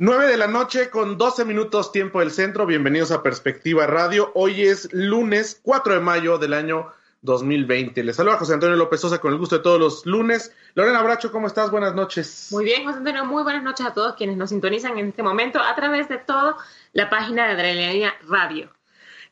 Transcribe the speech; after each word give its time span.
9 0.00 0.28
de 0.28 0.36
la 0.36 0.46
noche 0.46 0.90
con 0.90 1.18
12 1.18 1.44
minutos 1.44 1.90
tiempo 1.90 2.20
del 2.20 2.30
centro. 2.30 2.66
Bienvenidos 2.66 3.10
a 3.10 3.20
Perspectiva 3.20 3.84
Radio. 3.88 4.30
Hoy 4.36 4.62
es 4.62 4.88
lunes 4.92 5.58
4 5.64 5.94
de 5.94 5.98
mayo 5.98 6.38
del 6.38 6.54
año 6.54 6.92
2020. 7.22 8.04
Les 8.04 8.14
saluda 8.14 8.36
José 8.36 8.54
Antonio 8.54 8.76
López 8.76 9.00
Sosa 9.00 9.18
con 9.18 9.32
el 9.32 9.40
gusto 9.40 9.56
de 9.56 9.64
todos 9.64 9.80
los 9.80 10.06
lunes. 10.06 10.54
Lorena 10.74 11.02
Bracho, 11.02 11.32
¿cómo 11.32 11.48
estás? 11.48 11.72
Buenas 11.72 11.96
noches. 11.96 12.46
Muy 12.52 12.64
bien, 12.64 12.84
José 12.84 12.98
Antonio. 12.98 13.24
Muy 13.24 13.42
buenas 13.42 13.64
noches 13.64 13.86
a 13.86 13.92
todos 13.92 14.14
quienes 14.14 14.36
nos 14.36 14.50
sintonizan 14.50 14.96
en 14.98 15.08
este 15.08 15.24
momento 15.24 15.60
a 15.60 15.74
través 15.74 16.08
de 16.08 16.18
toda 16.18 16.56
la 16.92 17.10
página 17.10 17.48
de 17.48 17.54
Adrenalina 17.54 18.14
Radio. 18.28 18.70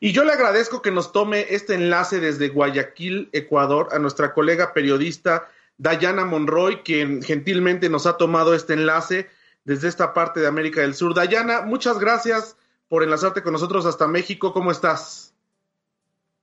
Y 0.01 0.11
yo 0.11 0.25
le 0.25 0.33
agradezco 0.33 0.81
que 0.81 0.91
nos 0.91 1.13
tome 1.13 1.45
este 1.49 1.75
enlace 1.75 2.19
desde 2.19 2.49
Guayaquil, 2.49 3.29
Ecuador, 3.31 3.87
a 3.93 3.99
nuestra 3.99 4.33
colega 4.33 4.73
periodista 4.73 5.47
Dayana 5.77 6.25
Monroy, 6.25 6.81
quien 6.83 7.23
gentilmente 7.23 7.87
nos 7.87 8.05
ha 8.05 8.17
tomado 8.17 8.53
este 8.53 8.73
enlace 8.73 9.29
desde 9.67 9.89
esta 9.89 10.13
parte 10.13 10.39
de 10.39 10.47
América 10.47 10.79
del 10.79 10.95
Sur. 10.95 11.13
Dayana, 11.13 11.61
muchas 11.61 11.99
gracias 11.99 12.55
por 12.87 13.03
enlazarte 13.03 13.43
con 13.43 13.51
nosotros 13.51 13.85
hasta 13.85 14.07
México. 14.07 14.53
¿Cómo 14.53 14.71
estás? 14.71 15.33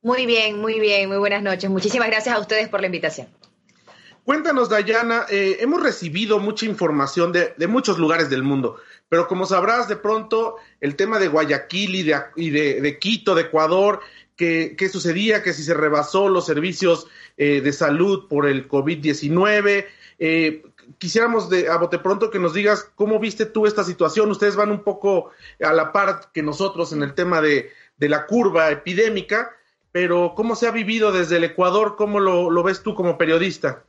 Muy 0.03 0.27
bien, 0.27 0.61
muy 0.61 0.79
bien, 0.79 1.09
muy 1.09 1.17
buenas 1.17 1.43
noches. 1.43 1.71
Muchísimas 1.71 2.09
gracias 2.09 2.37
a 2.37 2.39
ustedes 2.39 2.69
por 2.69 2.83
la 2.83 2.87
invitación. 2.87 3.29
Cuéntanos, 4.25 4.69
Dayana, 4.69 5.25
eh, 5.31 5.57
hemos 5.61 5.83
recibido 5.83 6.39
mucha 6.39 6.67
información 6.67 7.33
de, 7.33 7.55
muchos 7.67 7.99
lugares 7.99 8.29
del 8.29 8.43
mundo, 8.43 8.77
pero 9.09 9.27
como 9.27 9.47
sabrás, 9.47 9.89
de 9.89 9.97
pronto 9.97 10.57
el 10.83 10.95
tema 10.95 11.19
de 11.19 11.29
Guayaquil 11.29 11.95
y 11.95 12.03
de, 12.03 12.21
y 12.37 12.51
de, 12.51 12.99
Quito, 12.99 13.35
de 13.35 13.43
Ecuador, 13.43 14.01
qué 14.37 14.89
sucedía, 14.93 15.43
que 15.43 15.55
si 15.55 15.63
se 15.63 15.73
rebasó 15.73 16.29
los 16.29 16.45
servicios 16.45 17.07
eh, 17.39 17.63
de 17.63 17.73
salud 17.73 18.29
por 18.29 18.47
el 18.47 18.69
COVID-19, 18.69 19.87
eh, 20.19 20.63
quisiéramos 20.99 21.51
de, 21.51 21.69
a 21.69 21.77
bote 21.77 21.99
pronto 21.99 22.31
que 22.31 22.39
nos 22.39 22.55
digas 22.55 22.91
cómo 22.95 23.19
viste 23.19 23.47
tú 23.47 23.67
esta 23.67 23.85
situación. 23.85 24.31
Ustedes 24.31 24.57
van 24.57 24.71
un 24.71 24.83
poco 24.83 25.31
a 25.63 25.73
la 25.73 25.93
par 25.93 26.31
que 26.33 26.43
nosotros 26.43 26.93
en 26.93 27.03
el 27.03 27.15
tema 27.15 27.41
de, 27.41 27.71
la 27.99 28.27
curva 28.27 28.71
epidémica, 28.71 29.51
pero 29.93 30.35
¿cómo 30.37 30.57
se 30.57 30.67
ha 30.67 30.71
vivido 30.71 31.13
desde 31.13 31.37
el 31.37 31.45
Ecuador? 31.45 31.97
¿Cómo 31.97 32.21
lo 32.21 32.63
ves 32.63 32.83
tú 32.83 32.95
como 32.95 33.17
periodista? 33.17 33.85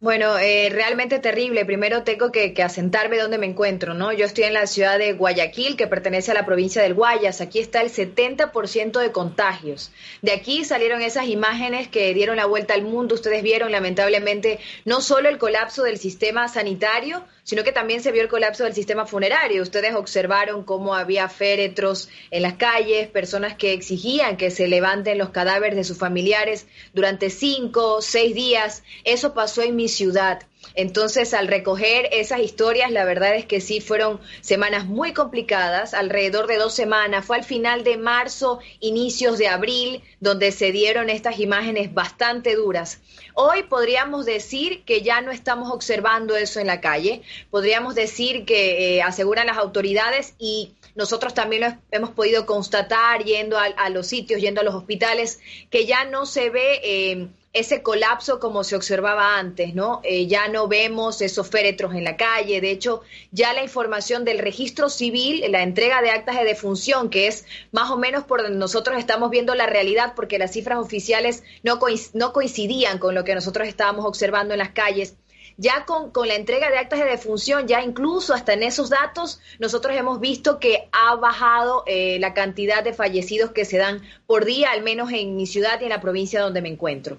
Bueno, 0.00 0.38
eh, 0.38 0.68
realmente 0.70 1.18
terrible. 1.18 1.64
Primero 1.64 2.04
tengo 2.04 2.30
que, 2.30 2.54
asentarme 2.62 3.18
donde 3.18 3.36
me 3.36 3.46
encuentro, 3.46 3.94
¿no? 3.94 4.12
Yo 4.12 4.26
estoy 4.26 4.44
en 4.44 4.54
la 4.54 4.68
ciudad 4.68 4.96
de 4.96 5.14
Guayaquil, 5.14 5.76
que 5.76 5.88
pertenece 5.88 6.30
a 6.30 6.34
la 6.34 6.46
provincia 6.46 6.80
del 6.80 6.94
Guayas. 6.94 7.40
Aquí 7.40 7.58
está 7.58 7.80
el 7.80 7.90
70% 7.90 9.00
de 9.00 9.10
contagios. 9.10 9.90
De 10.22 10.30
aquí 10.30 10.64
salieron 10.64 11.02
esas 11.02 11.26
imágenes 11.26 11.88
que 11.88 12.14
dieron 12.14 12.36
la 12.36 12.46
vuelta 12.46 12.74
al 12.74 12.82
mundo. 12.82 13.16
Ustedes 13.16 13.42
vieron, 13.42 13.72
lamentablemente, 13.72 14.60
no 14.84 15.00
solo 15.00 15.28
el 15.28 15.38
colapso 15.38 15.82
del 15.82 15.98
sistema 15.98 16.46
sanitario, 16.46 17.24
sino 17.48 17.64
que 17.64 17.72
también 17.72 18.02
se 18.02 18.12
vio 18.12 18.20
el 18.20 18.28
colapso 18.28 18.64
del 18.64 18.74
sistema 18.74 19.06
funerario. 19.06 19.62
Ustedes 19.62 19.94
observaron 19.94 20.64
cómo 20.64 20.94
había 20.94 21.30
féretros 21.30 22.10
en 22.30 22.42
las 22.42 22.52
calles, 22.52 23.08
personas 23.08 23.56
que 23.56 23.72
exigían 23.72 24.36
que 24.36 24.50
se 24.50 24.68
levanten 24.68 25.16
los 25.16 25.30
cadáveres 25.30 25.74
de 25.74 25.82
sus 25.82 25.96
familiares 25.96 26.66
durante 26.92 27.30
cinco, 27.30 28.02
seis 28.02 28.34
días. 28.34 28.84
Eso 29.02 29.32
pasó 29.32 29.62
en 29.62 29.76
mi 29.76 29.87
ciudad. 29.88 30.42
Entonces, 30.74 31.34
al 31.34 31.48
recoger 31.48 32.08
esas 32.12 32.40
historias, 32.40 32.90
la 32.90 33.04
verdad 33.04 33.34
es 33.34 33.46
que 33.46 33.60
sí 33.60 33.80
fueron 33.80 34.20
semanas 34.40 34.86
muy 34.86 35.12
complicadas, 35.12 35.94
alrededor 35.94 36.46
de 36.46 36.56
dos 36.56 36.74
semanas. 36.74 37.24
Fue 37.24 37.36
al 37.36 37.44
final 37.44 37.84
de 37.84 37.96
marzo, 37.96 38.60
inicios 38.80 39.38
de 39.38 39.48
abril, 39.48 40.02
donde 40.20 40.52
se 40.52 40.70
dieron 40.70 41.10
estas 41.10 41.40
imágenes 41.40 41.94
bastante 41.94 42.54
duras. 42.54 43.00
Hoy 43.34 43.64
podríamos 43.64 44.26
decir 44.26 44.84
que 44.84 45.02
ya 45.02 45.20
no 45.20 45.30
estamos 45.30 45.70
observando 45.72 46.36
eso 46.36 46.60
en 46.60 46.66
la 46.66 46.80
calle. 46.80 47.22
Podríamos 47.50 47.94
decir 47.94 48.44
que 48.44 48.96
eh, 48.96 49.02
aseguran 49.02 49.46
las 49.46 49.58
autoridades 49.58 50.34
y 50.38 50.74
nosotros 50.94 51.34
también 51.34 51.62
lo 51.62 51.76
hemos 51.92 52.10
podido 52.10 52.46
constatar 52.46 53.22
yendo 53.24 53.56
a, 53.58 53.88
los 53.90 54.08
sitios, 54.08 54.40
yendo 54.40 54.60
a 54.60 54.64
los 54.64 54.74
hospitales, 54.74 55.40
que 55.70 55.86
ya 55.86 56.04
no 56.04 56.26
se 56.26 56.50
ve 56.50 56.80
eh, 56.82 57.28
ese 57.58 57.82
colapso 57.82 58.38
como 58.40 58.64
se 58.64 58.76
observaba 58.76 59.38
antes, 59.38 59.74
¿no? 59.74 60.00
Eh, 60.04 60.26
ya 60.26 60.48
no 60.48 60.68
vemos 60.68 61.20
esos 61.20 61.48
féretros 61.48 61.94
en 61.94 62.04
la 62.04 62.16
calle, 62.16 62.60
de 62.60 62.70
hecho, 62.70 63.02
ya 63.30 63.52
la 63.52 63.62
información 63.62 64.24
del 64.24 64.38
registro 64.38 64.88
civil, 64.88 65.44
la 65.50 65.62
entrega 65.62 66.00
de 66.02 66.10
actas 66.10 66.36
de 66.36 66.44
defunción, 66.44 67.10
que 67.10 67.26
es 67.26 67.44
más 67.72 67.90
o 67.90 67.96
menos 67.96 68.24
por 68.24 68.42
donde 68.42 68.58
nosotros 68.58 68.98
estamos 68.98 69.30
viendo 69.30 69.54
la 69.54 69.66
realidad, 69.66 70.14
porque 70.14 70.38
las 70.38 70.52
cifras 70.52 70.78
oficiales 70.78 71.42
no, 71.62 71.78
no 72.14 72.32
coincidían 72.32 72.98
con 72.98 73.14
lo 73.14 73.24
que 73.24 73.34
nosotros 73.34 73.68
estábamos 73.68 74.04
observando 74.04 74.54
en 74.54 74.58
las 74.58 74.70
calles. 74.70 75.16
Ya 75.60 75.86
con, 75.86 76.12
la 76.28 76.36
entrega 76.36 76.70
de 76.70 76.78
actas 76.78 77.00
de 77.00 77.06
defunción, 77.06 77.66
ya 77.66 77.82
incluso 77.82 78.32
hasta 78.32 78.52
en 78.52 78.62
esos 78.62 78.90
datos, 78.90 79.40
nosotros 79.58 79.96
hemos 79.96 80.20
visto 80.20 80.60
que 80.60 80.88
ha 80.92 81.16
bajado 81.16 81.82
eh, 81.86 82.18
la 82.20 82.32
cantidad 82.32 82.84
de 82.84 82.92
fallecidos 82.92 83.50
que 83.50 83.64
se 83.64 83.76
dan 83.76 84.02
por 84.28 84.44
día, 84.44 84.70
al 84.70 84.82
menos 84.82 85.10
en 85.12 85.34
mi 85.34 85.46
ciudad 85.46 85.80
y 85.80 85.84
en 85.84 85.90
la 85.90 86.00
provincia 86.00 86.40
donde 86.40 86.62
me 86.62 86.68
encuentro. 86.68 87.18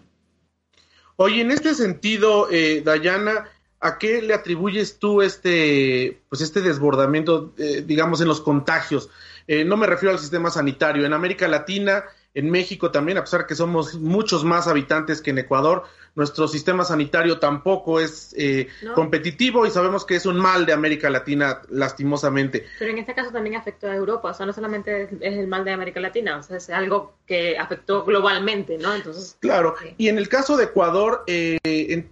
Oye, 1.21 1.41
en 1.41 1.51
este 1.51 1.75
sentido, 1.75 2.47
eh, 2.49 2.81
Dayana, 2.81 3.49
¿a 3.81 3.97
qué 3.97 4.21
le 4.21 4.33
atribuyes 4.33 4.99
tú 4.99 5.21
este, 5.21 6.21
pues 6.29 6.39
este 6.39 6.61
desbordamiento, 6.61 7.53
eh, 7.57 7.83
digamos, 7.85 8.21
en 8.21 8.29
los 8.29 8.39
contagios? 8.39 9.09
Eh, 9.45 9.65
no 9.65 9.75
me 9.75 9.85
refiero 9.85 10.13
al 10.13 10.19
sistema 10.19 10.49
sanitario. 10.49 11.05
En 11.05 11.11
América 11.11 11.49
Latina, 11.49 12.05
en 12.33 12.49
México 12.49 12.89
también, 12.89 13.17
a 13.17 13.25
pesar 13.25 13.45
que 13.45 13.55
somos 13.55 13.95
muchos 13.95 14.45
más 14.45 14.69
habitantes 14.69 15.21
que 15.21 15.31
en 15.31 15.39
Ecuador, 15.39 15.83
nuestro 16.15 16.47
sistema 16.47 16.83
sanitario 16.83 17.39
tampoco 17.39 17.99
es 17.99 18.33
eh, 18.37 18.67
competitivo 18.95 19.65
y 19.65 19.71
sabemos 19.71 20.05
que 20.05 20.15
es 20.15 20.25
un 20.25 20.37
mal 20.37 20.65
de 20.65 20.73
América 20.73 21.09
Latina, 21.09 21.61
lastimosamente. 21.69 22.65
Pero 22.77 22.91
en 22.91 22.99
este 22.99 23.13
caso 23.13 23.31
también 23.31 23.55
afectó 23.55 23.87
a 23.87 23.95
Europa, 23.95 24.31
o 24.31 24.33
sea, 24.33 24.45
no 24.45 24.53
solamente 24.53 25.03
es 25.03 25.37
el 25.37 25.47
mal 25.47 25.63
de 25.63 25.71
América 25.71 25.99
Latina, 25.99 26.37
o 26.37 26.43
sea, 26.43 26.57
es 26.57 26.69
algo 26.69 27.15
que 27.25 27.57
afectó 27.57 28.03
globalmente, 28.03 28.77
¿no? 28.77 28.93
Entonces. 28.93 29.37
Claro, 29.39 29.75
y 29.97 30.07
en 30.09 30.17
el 30.17 30.29
caso 30.29 30.57
de 30.57 30.65
Ecuador, 30.65 31.23
eh, 31.27 32.07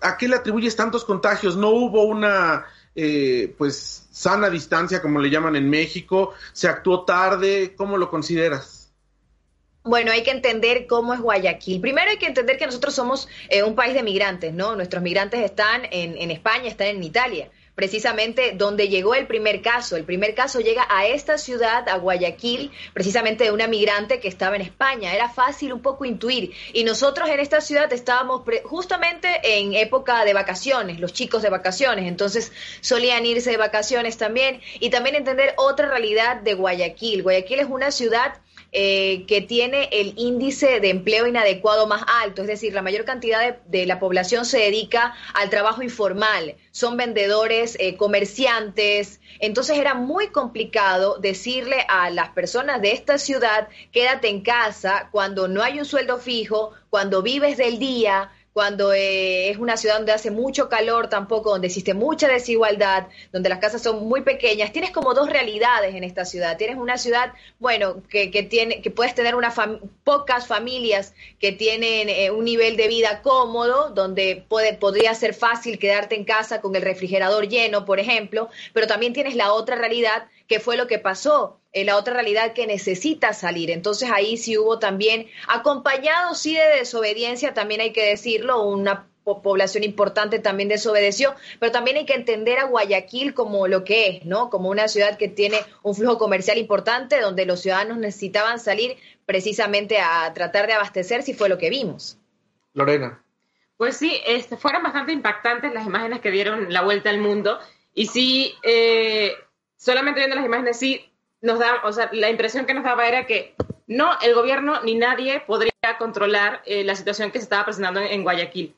¿a 0.00 0.16
qué 0.16 0.28
le 0.28 0.36
atribuyes 0.36 0.76
tantos 0.76 1.04
contagios? 1.04 1.56
¿No 1.56 1.70
hubo 1.70 2.04
una. 2.04 2.66
Eh, 3.00 3.54
pues 3.56 4.08
sana 4.10 4.50
distancia, 4.50 5.00
como 5.00 5.20
le 5.20 5.30
llaman 5.30 5.54
en 5.54 5.70
México, 5.70 6.34
se 6.52 6.66
actuó 6.66 7.04
tarde, 7.04 7.74
¿cómo 7.76 7.96
lo 7.96 8.10
consideras? 8.10 8.77
Bueno, 9.84 10.12
hay 10.12 10.22
que 10.22 10.30
entender 10.32 10.86
cómo 10.86 11.14
es 11.14 11.20
Guayaquil. 11.20 11.80
Primero 11.80 12.10
hay 12.10 12.18
que 12.18 12.26
entender 12.26 12.58
que 12.58 12.66
nosotros 12.66 12.94
somos 12.94 13.28
eh, 13.48 13.62
un 13.62 13.74
país 13.74 13.94
de 13.94 14.02
migrantes, 14.02 14.52
¿no? 14.52 14.76
Nuestros 14.76 15.02
migrantes 15.02 15.40
están 15.40 15.82
en, 15.90 16.30
España, 16.30 16.68
están 16.68 16.88
en 16.88 17.02
Italia 17.02 17.50
precisamente 17.74 18.54
donde 18.56 18.88
llegó 18.88 19.14
el 19.14 19.28
primer 19.28 19.62
caso. 19.62 19.94
El 19.94 20.02
primer 20.02 20.34
caso 20.34 20.58
llega 20.58 20.84
a 20.90 21.06
esta 21.06 21.38
ciudad, 21.38 21.88
a 21.88 21.96
Guayaquil, 21.98 22.72
precisamente 22.92 23.44
de 23.44 23.52
una 23.52 23.68
migrante 23.68 24.18
que 24.18 24.26
estaba 24.26 24.56
en 24.56 24.62
España. 24.62 25.14
Era 25.14 25.28
fácil 25.28 25.72
un 25.72 25.80
poco 25.80 26.04
intuir. 26.04 26.52
Y 26.72 26.82
nosotros 26.82 27.30
en 27.30 27.38
esta 27.38 27.60
ciudad 27.60 27.92
estábamos 27.92 28.42
justamente 28.64 29.28
en 29.44 29.74
época 29.74 30.24
de 30.24 30.34
vacaciones, 30.34 30.98
los 30.98 31.12
chicos 31.12 31.40
de 31.40 31.50
vacaciones. 31.50 32.08
Entonces 32.08 32.50
solían 32.80 33.24
irse 33.24 33.52
de 33.52 33.58
vacaciones 33.58 34.16
también. 34.18 34.60
Y 34.80 34.90
también 34.90 35.14
entender 35.14 35.54
otra 35.56 35.88
realidad 35.88 36.38
de 36.38 36.54
Guayaquil. 36.54 37.22
Guayaquil 37.22 37.60
es 37.60 37.68
una 37.70 37.92
ciudad 37.92 38.34
eh, 38.70 39.24
que 39.26 39.40
tiene 39.40 39.88
el 39.92 40.12
índice 40.16 40.80
de 40.80 40.90
empleo 40.90 41.26
inadecuado 41.26 41.86
más 41.86 42.02
alto, 42.22 42.42
es 42.42 42.48
decir, 42.48 42.74
la 42.74 42.82
mayor 42.82 43.06
cantidad 43.06 43.56
de, 43.64 43.86
la 43.86 43.98
población 43.98 44.44
se 44.44 44.58
dedica 44.58 45.14
al 45.32 45.48
trabajo 45.48 45.82
informal, 45.82 46.54
son 46.70 46.98
vendedores, 46.98 47.78
eh, 47.80 47.96
comerciantes, 47.96 49.20
entonces 49.40 49.78
era 49.78 49.94
muy 49.94 50.28
complicado 50.28 51.16
decirle 51.18 51.86
a 51.88 52.10
las 52.10 52.28
personas 52.30 52.82
de 52.82 52.92
esta 52.92 53.16
ciudad, 53.16 53.68
quédate 53.90 54.28
en 54.28 54.42
casa 54.42 55.08
cuando 55.12 55.48
no 55.48 55.62
hay 55.62 55.78
un 55.78 55.86
sueldo 55.86 56.18
fijo, 56.18 56.72
cuando 56.90 57.22
vives 57.22 57.56
del 57.56 57.78
día, 57.78 58.30
cuando 58.58 58.92
eh, 58.92 59.50
es 59.50 59.58
una 59.58 59.76
ciudad 59.76 59.98
donde 59.98 60.10
hace 60.10 60.32
mucho 60.32 60.68
calor 60.68 61.08
tampoco, 61.08 61.50
donde 61.50 61.68
existe 61.68 61.94
mucha 61.94 62.26
desigualdad, 62.26 63.06
donde 63.30 63.48
las 63.48 63.60
casas 63.60 63.80
son 63.80 64.08
muy 64.08 64.22
pequeñas, 64.22 64.72
tienes 64.72 64.90
como 64.90 65.14
dos 65.14 65.30
realidades 65.30 65.94
en 65.94 66.02
esta 66.02 66.24
ciudad. 66.24 66.56
Tienes 66.56 66.76
una 66.76 66.98
ciudad, 66.98 67.34
bueno, 67.60 68.02
que, 68.10 68.32
que 68.32 68.42
tiene, 68.42 68.82
que 68.82 68.90
puedes 68.90 69.14
tener 69.14 69.36
una 69.36 69.54
pocas 70.02 70.48
familias 70.48 71.14
que 71.38 71.52
tienen 71.52 72.08
eh, 72.08 72.32
un 72.32 72.44
nivel 72.44 72.76
de 72.76 72.88
vida 72.88 73.22
cómodo, 73.22 73.90
donde 73.90 74.44
puede, 74.48 74.74
podría 74.74 75.14
ser 75.14 75.34
fácil 75.34 75.78
quedarte 75.78 76.16
en 76.16 76.24
casa 76.24 76.60
con 76.60 76.74
el 76.74 76.82
refrigerador 76.82 77.46
lleno, 77.46 77.84
por 77.84 78.00
ejemplo, 78.00 78.48
pero 78.72 78.88
también 78.88 79.12
tienes 79.12 79.36
la 79.36 79.52
otra 79.52 79.76
realidad 79.76 80.26
que 80.48 80.58
fue 80.58 80.76
lo 80.76 80.88
que 80.88 80.98
pasó 80.98 81.60
en 81.80 81.86
la 81.86 81.96
otra 81.96 82.14
realidad 82.14 82.52
que 82.52 82.66
necesita 82.66 83.32
salir. 83.32 83.70
Entonces 83.70 84.10
ahí 84.12 84.36
sí 84.36 84.58
hubo 84.58 84.78
también, 84.78 85.28
acompañado 85.46 86.34
sí 86.34 86.54
de 86.54 86.78
desobediencia, 86.78 87.54
también 87.54 87.80
hay 87.80 87.92
que 87.92 88.04
decirlo, 88.04 88.62
una 88.62 89.08
población 89.36 89.84
importante 89.84 90.38
también 90.38 90.68
desobedeció, 90.68 91.34
pero 91.58 91.72
también 91.72 91.98
hay 91.98 92.06
que 92.06 92.14
entender 92.14 92.58
a 92.58 92.64
Guayaquil 92.64 93.34
como 93.34 93.68
lo 93.68 93.84
que 93.84 94.08
es, 94.08 94.24
¿no? 94.24 94.50
Como 94.50 94.70
una 94.70 94.88
ciudad 94.88 95.18
que 95.18 95.28
tiene 95.28 95.58
un 95.82 95.94
flujo 95.94 96.18
comercial 96.18 96.58
importante 96.58 97.20
donde 97.20 97.46
los 97.46 97.60
ciudadanos 97.60 97.98
necesitaban 97.98 98.58
salir 98.58 98.96
precisamente 99.26 99.98
a 99.98 100.32
tratar 100.32 100.66
de 100.66 100.72
abastecer, 100.74 101.22
si 101.22 101.34
fue 101.34 101.48
lo 101.48 101.58
que 101.58 101.70
vimos. 101.70 102.18
Lorena. 102.72 103.22
Pues 103.76 103.96
sí, 103.96 104.20
este, 104.26 104.56
fueron 104.56 104.82
bastante 104.82 105.12
impactantes 105.12 105.72
las 105.72 105.86
imágenes 105.86 106.20
que 106.20 106.30
dieron 106.30 106.72
la 106.72 106.82
vuelta 106.82 107.10
al 107.10 107.18
mundo 107.18 107.58
y 107.94 108.06
sí, 108.06 108.54
eh, 108.62 109.32
solamente 109.76 110.20
viendo 110.20 110.36
las 110.36 110.44
imágenes 110.44 110.78
sí 110.78 111.08
nos 111.40 111.58
da, 111.58 111.82
o 111.84 111.92
sea, 111.92 112.10
la 112.12 112.30
impresión 112.30 112.66
que 112.66 112.74
nos 112.74 112.84
daba 112.84 113.06
era 113.06 113.26
que 113.26 113.54
no 113.86 114.18
el 114.20 114.34
gobierno 114.34 114.82
ni 114.82 114.94
nadie 114.94 115.40
podría 115.40 115.72
controlar 115.98 116.62
eh, 116.66 116.84
la 116.84 116.94
situación 116.94 117.30
que 117.30 117.38
se 117.38 117.44
estaba 117.44 117.64
presentando 117.64 118.00
en, 118.00 118.22
Guayaquil. 118.22 118.74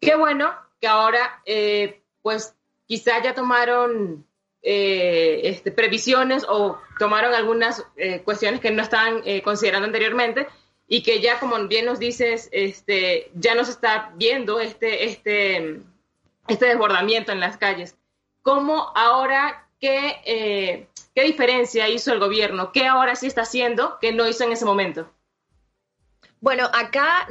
Qué 0.00 0.14
bueno 0.16 0.54
que 0.80 0.88
ahora, 0.88 1.40
eh, 1.46 2.02
pues, 2.20 2.54
quizá 2.86 3.22
ya 3.22 3.34
tomaron 3.34 4.26
eh, 4.62 5.40
este, 5.44 5.72
previsiones 5.72 6.44
o 6.48 6.78
tomaron 6.98 7.34
algunas 7.34 7.84
cuestiones 8.24 8.60
que 8.60 8.70
no 8.70 8.82
estaban 8.82 9.22
considerando 9.42 9.86
anteriormente 9.86 10.46
y 10.86 11.02
que 11.02 11.20
ya, 11.20 11.40
como 11.40 11.56
bien 11.68 11.86
nos 11.86 11.98
dices, 11.98 12.48
este, 12.52 13.30
ya 13.34 13.54
nos 13.54 13.68
está 13.68 14.12
viendo 14.16 14.60
este, 14.60 15.04
este, 15.04 15.80
este 16.48 16.66
desbordamiento 16.66 17.32
en 17.32 17.40
las 17.40 17.56
calles. 17.56 17.96
¿Cómo 18.42 18.92
ahora 18.94 19.68
qué 19.80 20.86
¿Qué 21.14 21.24
diferencia 21.24 21.88
hizo 21.88 22.12
el 22.12 22.20
gobierno? 22.20 22.72
¿Qué 22.72 22.86
ahora 22.86 23.16
sí 23.16 23.26
está 23.26 23.42
haciendo 23.42 23.98
que 24.00 24.12
no 24.12 24.26
hizo 24.26 24.44
en 24.44 24.52
ese 24.52 24.64
momento? 24.64 25.12
Bueno, 26.40 26.68
acá 26.72 27.28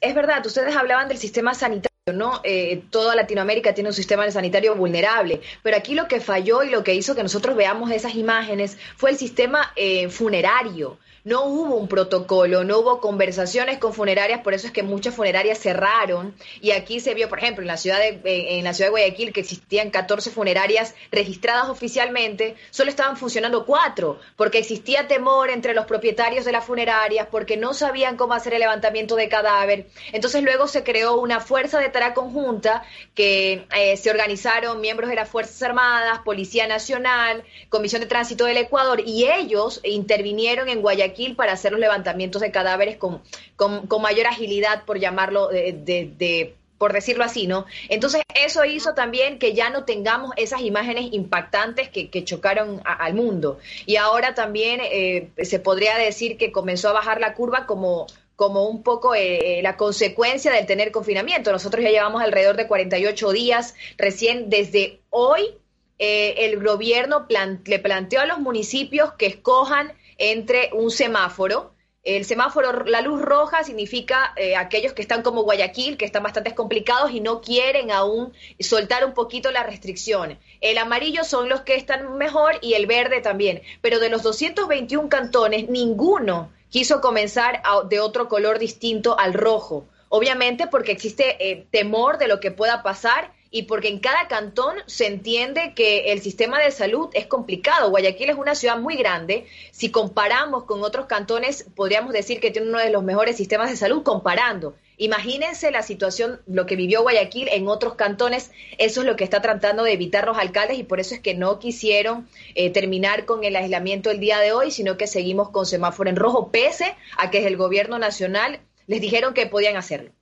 es 0.00 0.14
verdad, 0.14 0.44
ustedes 0.44 0.76
hablaban 0.76 1.08
del 1.08 1.18
sistema 1.18 1.54
sanitario. 1.54 1.91
¿No? 2.10 2.40
Eh, 2.42 2.82
toda 2.90 3.14
Latinoamérica 3.14 3.74
tiene 3.74 3.90
un 3.90 3.94
sistema 3.94 4.28
sanitario 4.28 4.74
vulnerable, 4.74 5.40
pero 5.62 5.76
aquí 5.76 5.94
lo 5.94 6.08
que 6.08 6.18
falló 6.18 6.64
y 6.64 6.70
lo 6.70 6.82
que 6.82 6.96
hizo 6.96 7.14
que 7.14 7.22
nosotros 7.22 7.54
veamos 7.54 7.92
esas 7.92 8.16
imágenes 8.16 8.76
fue 8.96 9.10
el 9.10 9.16
sistema 9.16 9.72
eh, 9.76 10.08
funerario 10.08 10.98
no 11.24 11.44
hubo 11.44 11.76
un 11.76 11.86
protocolo, 11.86 12.64
no 12.64 12.80
hubo 12.80 13.00
conversaciones 13.00 13.78
con 13.78 13.94
funerarias, 13.94 14.40
por 14.40 14.54
eso 14.54 14.66
es 14.66 14.72
que 14.72 14.82
muchas 14.82 15.14
funerarias 15.14 15.58
cerraron. 15.58 16.34
Y 16.60 16.72
aquí 16.72 17.00
se 17.00 17.14
vio, 17.14 17.28
por 17.28 17.38
ejemplo, 17.38 17.62
en 17.62 17.68
la 17.68 17.76
ciudad 17.76 17.98
de, 17.98 18.20
eh, 18.24 18.58
en 18.58 18.64
la 18.64 18.74
ciudad 18.74 18.88
de 18.88 18.92
Guayaquil, 18.92 19.32
que 19.32 19.40
existían 19.40 19.90
14 19.90 20.30
funerarias 20.30 20.94
registradas 21.12 21.68
oficialmente, 21.68 22.56
solo 22.70 22.90
estaban 22.90 23.16
funcionando 23.16 23.64
cuatro, 23.66 24.18
porque 24.36 24.58
existía 24.58 25.06
temor 25.06 25.50
entre 25.50 25.74
los 25.74 25.86
propietarios 25.86 26.44
de 26.44 26.52
las 26.52 26.64
funerarias, 26.64 27.28
porque 27.30 27.56
no 27.56 27.72
sabían 27.72 28.16
cómo 28.16 28.34
hacer 28.34 28.54
el 28.54 28.60
levantamiento 28.60 29.14
de 29.14 29.28
cadáver. 29.28 29.86
Entonces 30.12 30.42
luego 30.42 30.66
se 30.66 30.82
creó 30.82 31.20
una 31.20 31.40
fuerza 31.40 31.78
de 31.78 31.88
tarea 31.92 32.14
conjunta 32.14 32.82
que 33.14 33.66
eh, 33.76 33.96
se 33.96 34.10
organizaron 34.10 34.80
miembros 34.80 35.10
de 35.10 35.16
las 35.16 35.28
Fuerzas 35.28 35.62
Armadas, 35.62 36.20
Policía 36.24 36.66
Nacional, 36.66 37.44
Comisión 37.68 38.00
de 38.00 38.06
Tránsito 38.06 38.44
del 38.44 38.56
Ecuador, 38.56 39.02
y 39.04 39.26
ellos 39.26 39.80
intervinieron 39.84 40.68
en 40.68 40.82
Guayaquil 40.82 41.36
para 41.36 41.52
hacer 41.52 41.72
los 41.72 41.80
levantamientos 41.80 42.42
de 42.42 42.50
cadáveres 42.50 42.96
con, 42.96 43.22
con, 43.56 44.02
mayor 44.02 44.26
agilidad, 44.26 44.84
por 44.84 44.98
llamarlo 44.98 45.48
de, 45.48 46.54
por 46.82 46.92
decirlo 46.92 47.22
así, 47.22 47.46
¿no? 47.46 47.64
Entonces, 47.88 48.22
eso 48.34 48.64
hizo 48.64 48.92
también 48.92 49.38
que 49.38 49.54
ya 49.54 49.70
no 49.70 49.84
tengamos 49.84 50.32
esas 50.36 50.62
imágenes 50.62 51.12
impactantes 51.12 51.88
que, 51.88 52.24
chocaron 52.24 52.80
al 52.84 53.14
mundo. 53.14 53.60
Y 53.86 53.94
ahora 53.94 54.34
también 54.34 54.80
eh, 54.82 55.30
se 55.44 55.60
podría 55.60 55.96
decir 55.96 56.36
que 56.36 56.50
comenzó 56.50 56.88
a 56.88 56.92
bajar 56.92 57.20
la 57.20 57.34
curva 57.34 57.66
como 57.66 58.08
como 58.36 58.66
un 58.68 58.82
poco 58.82 59.14
eh, 59.14 59.60
la 59.62 59.76
consecuencia 59.76 60.52
del 60.52 60.66
tener 60.66 60.90
confinamiento. 60.90 61.52
Nosotros 61.52 61.84
ya 61.84 61.90
llevamos 61.90 62.22
alrededor 62.22 62.56
de 62.56 62.66
48 62.66 63.32
días, 63.32 63.74
recién 63.98 64.50
desde 64.50 65.00
hoy 65.10 65.56
eh, 65.98 66.46
el 66.46 66.62
gobierno 66.62 67.26
le 67.64 67.78
planteó 67.78 68.20
a 68.20 68.26
los 68.26 68.40
municipios 68.40 69.12
que 69.12 69.26
escojan 69.26 69.92
entre 70.18 70.70
un 70.72 70.90
semáforo. 70.90 71.74
El 72.02 72.24
semáforo, 72.24 72.84
la 72.84 73.00
luz 73.00 73.22
roja 73.22 73.62
significa 73.62 74.32
eh, 74.36 74.56
aquellos 74.56 74.92
que 74.92 75.02
están 75.02 75.22
como 75.22 75.44
Guayaquil, 75.44 75.96
que 75.96 76.04
están 76.04 76.24
bastante 76.24 76.52
complicados 76.56 77.12
y 77.12 77.20
no 77.20 77.40
quieren 77.40 77.92
aún 77.92 78.32
soltar 78.58 79.04
un 79.04 79.14
poquito 79.14 79.52
la 79.52 79.62
restricción. 79.62 80.40
El 80.60 80.78
amarillo 80.78 81.22
son 81.22 81.48
los 81.48 81.60
que 81.60 81.76
están 81.76 82.18
mejor 82.18 82.58
y 82.60 82.74
el 82.74 82.86
verde 82.86 83.20
también. 83.20 83.62
Pero 83.80 84.00
de 84.00 84.08
los 84.08 84.24
221 84.24 85.08
cantones, 85.08 85.68
ninguno 85.68 86.50
quiso 86.72 87.02
comenzar 87.02 87.62
de 87.90 88.00
otro 88.00 88.28
color 88.28 88.58
distinto 88.58 89.16
al 89.18 89.34
rojo. 89.34 89.86
Obviamente 90.08 90.66
porque 90.66 90.90
existe 90.92 91.36
eh, 91.38 91.66
temor 91.70 92.16
de 92.16 92.28
lo 92.28 92.40
que 92.40 92.50
pueda 92.50 92.82
pasar 92.82 93.32
y 93.52 93.64
porque 93.64 93.88
en 93.88 94.00
cada 94.00 94.26
cantón 94.28 94.76
se 94.86 95.06
entiende 95.06 95.74
que 95.76 96.12
el 96.12 96.22
sistema 96.22 96.58
de 96.58 96.70
salud 96.70 97.10
es 97.12 97.26
complicado. 97.26 97.90
Guayaquil 97.90 98.30
es 98.30 98.38
una 98.38 98.54
ciudad 98.54 98.78
muy 98.78 98.96
grande. 98.96 99.46
Si 99.70 99.90
comparamos 99.90 100.64
con 100.64 100.82
otros 100.82 101.04
cantones, 101.04 101.66
podríamos 101.76 102.14
decir 102.14 102.40
que 102.40 102.50
tiene 102.50 102.70
uno 102.70 102.78
de 102.78 102.90
los 102.90 103.04
mejores 103.04 103.36
sistemas 103.36 103.70
de 103.70 103.76
salud 103.76 104.02
comparando. 104.02 104.74
Imagínense 104.96 105.70
la 105.70 105.82
situación, 105.82 106.40
lo 106.46 106.64
que 106.64 106.76
vivió 106.76 107.02
Guayaquil 107.02 107.48
en 107.48 107.68
otros 107.68 107.94
cantones, 107.94 108.52
eso 108.78 109.02
es 109.02 109.06
lo 109.06 109.16
que 109.16 109.24
está 109.24 109.42
tratando 109.42 109.84
de 109.84 109.92
evitar 109.92 110.26
los 110.26 110.38
alcaldes 110.38 110.78
y 110.78 110.84
por 110.84 110.98
eso 110.98 111.14
es 111.14 111.20
que 111.20 111.34
no 111.34 111.58
quisieron 111.58 112.28
eh, 112.54 112.70
terminar 112.70 113.26
con 113.26 113.44
el 113.44 113.56
aislamiento 113.56 114.10
el 114.10 114.20
día 114.20 114.38
de 114.38 114.52
hoy, 114.52 114.70
sino 114.70 114.96
que 114.96 115.06
seguimos 115.06 115.50
con 115.50 115.66
semáforo 115.66 116.08
en 116.08 116.16
rojo, 116.16 116.50
pese 116.50 116.94
a 117.18 117.30
que 117.30 117.38
desde 117.38 117.50
el 117.50 117.56
gobierno 117.58 117.98
nacional 117.98 118.60
les 118.86 119.00
dijeron 119.02 119.34
que 119.34 119.46
podían 119.46 119.76
hacerlo. 119.76 120.12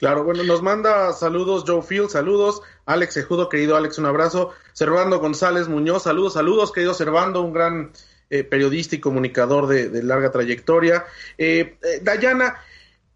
Claro, 0.00 0.24
bueno, 0.24 0.42
nos 0.44 0.62
manda 0.62 1.12
saludos 1.12 1.64
Joe 1.66 1.82
Field, 1.82 2.08
saludos, 2.08 2.62
Alex 2.86 3.18
Ejudo, 3.18 3.50
querido 3.50 3.76
Alex, 3.76 3.98
un 3.98 4.06
abrazo, 4.06 4.50
Servando 4.72 5.18
González 5.20 5.68
Muñoz, 5.68 6.04
saludos, 6.04 6.32
saludos, 6.32 6.72
querido 6.72 6.94
Servando, 6.94 7.42
un 7.42 7.52
gran 7.52 7.92
eh, 8.30 8.42
periodista 8.42 8.96
y 8.96 9.00
comunicador 9.00 9.66
de, 9.66 10.02
larga 10.02 10.30
trayectoria. 10.30 11.04
Eh, 11.36 11.76
eh, 11.82 12.00
Dayana, 12.02 12.56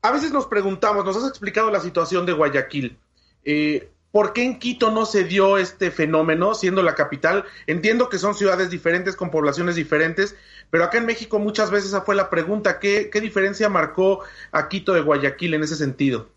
a 0.02 0.12
veces 0.12 0.30
nos 0.30 0.44
preguntamos, 0.44 1.06
nos 1.06 1.16
has 1.16 1.26
explicado 1.26 1.70
la 1.70 1.80
situación 1.80 2.26
de 2.26 2.34
Guayaquil. 2.34 2.98
¿Por 4.12 4.34
qué 4.34 4.44
en 4.44 4.58
Quito 4.58 4.90
no 4.90 5.06
se 5.06 5.24
dio 5.24 5.56
este 5.56 5.90
fenómeno, 5.90 6.54
siendo 6.54 6.82
la 6.82 6.94
capital? 6.94 7.46
Entiendo 7.66 8.10
que 8.10 8.18
son 8.18 8.34
ciudades 8.34 8.68
diferentes, 8.68 9.16
con 9.16 9.30
poblaciones 9.30 9.74
diferentes, 9.74 10.36
pero 10.68 10.84
acá 10.84 10.98
en 10.98 11.06
México 11.06 11.38
muchas 11.38 11.70
veces 11.70 11.88
esa 11.88 12.02
fue 12.02 12.14
la 12.14 12.28
pregunta, 12.28 12.78
¿qué, 12.78 13.08
qué 13.10 13.22
diferencia 13.22 13.70
marcó 13.70 14.22
a 14.52 14.68
Quito 14.68 14.92
de 14.92 15.00
Guayaquil 15.00 15.54
en 15.54 15.62
ese 15.62 15.76
sentido? 15.76 16.33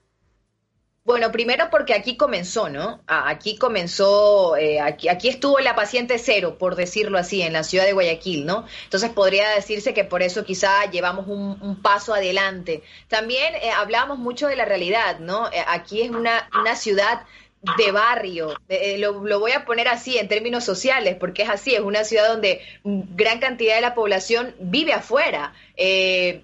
Bueno, 1.08 1.32
primero 1.32 1.70
porque 1.72 1.94
aquí 1.94 2.18
comenzó, 2.18 2.68
¿no? 2.68 3.00
Aquí 3.08 3.58
comenzó, 3.58 4.58
eh, 4.58 4.82
aquí, 4.82 5.08
aquí 5.08 5.30
estuvo 5.30 5.58
la 5.60 5.74
paciente 5.74 6.20
cero, 6.20 6.58
por 6.60 6.76
decirlo 6.76 7.18
así, 7.18 7.42
en 7.42 7.54
la 7.54 7.64
ciudad 7.64 7.86
de 7.86 7.94
Guayaquil, 7.94 8.46
¿no? 8.46 8.66
Entonces 8.84 9.12
podría 9.12 9.48
decirse 9.52 9.94
que 9.94 10.04
por 10.04 10.22
eso 10.22 10.44
quizá 10.44 10.84
llevamos 10.92 11.28
un, 11.30 11.82
paso 11.82 12.14
adelante. 12.14 12.84
También 13.08 13.56
eh, 13.56 13.72
hablamos 13.72 14.20
mucho 14.20 14.48
de 14.48 14.58
la 14.58 14.66
realidad, 14.66 15.20
¿no? 15.20 15.48
Eh, 15.48 15.64
aquí 15.66 16.02
es 16.02 16.10
una, 16.10 16.50
una 16.60 16.76
ciudad 16.76 17.22
de 17.78 17.92
barrio, 17.92 18.54
lo, 18.98 19.24
lo, 19.24 19.40
voy 19.40 19.54
a 19.54 19.66
poner 19.66 19.88
así 19.88 20.18
en 20.18 20.28
términos 20.28 20.66
sociales, 20.66 21.16
porque 21.18 21.44
es 21.44 21.50
así, 21.50 21.74
es 21.74 21.82
una 21.82 22.04
ciudad 22.04 22.28
donde 22.28 22.62
gran 22.84 23.40
cantidad 23.40 23.76
de 23.76 23.82
la 23.82 23.96
población 23.96 24.56
vive 24.60 24.94
afuera, 24.94 25.54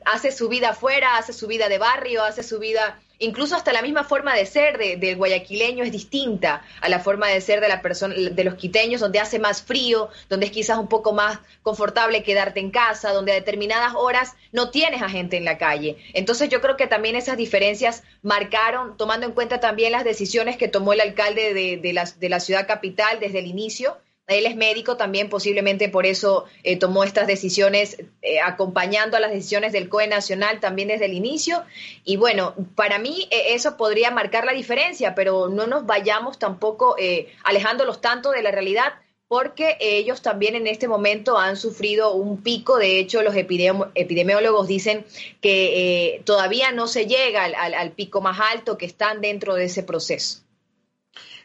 hace 0.06 0.32
su 0.32 0.50
vida 0.50 0.70
afuera, 0.70 1.18
hace 1.18 1.34
su 1.34 1.48
vida 1.48 1.70
de 1.70 1.78
barrio, 1.78 2.24
hace 2.24 2.44
su 2.44 2.60
vida 2.60 3.00
incluso 3.24 3.56
hasta 3.56 3.74
la 3.74 3.82
misma 3.82 4.04
forma 4.04 4.36
de 4.36 4.46
ser 4.46 4.78
del 4.78 5.16
guayaquileño 5.16 5.84
es 5.84 5.92
distinta 5.92 6.64
a 6.82 6.90
la 6.90 7.00
forma 7.00 7.28
de 7.28 7.42
ser 7.42 7.62
de 7.62 7.68
la 7.68 7.82
persona 7.82 8.14
de 8.16 8.44
los 8.44 8.56
quiteños 8.56 9.02
donde 9.02 9.20
hace 9.20 9.40
más 9.40 9.62
frío, 9.62 10.10
donde 10.30 10.48
es 10.48 10.52
quizás 10.52 10.78
un 10.78 10.88
poco 10.88 11.14
más 11.14 11.40
confortable 11.62 12.24
quedarte 12.24 12.60
en 12.60 12.72
casa, 12.72 13.12
donde 13.12 13.32
a 13.32 13.36
determinadas 13.36 13.94
horas 13.96 14.34
no 14.52 14.70
tienes 14.70 15.02
a 15.02 15.10
gente 15.10 15.38
en 15.38 15.46
la 15.46 15.58
calle. 15.58 15.98
Entonces 16.14 16.50
yo 16.50 16.62
creo 16.62 16.78
que 16.78 16.88
también 16.88 17.16
esas 17.16 17.38
diferencias 17.38 18.04
marcaron, 18.22 18.98
tomando 18.98 19.26
en 19.26 19.32
cuenta 19.34 19.60
también 19.60 19.92
las 19.92 20.04
decisiones 20.04 20.58
que 20.58 20.68
tomó 20.68 20.94
el 20.94 21.02
alcalde 21.02 21.54
de, 21.54 21.94
la, 21.94 22.06
de 22.06 22.30
la 22.30 22.40
ciudad 22.40 22.68
capital 22.68 23.20
desde 23.20 23.40
el 23.40 23.48
inicio, 23.48 23.98
Él 24.28 24.46
es 24.46 24.56
médico 24.56 24.96
también, 24.96 25.30
posiblemente 25.30 25.90
por 25.90 26.06
eso 26.06 26.46
eh, 26.64 26.78
tomó 26.78 27.04
estas 27.04 27.28
decisiones, 27.28 27.98
eh, 28.22 28.40
acompañando 28.40 29.18
a 29.18 29.20
las 29.20 29.32
decisiones 29.32 29.74
del 29.74 29.90
COE 29.90 30.08
Nacional 30.08 30.62
también 30.62 30.88
desde 30.88 31.06
el 31.06 31.14
inicio. 31.14 31.64
Y 32.06 32.16
bueno, 32.16 32.56
para 32.76 33.00
mí 33.00 33.28
eh, 33.32 33.54
eso 33.54 33.76
podría 33.76 34.12
marcar 34.12 34.46
la 34.46 34.54
diferencia, 34.54 35.14
pero 35.14 35.50
no 35.50 35.68
nos 35.68 35.86
vayamos 35.86 36.40
tampoco 36.40 36.96
alejándolos 37.44 38.00
tanto 38.00 38.32
de 38.32 38.44
la 38.44 38.52
realidad 38.52 38.94
porque 39.28 39.78
ellos 39.80 40.22
también 40.22 40.56
en 40.56 40.68
este 40.68 40.88
momento 40.88 41.38
han 41.38 41.58
sufrido 41.58 42.14
un 42.14 42.42
pico. 42.44 42.78
De 42.78 43.00
hecho, 43.00 43.24
los 43.24 43.36
epidemiólogos 43.36 44.68
dicen 44.68 45.06
que 45.42 46.22
todavía 46.24 46.72
no 46.72 46.88
se 46.88 47.08
llega 47.08 47.44
al 47.44 47.92
pico 47.92 48.22
más 48.22 48.40
alto, 48.40 48.78
que 48.78 48.86
están 48.86 49.22
dentro 49.22 49.56
de 49.56 49.66
ese 49.66 49.82
proceso. 49.84 50.43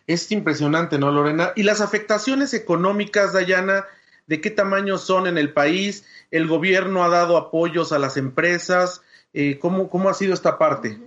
Es 0.09 0.33
impresionante, 0.33 0.99
¿no, 0.99 1.12
Lorena? 1.12 1.53
Y 1.55 1.65
las 1.65 1.83
afectaciones 1.83 2.55
económicas, 2.55 3.35
Dayana, 3.35 3.85
¿de 4.27 4.41
qué 4.41 4.50
tamaño 4.50 4.97
son 4.97 5.27
en 5.27 5.37
el 5.37 5.53
país? 5.53 6.07
¿El 6.31 6.49
gobierno 6.49 7.05
ha 7.05 7.09
dado 7.09 7.37
apoyos 7.37 7.93
a 7.93 7.99
las 7.99 8.17
empresas? 8.17 9.03
Eh, 9.35 9.59
¿cómo, 9.59 9.91
¿Cómo 9.91 10.09
ha 10.09 10.15
sido 10.15 10.33
esta 10.33 10.57
parte? 10.57 10.99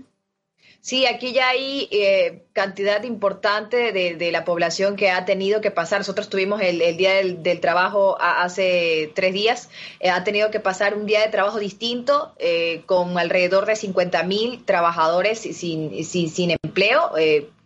Sí, 0.81 1.07
aquí 1.07 1.33
ya 1.33 1.49
hay 1.49 1.89
eh, 1.91 2.43
cantidad 2.53 3.03
importante 3.03 3.91
de, 3.91 4.31
la 4.31 4.45
población 4.45 4.95
que 4.95 5.09
ha 5.09 5.25
tenido 5.25 5.61
que 5.61 5.71
pasar. 5.71 6.01
Nosotros 6.01 6.29
tuvimos 6.29 6.61
el, 6.61 6.95
Día 6.95 7.15
del, 7.15 7.59
Trabajo 7.59 8.17
hace 8.21 9.11
tres 9.15 9.33
días. 9.33 9.69
Eh, 9.99 10.11
ha 10.11 10.23
tenido 10.23 10.51
que 10.51 10.59
pasar 10.59 10.93
un 10.93 11.07
día 11.07 11.21
de 11.21 11.29
trabajo 11.29 11.57
distinto 11.57 12.35
con 12.85 13.17
alrededor 13.17 13.65
de 13.65 13.75
50 13.75 14.21
mil 14.23 14.63
trabajadores 14.63 15.39
sin, 15.39 16.03
sin, 16.05 16.29
sin 16.29 16.51
empleo 16.63 17.11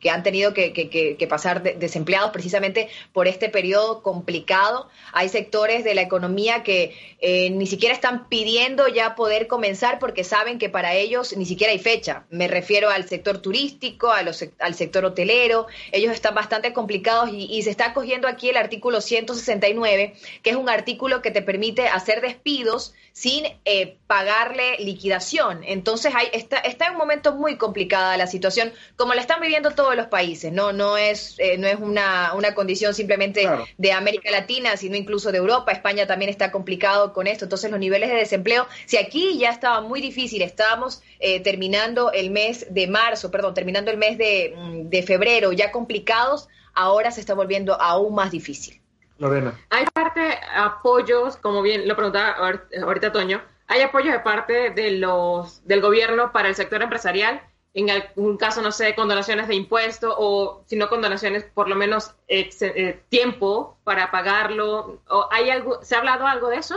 que 0.06 0.12
han 0.12 0.22
tenido 0.22 0.54
que, 0.54 1.28
pasar 1.28 1.64
desempleados 1.64 2.30
precisamente 2.30 2.90
por 3.12 3.28
este 3.28 3.50
periodo 3.50 4.04
complicado. 4.04 4.88
Hay 5.14 5.30
sectores 5.30 5.84
de 5.84 5.96
la 5.96 6.04
economía 6.04 6.62
que 6.62 6.96
eh, 7.22 7.50
ni 7.50 7.66
siquiera 7.66 7.96
están 7.96 8.30
pidiendo 8.30 8.88
ya 8.88 9.16
poder 9.16 9.48
comenzar 9.48 9.98
porque 9.98 10.24
saben 10.24 10.60
que 10.60 10.70
para 10.70 10.94
ellos 10.94 11.36
ni 11.36 11.48
siquiera 11.48 11.74
hay 11.74 11.80
fecha. 11.80 12.28
Me 12.30 12.48
refiero 12.48 12.92
al 12.92 13.10
sector 13.10 13.40
turístico, 13.40 14.12
a 14.12 14.22
los, 14.22 14.46
al 14.60 14.76
sector 14.76 15.06
hotelero. 15.06 15.66
Ellos 15.92 16.14
están 16.14 16.36
bastante 16.36 16.72
complicados 16.72 17.32
y, 17.34 17.64
se 17.64 17.72
está 17.72 17.96
cogiendo 17.96 18.28
aquí 18.28 18.50
el 18.50 18.58
artículo 18.58 19.02
169, 19.02 20.14
que 20.44 20.50
es 20.52 20.56
un 20.56 20.70
artículo 20.70 21.24
que 21.24 21.32
te 21.32 21.42
permite 21.42 21.88
hacer 21.88 22.22
despidos 22.22 22.94
sin 23.12 23.46
eh, 23.64 23.98
pagarle 24.06 24.78
liquidación. 24.78 25.64
Entonces 25.64 26.14
hay, 26.14 26.28
está, 26.34 26.58
está 26.58 26.86
en 26.86 26.92
un 26.92 26.98
momento 27.00 27.34
muy 27.34 27.58
complicada 27.58 28.18
la 28.18 28.28
situación, 28.28 28.72
como 28.98 29.16
la 29.16 29.22
están 29.22 29.42
viviendo 29.42 29.72
todos 29.96 30.06
los 30.06 30.12
países, 30.12 30.52
no, 30.52 30.74
no 30.74 30.98
es, 30.98 31.36
eh, 31.40 31.58
no 31.58 31.68
es 31.68 31.80
una, 31.80 32.34
una 32.34 32.54
condición 32.54 32.94
simplemente 32.94 33.48
de 33.78 33.92
América 33.92 34.30
Latina, 34.30 34.76
sino 34.78 34.96
incluso 34.96 35.32
de 35.32 35.38
Europa. 35.38 35.72
España 35.72 36.06
también 36.06 36.30
está 36.30 36.52
complicado 36.52 37.14
con 37.14 37.28
esto. 37.28 37.46
Entonces, 37.46 37.72
los 37.72 37.80
niveles 37.80 38.10
de 38.10 38.16
desempleo, 38.16 38.68
si 38.86 38.98
aquí 38.98 39.38
ya 39.38 39.50
estaba 39.50 39.82
muy 39.82 40.02
difícil, 40.02 40.42
estábamos 40.42 41.02
eh, 41.20 41.40
terminando 41.42 42.12
el 42.12 42.32
mes 42.32 42.68
de 42.70 42.88
marzo, 42.88 43.32
perdón, 43.32 43.54
terminando 43.54 43.90
el 43.90 43.98
mes 43.98 44.18
de, 44.18 44.54
mm, 44.56 44.90
de 44.90 45.04
febrero 45.04 45.52
ya 45.54 45.72
complicados, 45.72 46.50
ahora 46.74 47.12
se 47.12 47.22
está 47.22 47.34
volviendo 47.34 47.80
aún 47.80 48.14
más 48.16 48.32
difícil. 48.32 48.82
Lorena. 49.18 49.58
Hay 49.70 49.86
parte 49.94 50.22
apoyos, 50.54 51.38
como 51.38 51.62
bien 51.62 51.88
lo 51.88 51.96
preguntaba 51.96 52.36
ahorita 52.84 53.14
Toño, 53.14 53.42
hay 53.68 53.82
apoyos 53.82 54.12
de 54.12 54.20
parte 54.20 54.72
de 54.72 54.92
los 54.92 55.66
del 55.66 55.80
gobierno 55.80 56.34
para 56.34 56.50
el 56.50 56.56
sector 56.56 56.82
empresarial 56.82 57.42
en 57.76 57.90
algún 57.90 58.38
caso, 58.38 58.62
no 58.62 58.72
sé, 58.72 58.96
condonaciones 58.96 59.50
de 59.50 59.56
impuestos 59.56 60.16
o 60.18 60.64
si 60.66 60.78
no 60.78 60.90
condonaciones, 60.90 61.44
por 61.44 61.68
lo 61.68 61.76
menos 61.76 62.16
eh, 62.30 63.00
tiempo 63.10 63.78
para 63.84 64.10
pagarlo. 64.12 65.02
¿O 65.10 65.28
¿Hay 65.30 65.50
algo, 65.50 65.84
¿Se 65.84 65.96
ha 65.96 66.00
hablado 66.00 66.26
algo 66.26 66.48
de 66.48 66.58
eso? 66.58 66.76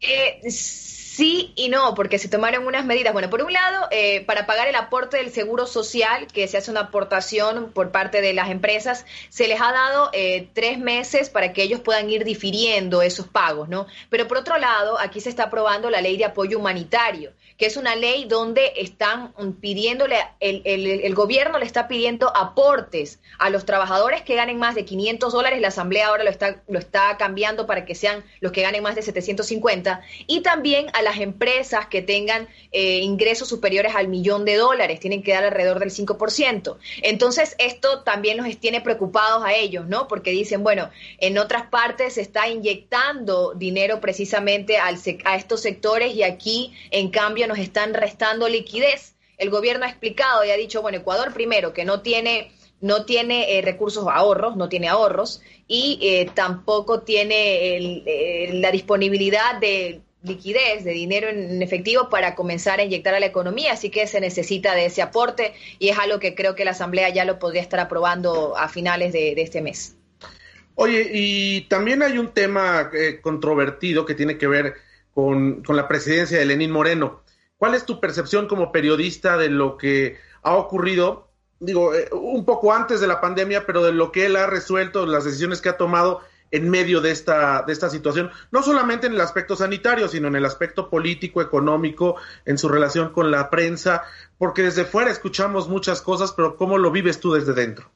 Eh, 0.00 0.40
Sí 1.18 1.52
y 1.56 1.68
no, 1.68 1.96
porque 1.96 2.16
se 2.16 2.28
tomaron 2.28 2.64
unas 2.64 2.84
medidas. 2.84 3.12
Bueno, 3.12 3.28
por 3.28 3.42
un 3.42 3.52
lado, 3.52 3.88
eh, 3.90 4.24
para 4.24 4.46
pagar 4.46 4.68
el 4.68 4.76
aporte 4.76 5.16
del 5.16 5.32
seguro 5.32 5.66
social, 5.66 6.28
que 6.28 6.46
se 6.46 6.58
hace 6.58 6.70
una 6.70 6.82
aportación 6.82 7.72
por 7.72 7.90
parte 7.90 8.20
de 8.20 8.32
las 8.32 8.50
empresas, 8.50 9.04
se 9.28 9.48
les 9.48 9.60
ha 9.60 9.72
dado 9.72 10.10
eh, 10.12 10.48
tres 10.54 10.78
meses 10.78 11.28
para 11.28 11.52
que 11.52 11.64
ellos 11.64 11.80
puedan 11.80 12.08
ir 12.08 12.22
difiriendo 12.22 13.02
esos 13.02 13.26
pagos, 13.26 13.68
¿no? 13.68 13.88
Pero 14.10 14.28
por 14.28 14.36
otro 14.36 14.58
lado, 14.58 14.96
aquí 15.00 15.20
se 15.20 15.28
está 15.28 15.46
aprobando 15.46 15.90
la 15.90 16.00
ley 16.00 16.16
de 16.16 16.24
apoyo 16.24 16.56
humanitario, 16.56 17.32
que 17.58 17.66
es 17.66 17.76
una 17.76 17.96
ley 17.96 18.24
donde 18.24 18.72
están 18.76 19.32
pidiéndole, 19.60 20.16
el, 20.38 20.62
el, 20.64 21.14
gobierno 21.16 21.58
le 21.58 21.66
está 21.66 21.88
pidiendo 21.88 22.34
aportes 22.34 23.18
a 23.40 23.50
los 23.50 23.66
trabajadores 23.66 24.22
que 24.22 24.36
ganen 24.36 24.58
más 24.58 24.76
de 24.76 24.84
500 24.84 25.32
dólares. 25.32 25.60
La 25.60 25.68
Asamblea 25.68 26.06
ahora 26.06 26.22
lo 26.22 26.30
está, 26.30 26.62
lo 26.68 26.78
está 26.78 27.16
cambiando 27.16 27.66
para 27.66 27.84
que 27.84 27.96
sean 27.96 28.24
los 28.38 28.52
que 28.52 28.62
ganen 28.62 28.84
más 28.84 28.94
de 28.94 29.02
750. 29.02 30.02
Y 30.28 30.42
también 30.42 30.86
a 30.92 31.02
las 31.02 31.18
empresas 31.18 31.88
que 31.88 32.00
tengan 32.00 32.46
eh, 32.70 33.00
ingresos 33.00 33.48
superiores 33.48 33.96
al 33.96 34.06
millón 34.06 34.44
de 34.44 34.54
dólares, 34.54 35.00
tienen 35.00 35.24
que 35.24 35.32
dar 35.32 35.42
alrededor 35.42 35.80
del 35.80 35.90
5%. 35.90 36.76
Entonces, 37.02 37.56
esto 37.58 38.02
también 38.04 38.36
nos 38.36 38.56
tiene 38.58 38.80
preocupados 38.80 39.44
a 39.44 39.54
ellos, 39.54 39.84
¿no? 39.88 40.06
Porque 40.06 40.30
dicen, 40.30 40.62
bueno, 40.62 40.90
en 41.18 41.38
otras 41.38 41.66
partes 41.66 42.14
se 42.14 42.20
está 42.20 42.48
inyectando 42.48 43.54
dinero 43.56 44.00
precisamente 44.00 44.78
al, 44.78 44.96
a 45.24 45.34
estos 45.34 45.60
sectores 45.60 46.14
y 46.14 46.22
aquí, 46.22 46.72
en 46.92 47.10
cambio, 47.10 47.47
nos 47.48 47.58
están 47.58 47.94
restando 47.94 48.48
liquidez. 48.48 49.16
El 49.36 49.50
gobierno 49.50 49.84
ha 49.84 49.88
explicado 49.88 50.44
y 50.44 50.50
ha 50.50 50.56
dicho, 50.56 50.82
bueno, 50.82 50.98
Ecuador 50.98 51.32
primero, 51.32 51.72
que 51.72 51.84
no 51.84 52.00
tiene 52.02 52.52
no 52.80 53.04
tiene 53.04 53.58
eh, 53.58 53.62
recursos 53.62 54.06
ahorros, 54.08 54.56
no 54.56 54.68
tiene 54.68 54.88
ahorros 54.88 55.42
y 55.66 55.98
eh, 56.00 56.30
tampoco 56.32 57.00
tiene 57.00 58.04
la 58.52 58.70
disponibilidad 58.70 59.58
de 59.58 60.00
liquidez, 60.22 60.84
de 60.84 60.92
dinero 60.92 61.28
en 61.28 61.62
efectivo 61.62 62.08
para 62.08 62.34
comenzar 62.34 62.80
a 62.80 62.84
inyectar 62.84 63.14
a 63.14 63.20
la 63.20 63.26
economía, 63.26 63.72
así 63.72 63.90
que 63.90 64.06
se 64.06 64.20
necesita 64.20 64.74
de 64.74 64.86
ese 64.86 65.02
aporte 65.02 65.54
y 65.78 65.88
es 65.88 65.98
algo 65.98 66.18
que 66.18 66.34
creo 66.34 66.54
que 66.54 66.64
la 66.64 66.72
Asamblea 66.72 67.08
ya 67.10 67.24
lo 67.24 67.38
podría 67.38 67.62
estar 67.62 67.80
aprobando 67.80 68.56
a 68.56 68.68
finales 68.68 69.12
de, 69.12 69.34
este 69.40 69.62
mes. 69.62 69.96
Oye, 70.74 71.08
y 71.12 71.62
también 71.62 72.02
hay 72.02 72.18
un 72.18 72.32
tema 72.32 72.90
eh, 72.92 73.20
controvertido 73.20 74.04
que 74.04 74.14
tiene 74.14 74.38
que 74.38 74.46
ver 74.46 74.74
con, 75.12 75.62
la 75.68 75.88
presidencia 75.88 76.38
de 76.38 76.44
Lenín 76.44 76.70
Moreno. 76.70 77.22
¿Cuál 77.58 77.74
es 77.74 77.84
tu 77.84 78.00
percepción 78.00 78.46
como 78.46 78.72
periodista 78.72 79.36
de 79.36 79.50
lo 79.50 79.76
que 79.76 80.16
ha 80.42 80.54
ocurrido, 80.54 81.28
digo, 81.58 81.92
eh, 81.92 82.08
un 82.12 82.44
poco 82.44 82.72
antes 82.72 83.00
de 83.00 83.08
la 83.08 83.20
pandemia, 83.20 83.66
pero 83.66 83.82
de 83.82 83.92
lo 83.92 84.12
que 84.12 84.26
él 84.26 84.36
ha 84.36 84.46
resuelto, 84.46 85.04
las 85.06 85.24
decisiones 85.24 85.60
que 85.60 85.68
ha 85.68 85.76
tomado 85.76 86.20
en 86.50 86.70
medio 86.70 87.00
de 87.00 87.10
esta, 87.10 87.62
de 87.62 87.72
esta 87.72 87.90
situación, 87.90 88.30
no 88.50 88.62
solamente 88.62 89.06
en 89.06 89.14
el 89.14 89.20
aspecto 89.20 89.56
sanitario, 89.56 90.08
sino 90.08 90.28
en 90.28 90.36
el 90.36 90.46
aspecto 90.46 90.88
político, 90.88 91.42
económico, 91.42 92.16
en 92.44 92.58
su 92.58 92.68
relación 92.68 93.10
con 93.12 93.30
la 93.30 93.50
prensa, 93.50 94.04
porque 94.38 94.62
desde 94.62 94.84
fuera 94.84 95.10
escuchamos 95.10 95.68
muchas 95.68 96.00
cosas, 96.00 96.32
pero 96.32 96.56
¿cómo 96.56 96.78
lo 96.78 96.90
vives 96.90 97.20
tú 97.20 97.32
desde 97.32 97.52
dentro? 97.52 97.90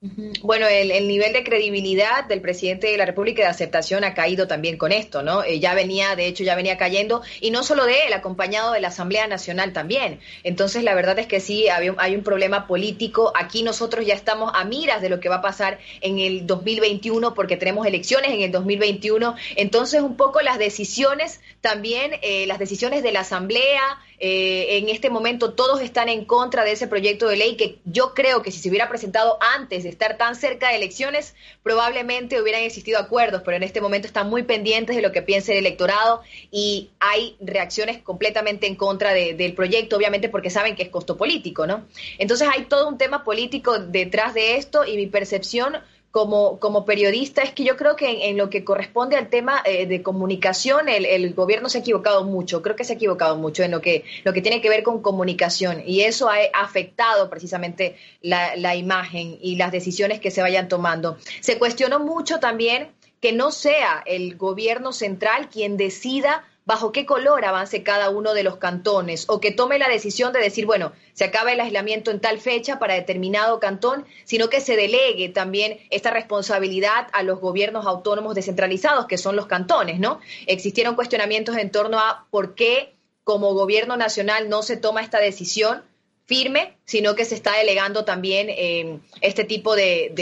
Bueno, 0.00 0.68
el, 0.68 1.08
nivel 1.08 1.32
de 1.32 1.42
credibilidad 1.42 2.24
del 2.24 2.40
presidente 2.40 2.86
de 2.86 2.96
la 2.96 3.04
República 3.04 3.40
y 3.40 3.44
de 3.44 3.50
aceptación 3.50 4.04
ha 4.04 4.14
caído 4.14 4.46
también 4.46 4.76
con 4.76 4.92
esto, 4.92 5.24
¿no? 5.24 5.42
Eh, 5.42 5.58
ya 5.58 5.74
venía, 5.74 6.14
de 6.14 6.28
hecho, 6.28 6.44
ya 6.44 6.54
venía 6.54 6.78
cayendo, 6.78 7.22
y 7.40 7.50
no 7.50 7.64
solo 7.64 7.84
de 7.84 8.06
él, 8.06 8.12
acompañado 8.12 8.70
de 8.70 8.80
la 8.80 8.88
Asamblea 8.88 9.26
Nacional 9.26 9.72
también. 9.72 10.20
Entonces, 10.44 10.84
la 10.84 10.94
verdad 10.94 11.18
es 11.18 11.26
que 11.26 11.40
sí, 11.40 11.66
hay 11.68 12.14
un 12.14 12.22
problema 12.22 12.68
político. 12.68 13.32
Aquí 13.34 13.64
nosotros 13.64 14.06
ya 14.06 14.14
estamos 14.14 14.52
a 14.54 14.64
miras 14.64 15.02
de 15.02 15.08
lo 15.08 15.18
que 15.18 15.28
va 15.28 15.36
a 15.36 15.42
pasar 15.42 15.80
en 16.00 16.20
el 16.20 16.46
2021, 16.46 17.34
porque 17.34 17.56
tenemos 17.56 17.84
elecciones 17.84 18.30
en 18.30 18.42
el 18.42 18.52
2021. 18.52 19.34
Entonces, 19.56 20.00
un 20.00 20.16
poco 20.16 20.42
las 20.42 20.60
decisiones 20.60 21.40
también, 21.60 22.12
eh, 22.22 22.46
las 22.46 22.58
decisiones 22.58 23.02
de 23.02 23.12
la 23.12 23.20
Asamblea, 23.20 23.98
eh, 24.20 24.78
en 24.78 24.88
este 24.88 25.10
momento 25.10 25.54
todos 25.54 25.80
están 25.80 26.08
en 26.08 26.24
contra 26.24 26.64
de 26.64 26.72
ese 26.72 26.88
proyecto 26.88 27.28
de 27.28 27.36
ley 27.36 27.56
que 27.56 27.78
yo 27.84 28.14
creo 28.14 28.42
que 28.42 28.50
si 28.50 28.58
se 28.58 28.68
hubiera 28.68 28.88
presentado 28.88 29.38
antes 29.56 29.84
de 29.84 29.90
estar 29.90 30.16
tan 30.16 30.34
cerca 30.34 30.68
de 30.68 30.76
elecciones, 30.76 31.34
probablemente 31.62 32.40
hubieran 32.40 32.62
existido 32.62 32.98
acuerdos, 32.98 33.42
pero 33.44 33.56
en 33.56 33.62
este 33.62 33.80
momento 33.80 34.06
están 34.06 34.28
muy 34.28 34.42
pendientes 34.42 34.96
de 34.96 35.02
lo 35.02 35.12
que 35.12 35.22
piense 35.22 35.52
el 35.52 35.58
electorado 35.58 36.22
y 36.50 36.90
hay 37.00 37.36
reacciones 37.40 37.98
completamente 37.98 38.66
en 38.66 38.76
contra 38.76 39.12
del 39.12 39.54
proyecto, 39.54 39.96
obviamente 39.96 40.28
porque 40.28 40.50
saben 40.50 40.76
que 40.76 40.84
es 40.84 40.88
costo 40.88 41.16
político, 41.16 41.66
¿no? 41.66 41.86
Entonces 42.18 42.48
hay 42.52 42.64
todo 42.64 42.88
un 42.88 42.98
tema 42.98 43.24
político 43.24 43.78
detrás 43.78 44.34
de 44.34 44.56
esto 44.56 44.84
y 44.84 44.96
mi 44.96 45.06
percepción 45.06 45.76
como, 46.10 46.58
como 46.58 46.84
periodista 46.84 47.42
es 47.42 47.52
que 47.52 47.64
yo 47.64 47.76
creo 47.76 47.94
que 47.94 48.28
en, 48.28 48.36
lo 48.36 48.48
que 48.48 48.64
corresponde 48.64 49.16
al 49.16 49.28
tema 49.28 49.62
eh, 49.64 49.86
de 49.86 50.02
comunicación, 50.02 50.88
el, 50.88 51.34
gobierno 51.34 51.68
se 51.68 51.78
ha 51.78 51.80
equivocado 51.82 52.24
mucho, 52.24 52.62
creo 52.62 52.76
que 52.76 52.84
se 52.84 52.94
ha 52.94 52.96
equivocado 52.96 53.36
mucho 53.36 53.62
en 53.62 53.70
lo 53.70 53.80
que, 53.80 54.04
lo 54.24 54.32
que 54.32 54.40
tiene 54.40 54.60
que 54.60 54.70
ver 54.70 54.82
con 54.82 55.02
comunicación 55.02 55.82
y 55.84 56.00
eso 56.00 56.28
ha 56.30 56.36
afectado 56.54 57.28
precisamente 57.28 57.96
la, 58.22 58.56
la 58.56 58.74
imagen 58.74 59.38
y 59.40 59.56
las 59.56 59.70
decisiones 59.70 60.20
que 60.20 60.30
se 60.30 60.40
vayan 60.40 60.68
tomando. 60.68 61.18
Se 61.40 61.58
cuestionó 61.58 62.00
mucho 62.00 62.40
también 62.40 62.88
que 63.20 63.32
no 63.32 63.50
sea 63.50 64.02
el 64.06 64.36
gobierno 64.36 64.92
central 64.92 65.48
quien 65.48 65.76
decida 65.76 66.44
bajo 66.68 66.92
qué 66.92 67.06
color 67.06 67.46
avance 67.46 67.82
cada 67.82 68.10
uno 68.10 68.34
de 68.34 68.42
los 68.42 68.58
cantones 68.58 69.24
o 69.30 69.40
que 69.40 69.52
tome 69.52 69.78
la 69.78 69.88
decisión 69.88 70.34
de 70.34 70.40
decir, 70.40 70.66
bueno, 70.66 70.92
se 71.14 71.24
acaba 71.24 71.50
el 71.50 71.60
aislamiento 71.60 72.10
en 72.10 72.20
tal 72.20 72.38
fecha 72.38 72.78
para 72.78 72.92
determinado 72.92 73.58
cantón, 73.58 74.04
sino 74.24 74.50
que 74.50 74.60
se 74.60 74.76
delegue 74.76 75.30
también 75.30 75.78
esta 75.88 76.10
responsabilidad 76.10 77.06
a 77.14 77.22
los 77.22 77.40
gobiernos 77.40 77.86
autónomos 77.86 78.34
descentralizados, 78.34 79.06
que 79.06 79.16
son 79.16 79.34
los 79.34 79.46
cantones, 79.46 79.98
¿no? 79.98 80.20
Existieron 80.46 80.94
cuestionamientos 80.94 81.56
en 81.56 81.70
torno 81.70 81.98
a 82.00 82.26
por 82.30 82.54
qué 82.54 82.92
como 83.24 83.54
gobierno 83.54 83.96
nacional 83.96 84.50
no 84.50 84.62
se 84.62 84.76
toma 84.76 85.00
esta 85.00 85.20
decisión 85.20 85.82
firme, 86.26 86.76
sino 86.84 87.14
que 87.14 87.24
se 87.24 87.34
está 87.34 87.56
delegando 87.56 88.04
también 88.04 88.48
eh, 88.50 89.00
este 89.22 89.44
tipo 89.44 89.74
de, 89.74 90.12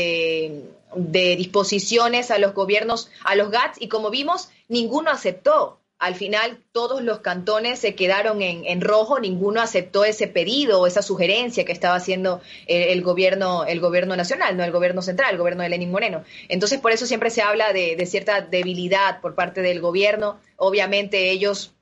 de, 0.94 1.36
disposiciones 1.36 2.30
a 2.30 2.38
los 2.38 2.54
gobiernos, 2.54 3.10
a 3.24 3.34
los 3.34 3.50
GATS, 3.50 3.82
y 3.82 3.88
como 3.88 4.10
vimos, 4.10 4.50
ninguno 4.68 5.10
aceptó. 5.10 5.80
Al 5.98 6.14
final, 6.14 6.62
todos 6.72 7.02
los 7.02 7.20
cantones 7.20 7.78
se 7.78 7.94
quedaron 7.94 8.42
en, 8.42 8.66
en 8.66 8.82
rojo, 8.82 9.18
ninguno 9.18 9.62
aceptó 9.62 10.04
ese 10.04 10.28
pedido 10.28 10.80
o 10.80 10.86
esa 10.86 11.00
sugerencia 11.00 11.64
que 11.64 11.72
estaba 11.72 11.94
haciendo 11.94 12.42
el, 12.66 13.02
gobierno, 13.02 13.64
el 13.64 13.80
gobierno 13.80 14.14
nacional, 14.14 14.58
no 14.58 14.64
el 14.64 14.72
gobierno 14.72 15.00
central, 15.00 15.32
el 15.32 15.38
gobierno 15.38 15.62
de 15.62 15.70
Lenín 15.70 15.90
Moreno. 15.90 16.22
Entonces, 16.48 16.80
por 16.80 16.92
eso 16.92 17.06
siempre 17.06 17.30
se 17.30 17.40
habla 17.40 17.72
de, 17.72 17.96
de 17.96 18.06
cierta 18.06 18.42
debilidad 18.42 19.22
por 19.22 19.34
parte 19.34 19.62
del 19.62 19.80
gobierno. 19.80 20.38
Obviamente, 20.56 21.30
ellos 21.30 21.72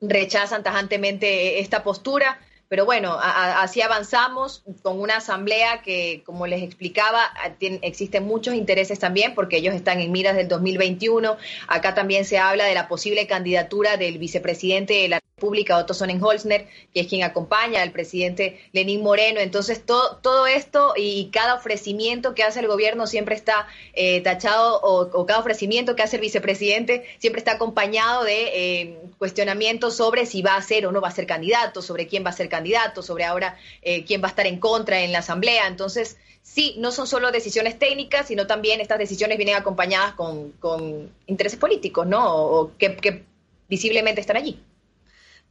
rechazan 0.00 0.62
tajantemente 0.62 1.58
esta 1.60 1.82
postura 1.82 2.38
pero 2.70 2.84
bueno, 2.84 3.18
así 3.20 3.82
avanzamos 3.82 4.62
con 4.82 5.00
una 5.00 5.16
asamblea 5.16 5.82
que, 5.82 6.22
como 6.24 6.46
les 6.46 6.62
explicaba, 6.62 7.28
existen 7.58 8.24
muchos 8.24 8.54
intereses 8.54 9.00
también 9.00 9.34
porque 9.34 9.56
ellos 9.56 9.74
están 9.74 9.98
en 9.98 10.12
miras 10.12 10.36
del 10.36 10.46
2021. 10.46 11.36
Acá 11.66 11.96
también 11.96 12.24
se 12.24 12.38
habla 12.38 12.66
de 12.66 12.74
la 12.74 12.86
posible 12.86 13.26
candidatura 13.26 13.96
del 13.96 14.18
vicepresidente 14.18 14.94
de 14.94 15.08
la 15.08 15.20
República, 15.40 15.76
Otto 15.78 15.94
Sonnenholzner, 15.94 16.68
que 16.94 17.00
es 17.00 17.08
quien 17.08 17.24
acompaña 17.24 17.82
al 17.82 17.90
presidente 17.90 18.60
Lenín 18.72 19.02
Moreno. 19.02 19.40
Entonces, 19.40 19.84
todo, 19.84 20.18
todo 20.22 20.46
esto 20.46 20.92
y 20.96 21.30
cada 21.32 21.54
ofrecimiento 21.54 22.34
que 22.34 22.44
hace 22.44 22.60
el 22.60 22.68
gobierno 22.68 23.08
siempre 23.08 23.34
está 23.34 23.66
eh, 23.94 24.20
tachado, 24.20 24.80
o, 24.82 25.26
cada 25.26 25.40
ofrecimiento 25.40 25.96
que 25.96 26.02
hace 26.02 26.16
el 26.16 26.22
vicepresidente 26.22 27.04
siempre 27.18 27.40
está 27.40 27.52
acompañado 27.52 28.22
de 28.22 28.42
eh, 28.52 28.98
cuestionamientos 29.18 29.96
sobre 29.96 30.26
si 30.26 30.42
va 30.42 30.54
a 30.54 30.62
ser 30.62 30.86
o 30.86 30.92
no 30.92 31.00
va 31.00 31.08
a 31.08 31.12
ser 31.12 31.26
candidato, 31.26 31.82
sobre 31.82 32.06
quién 32.06 32.24
va 32.24 32.30
a 32.30 32.32
ser 32.32 32.48
candidato 32.48 32.60
candidato, 32.60 33.02
sobre 33.02 33.24
ahora 33.24 33.56
eh, 33.80 34.04
quién 34.04 34.20
va 34.22 34.26
a 34.26 34.30
estar 34.30 34.46
en 34.46 34.58
contra 34.58 35.00
en 35.00 35.12
la 35.12 35.20
Asamblea. 35.20 35.66
Entonces, 35.66 36.18
sí, 36.42 36.74
no 36.78 36.92
son 36.92 37.06
solo 37.06 37.32
decisiones 37.32 37.78
técnicas, 37.78 38.28
sino 38.28 38.46
también 38.46 38.80
estas 38.80 38.98
decisiones 38.98 39.38
vienen 39.38 39.56
acompañadas 39.56 40.12
con, 40.14 41.10
intereses 41.26 41.58
políticos, 41.58 42.06
¿no? 42.06 42.36
O, 42.36 42.72
que, 42.76 43.24
visiblemente 43.68 44.20
están 44.20 44.36
allí. 44.36 44.60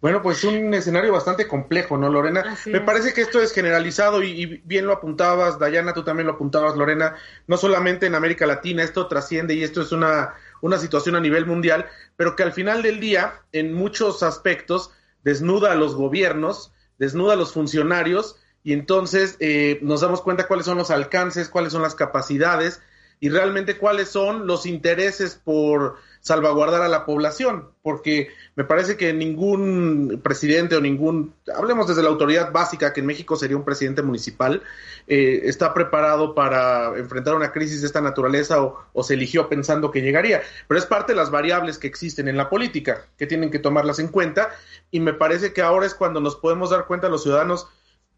Bueno, 0.01 0.21
pues 0.21 0.43
un 0.43 0.73
escenario 0.73 1.11
bastante 1.11 1.47
complejo, 1.47 1.97
¿no, 1.97 2.09
Lorena? 2.09 2.57
Me 2.67 2.79
parece 2.79 3.13
que 3.13 3.21
esto 3.21 3.41
es 3.41 3.51
generalizado 3.51 4.23
y, 4.23 4.29
y, 4.29 4.45
bien 4.45 4.85
lo 4.85 4.93
apuntabas, 4.93 5.59
Dayana, 5.59 5.93
tú 5.93 6.03
también 6.03 6.27
lo 6.27 6.33
apuntabas, 6.33 6.77
Lorena, 6.77 7.15
no 7.47 7.57
solamente 7.57 8.05
en 8.05 8.15
América 8.15 8.45
Latina, 8.45 8.83
esto 8.83 9.07
trasciende 9.07 9.55
y 9.55 9.63
esto 9.63 9.81
es 9.81 9.91
una, 9.91 10.35
una 10.61 10.77
situación 10.77 11.15
a 11.15 11.19
nivel 11.19 11.45
mundial, 11.45 11.85
pero 12.15 12.35
que 12.35 12.43
al 12.43 12.53
final 12.53 12.81
del 12.81 13.01
día, 13.01 13.41
en 13.51 13.73
muchos 13.73 14.23
aspectos, 14.23 14.91
desnuda 15.23 15.73
a 15.73 15.75
los 15.75 15.95
gobiernos 15.95 16.71
desnuda 16.99 17.33
a 17.33 17.37
los 17.37 17.53
funcionarios 17.53 18.35
y 18.63 18.73
entonces 18.73 19.37
eh, 19.39 19.79
nos 19.81 20.01
damos 20.01 20.21
cuenta 20.21 20.47
cuáles 20.47 20.65
son 20.65 20.77
los 20.77 20.91
alcances, 20.91 21.49
cuáles 21.49 21.71
son 21.71 21.81
las 21.81 21.95
capacidades 21.95 22.81
y 23.19 23.29
realmente 23.29 23.77
cuáles 23.77 24.09
son 24.09 24.45
los 24.45 24.65
intereses 24.65 25.35
por 25.35 25.95
salvaguardar 26.21 26.81
a 26.81 26.89
la 26.89 27.05
población, 27.05 27.69
porque 27.81 28.29
me 28.55 28.63
parece 28.63 28.97
que 28.97 29.13
ningún 29.13 30.19
presidente 30.23 30.75
o 30.75 30.81
ningún, 30.81 31.33
hablemos 31.55 31.87
desde 31.87 32.03
la 32.03 32.09
autoridad 32.09 32.51
básica, 32.51 32.93
que 32.93 32.99
en 32.99 33.05
México 33.05 33.35
sería 33.35 33.57
un 33.57 33.63
presidente 33.63 34.01
municipal, 34.01 34.61
eh, 35.07 35.41
está 35.45 35.73
preparado 35.73 36.35
para 36.35 36.97
enfrentar 36.97 37.35
una 37.35 37.51
crisis 37.51 37.81
de 37.81 37.87
esta 37.87 38.01
naturaleza 38.01 38.61
o, 38.61 38.79
o, 38.93 39.03
se 39.03 39.13
eligió 39.13 39.47
pensando 39.47 39.91
que 39.91 40.01
llegaría. 40.01 40.41
Pero 40.67 40.77
es 40.77 40.85
parte 40.85 41.13
de 41.13 41.17
las 41.17 41.31
variables 41.31 41.77
que 41.77 41.87
existen 41.87 42.27
en 42.27 42.37
la 42.37 42.49
política, 42.49 43.05
que 43.17 43.25
tienen 43.25 43.49
que 43.49 43.59
tomarlas 43.59 43.99
en 43.99 44.09
cuenta, 44.09 44.49
y 44.91 44.99
me 44.99 45.13
parece 45.13 45.53
que 45.53 45.61
ahora 45.61 45.85
es 45.85 45.95
cuando 45.95 46.19
nos 46.19 46.35
podemos 46.35 46.69
dar 46.69 46.85
cuenta 46.85 47.09
los 47.09 47.23
ciudadanos, 47.23 47.67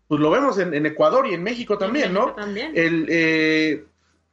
pues 0.07 0.19
lo 0.19 0.29
vemos 0.29 0.57
en, 0.57 0.85
Ecuador 0.85 1.25
y 1.27 1.33
en 1.33 1.41
México 1.41 1.77
también, 1.77 2.13
¿no? 2.13 2.33
También. 2.33 2.73
El, 2.75 3.05
eh, 3.07 3.85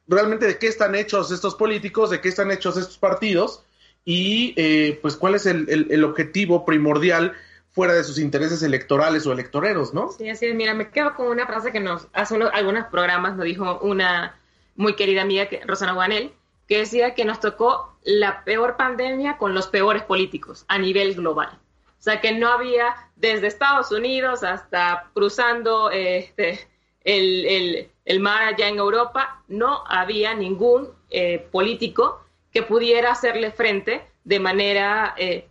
realmente 0.09 0.47
de 0.47 0.57
qué 0.57 0.67
están 0.67 0.95
hechos 0.95 1.31
estos 1.31 1.55
políticos, 1.55 2.09
de 2.09 2.19
qué 2.19 2.29
están 2.29 2.51
hechos 2.51 2.75
estos 2.75 2.97
partidos 2.97 3.63
y 4.03 4.53
eh, 4.57 4.97
pues 5.01 5.15
cuál 5.15 5.35
es 5.35 5.45
el, 5.45 6.03
objetivo 6.03 6.65
primordial 6.65 7.33
fuera 7.69 7.93
de 7.93 8.03
sus 8.03 8.17
intereses 8.17 8.63
electorales 8.63 9.27
o 9.27 9.31
electoreros, 9.31 9.93
¿no? 9.93 10.11
Sí, 10.11 10.27
así 10.27 10.47
es. 10.47 10.55
Mira, 10.55 10.73
me 10.73 10.89
quedo 10.89 11.15
con 11.15 11.27
una 11.27 11.45
frase 11.45 11.71
que 11.71 11.79
nos 11.79 12.07
hace 12.13 12.35
algunos 12.53 12.87
programas 12.87 13.35
nos 13.35 13.45
dijo 13.45 13.79
una 13.83 14.35
muy 14.75 14.95
querida 14.95 15.21
amiga, 15.21 15.47
que, 15.47 15.61
Rosana 15.65 15.93
Guanel, 15.93 16.33
que 16.67 16.79
decía 16.79 17.13
que 17.13 17.25
nos 17.25 17.39
tocó 17.39 17.97
la 18.03 18.43
peor 18.43 18.77
pandemia 18.77 19.37
con 19.37 19.53
los 19.53 19.67
peores 19.67 20.03
políticos 20.03 20.65
a 20.67 20.79
nivel 20.79 21.13
global. 21.13 21.59
O 21.99 22.01
sea, 22.01 22.21
que 22.21 22.31
no 22.31 22.47
había 22.47 22.95
desde 23.15 23.47
Estados 23.47 23.91
Unidos 23.91 24.43
hasta 24.43 25.09
cruzando 25.13 25.91
este, 25.91 26.59
el, 27.03 27.45
el, 27.45 27.91
mar 28.19 28.41
allá 28.43 28.67
en 28.67 28.79
Europa, 28.79 29.43
no 29.47 29.83
había 29.87 30.33
ningún 30.33 30.89
eh, 31.11 31.47
político 31.51 32.25
que 32.51 32.63
pudiera 32.63 33.11
hacerle 33.11 33.51
frente 33.51 34.03
de 34.23 34.39
manera, 34.39 35.13
eh, 35.17 35.47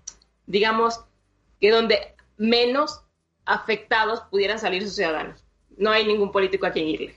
digamos, 0.46 1.00
que 1.60 1.70
donde 1.70 2.14
menos 2.36 3.02
afectados 3.44 4.22
pudieran 4.30 4.58
salir 4.58 4.82
sus 4.82 4.96
ciudadanos. 4.96 5.44
No 5.76 5.92
hay 5.92 6.04
ningún 6.04 6.32
político 6.32 6.66
a 6.66 6.72
quien 6.72 6.88
irle. 6.88 7.14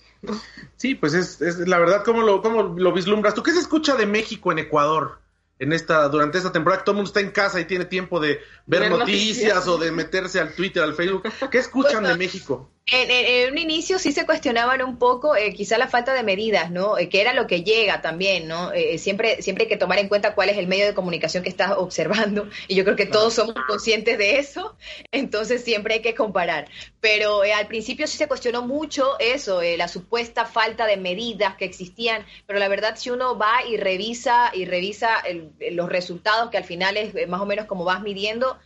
Sí, 0.75 0.93
pues 0.93 1.15
es, 1.15 1.41
es 1.41 1.57
la 1.67 1.79
verdad, 1.79 2.03
¿cómo 2.05 2.21
lo, 2.21 2.43
cómo 2.43 2.61
lo 2.61 2.93
vislumbras? 2.93 3.33
¿Tú 3.33 3.41
qué 3.41 3.51
se 3.51 3.59
escucha 3.59 3.95
de 3.95 4.05
México 4.05 4.51
en 4.51 4.59
Ecuador? 4.59 5.21
en 5.61 5.73
esta, 5.73 6.09
durante 6.09 6.39
esta 6.39 6.51
temporada, 6.51 6.79
que 6.81 6.85
todo 6.85 6.93
el 6.93 6.97
mundo 6.97 7.09
está 7.09 7.19
en 7.19 7.29
casa 7.29 7.59
y 7.59 7.65
tiene 7.65 7.85
tiempo 7.85 8.19
de 8.19 8.39
ver, 8.65 8.89
noticias, 8.89 9.67
o 9.67 9.77
de 9.77 9.91
meterse 9.91 10.39
al 10.39 10.55
Twitter, 10.55 10.81
al 10.81 10.95
Facebook. 10.95 11.23
¿Qué 11.51 11.59
escuchan 11.59 12.03
de 12.03 12.17
México? 12.17 12.71
En, 12.93 13.53
un 13.53 13.57
inicio 13.57 13.99
sí 13.99 14.11
se 14.11 14.25
cuestionaban 14.25 14.81
un 14.81 14.97
poco 14.97 15.37
eh, 15.37 15.53
quizá 15.53 15.77
la 15.77 15.87
falta 15.87 16.13
de 16.13 16.23
medidas, 16.23 16.71
¿no? 16.71 16.97
Eh, 16.97 17.07
que 17.07 17.21
era 17.21 17.31
lo 17.31 17.47
que 17.47 17.63
llega 17.63 18.01
también, 18.01 18.49
¿no? 18.49 18.73
Eh, 18.73 18.97
siempre, 18.97 19.41
siempre 19.41 19.63
hay 19.63 19.69
que 19.69 19.77
tomar 19.77 19.97
en 19.99 20.09
cuenta 20.09 20.35
cuál 20.35 20.49
es 20.49 20.57
el 20.57 20.67
medio 20.67 20.85
de 20.85 20.93
comunicación 20.93 21.41
que 21.41 21.47
estás 21.47 21.71
observando 21.77 22.49
y 22.67 22.75
yo 22.75 22.83
creo 22.83 22.97
que 22.97 23.05
todos 23.05 23.35
somos 23.35 23.55
conscientes 23.65 24.17
de 24.17 24.39
eso, 24.39 24.75
entonces 25.11 25.63
siempre 25.63 25.95
hay 25.95 26.01
que 26.01 26.15
comparar. 26.15 26.67
Pero 26.99 27.43
al 27.43 27.67
principio 27.67 28.07
sí 28.07 28.17
se 28.17 28.27
cuestionó 28.27 28.67
mucho 28.67 29.17
eso, 29.19 29.61
la 29.61 29.87
supuesta 29.87 30.45
falta 30.45 30.85
de 30.85 30.97
medidas 30.97 31.55
que 31.55 31.65
existían, 31.65 32.25
pero 32.45 32.59
la 32.59 32.67
verdad 32.67 32.97
si 32.97 33.09
uno 33.09 33.37
va 33.37 33.65
y 33.65 33.77
revisa 33.77 34.51
y 34.53 34.65
revisa 34.65 35.23
los 35.71 35.87
resultados 35.87 36.51
que 36.51 36.57
al 36.57 36.65
final 36.65 36.97
es 36.97 37.27
más 37.29 37.39
o 37.39 37.45
menos 37.45 37.67
como 37.67 37.85
vas 37.85 38.01
midiendo, 38.01 38.57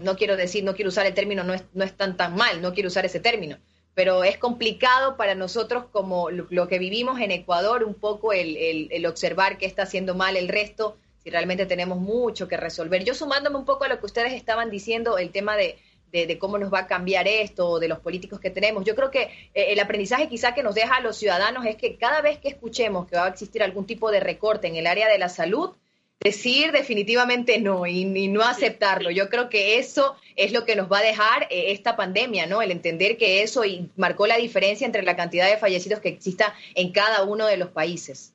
no 0.00 0.16
quiero 0.16 0.36
decir, 0.36 0.64
no 0.64 0.74
quiero 0.74 0.88
usar 0.88 1.06
el 1.06 1.14
término, 1.14 1.44
no 1.44 1.54
es, 1.54 1.64
no 1.72 1.84
es 1.84 1.96
tan 1.96 2.16
tan 2.16 2.34
mal, 2.34 2.60
no 2.60 2.72
quiero 2.74 2.88
usar 2.88 3.04
ese 3.04 3.20
término, 3.20 3.58
pero 3.94 4.24
es 4.24 4.38
complicado 4.38 5.16
para 5.16 5.34
nosotros 5.34 5.84
como 5.92 6.30
lo, 6.30 6.68
que 6.68 6.78
vivimos 6.78 7.20
en 7.20 7.30
Ecuador, 7.30 7.84
un 7.84 7.94
poco 7.94 8.32
el, 8.32 8.56
el, 8.90 9.06
observar 9.06 9.58
qué 9.58 9.66
está 9.66 9.82
haciendo 9.82 10.14
mal 10.14 10.36
el 10.36 10.48
resto, 10.48 10.96
si 11.22 11.30
realmente 11.30 11.66
tenemos 11.66 11.98
mucho 11.98 12.48
que 12.48 12.56
resolver. 12.56 13.04
Yo 13.04 13.14
sumándome 13.14 13.56
un 13.56 13.64
poco 13.64 13.84
a 13.84 13.88
lo 13.88 14.00
que 14.00 14.06
ustedes 14.06 14.32
estaban 14.32 14.70
diciendo, 14.70 15.18
el 15.18 15.30
tema 15.30 15.56
de, 15.56 15.76
de, 16.12 16.38
cómo 16.38 16.58
nos 16.58 16.72
va 16.72 16.80
a 16.80 16.86
cambiar 16.86 17.28
esto, 17.28 17.78
de 17.78 17.88
los 17.88 18.00
políticos 18.00 18.40
que 18.40 18.50
tenemos. 18.50 18.84
Yo 18.84 18.94
creo 18.94 19.10
que 19.10 19.22
eh, 19.54 19.72
el 19.72 19.80
aprendizaje 19.80 20.28
quizá 20.28 20.54
que 20.54 20.62
nos 20.62 20.74
deja 20.74 20.96
a 20.96 21.00
los 21.00 21.16
ciudadanos 21.16 21.66
es 21.66 21.76
que 21.76 21.96
cada 21.96 22.20
vez 22.20 22.38
que 22.38 22.48
escuchemos 22.48 23.06
que 23.06 23.16
va 23.16 23.26
a 23.26 23.28
existir 23.28 23.62
algún 23.62 23.86
tipo 23.86 24.10
de 24.10 24.20
recorte 24.20 24.66
en 24.66 24.76
el 24.76 24.86
área 24.86 25.08
de 25.08 25.18
la 25.18 25.28
salud, 25.28 25.76
decir 26.20 26.70
definitivamente 26.72 27.58
no 27.58 27.86
y, 27.86 28.04
no 28.04 28.42
aceptarlo. 28.42 29.10
Yo 29.10 29.30
creo 29.30 29.48
que 29.48 29.78
eso 29.78 30.16
es 30.36 30.52
lo 30.52 30.64
que 30.64 30.76
nos 30.76 30.90
va 30.92 30.98
a 30.98 31.02
dejar 31.02 31.44
eh, 31.44 31.72
esta 31.72 31.96
pandemia, 31.96 32.46
¿no? 32.46 32.60
El 32.60 32.70
entender 32.70 33.16
que 33.16 33.42
eso 33.42 33.64
y 33.64 33.90
marcó 33.96 34.26
la 34.26 34.36
diferencia 34.36 34.86
entre 34.86 35.02
la 35.02 35.16
cantidad 35.16 35.48
de 35.48 35.56
fallecidos 35.56 36.00
que 36.00 36.10
exista 36.10 36.54
en 36.74 36.92
cada 36.92 37.22
uno 37.22 37.46
de 37.46 37.56
los 37.56 37.70
países. 37.70 38.34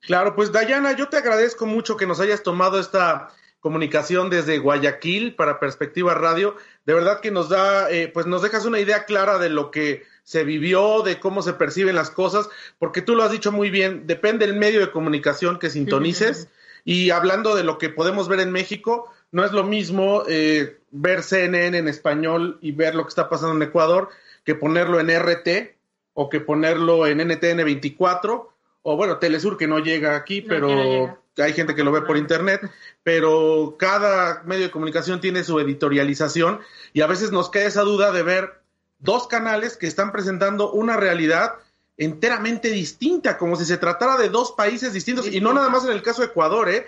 Claro, 0.00 0.34
pues 0.34 0.52
Dayana, 0.52 0.96
yo 0.96 1.08
te 1.08 1.16
agradezco 1.16 1.66
mucho 1.66 1.96
que 1.96 2.06
nos 2.06 2.20
hayas 2.20 2.42
tomado 2.42 2.78
esta 2.78 3.28
comunicación 3.60 4.28
desde 4.28 4.58
Guayaquil 4.58 5.36
para 5.36 5.60
Perspectiva 5.60 6.14
Radio. 6.14 6.56
De 6.84 6.92
verdad 6.92 7.20
que 7.20 7.30
nos 7.30 7.48
da, 7.48 7.90
eh, 7.90 8.08
pues 8.08 8.26
nos 8.26 8.42
dejas 8.42 8.66
una 8.66 8.80
idea 8.80 9.06
clara 9.06 9.38
de 9.38 9.48
lo 9.48 9.70
que 9.70 10.02
se 10.24 10.44
vivió, 10.44 11.02
de 11.02 11.20
cómo 11.20 11.42
se 11.42 11.54
perciben 11.54 11.94
las 11.94 12.10
cosas, 12.10 12.48
porque 12.78 13.02
tú 13.02 13.14
lo 13.14 13.22
has 13.22 13.30
dicho 13.30 13.52
muy 13.52 13.70
bien, 13.70 14.06
depende 14.06 14.46
del 14.46 14.56
medio 14.56 14.80
de 14.80 14.90
comunicación 14.90 15.58
que 15.58 15.70
sintonices. 15.70 16.48
Y 16.84 17.10
hablando 17.10 17.54
de 17.54 17.64
lo 17.64 17.78
que 17.78 17.88
podemos 17.88 18.28
ver 18.28 18.40
en 18.40 18.52
México, 18.52 19.10
no 19.32 19.44
es 19.44 19.52
lo 19.52 19.64
mismo 19.64 20.22
eh, 20.28 20.78
ver 20.90 21.22
CNN 21.22 21.76
en 21.76 21.88
español 21.88 22.58
y 22.60 22.72
ver 22.72 22.94
lo 22.94 23.04
que 23.04 23.08
está 23.08 23.28
pasando 23.28 23.56
en 23.56 23.62
Ecuador 23.62 24.10
que 24.44 24.54
ponerlo 24.54 25.00
en 25.00 25.10
RT 25.10 25.76
o 26.12 26.28
que 26.28 26.40
ponerlo 26.40 27.06
en 27.06 27.18
NTN 27.18 27.64
24 27.64 28.52
o 28.82 28.96
bueno, 28.96 29.18
Telesur 29.18 29.56
que 29.56 29.66
no 29.66 29.78
llega 29.78 30.14
aquí, 30.14 30.42
pero 30.42 31.18
hay 31.38 31.52
gente 31.54 31.74
que 31.74 31.82
lo 31.82 31.90
ve 31.90 32.02
por 32.02 32.18
internet, 32.18 32.70
pero 33.02 33.76
cada 33.78 34.42
medio 34.44 34.64
de 34.64 34.70
comunicación 34.70 35.20
tiene 35.20 35.42
su 35.42 35.58
editorialización 35.58 36.60
y 36.92 37.00
a 37.00 37.06
veces 37.06 37.32
nos 37.32 37.50
queda 37.50 37.64
esa 37.64 37.80
duda 37.80 38.12
de 38.12 38.22
ver 38.22 38.60
dos 38.98 39.26
canales 39.26 39.78
que 39.78 39.86
están 39.86 40.12
presentando 40.12 40.70
una 40.70 40.96
realidad 40.98 41.54
enteramente 41.96 42.70
distinta, 42.70 43.38
como 43.38 43.56
si 43.56 43.64
se 43.64 43.78
tratara 43.78 44.16
de 44.16 44.28
dos 44.28 44.52
países 44.52 44.92
distintos, 44.92 45.26
y 45.26 45.40
no 45.40 45.52
nada 45.52 45.68
más 45.68 45.84
en 45.84 45.92
el 45.92 46.02
caso 46.02 46.22
de 46.22 46.28
Ecuador, 46.28 46.68
¿eh? 46.68 46.86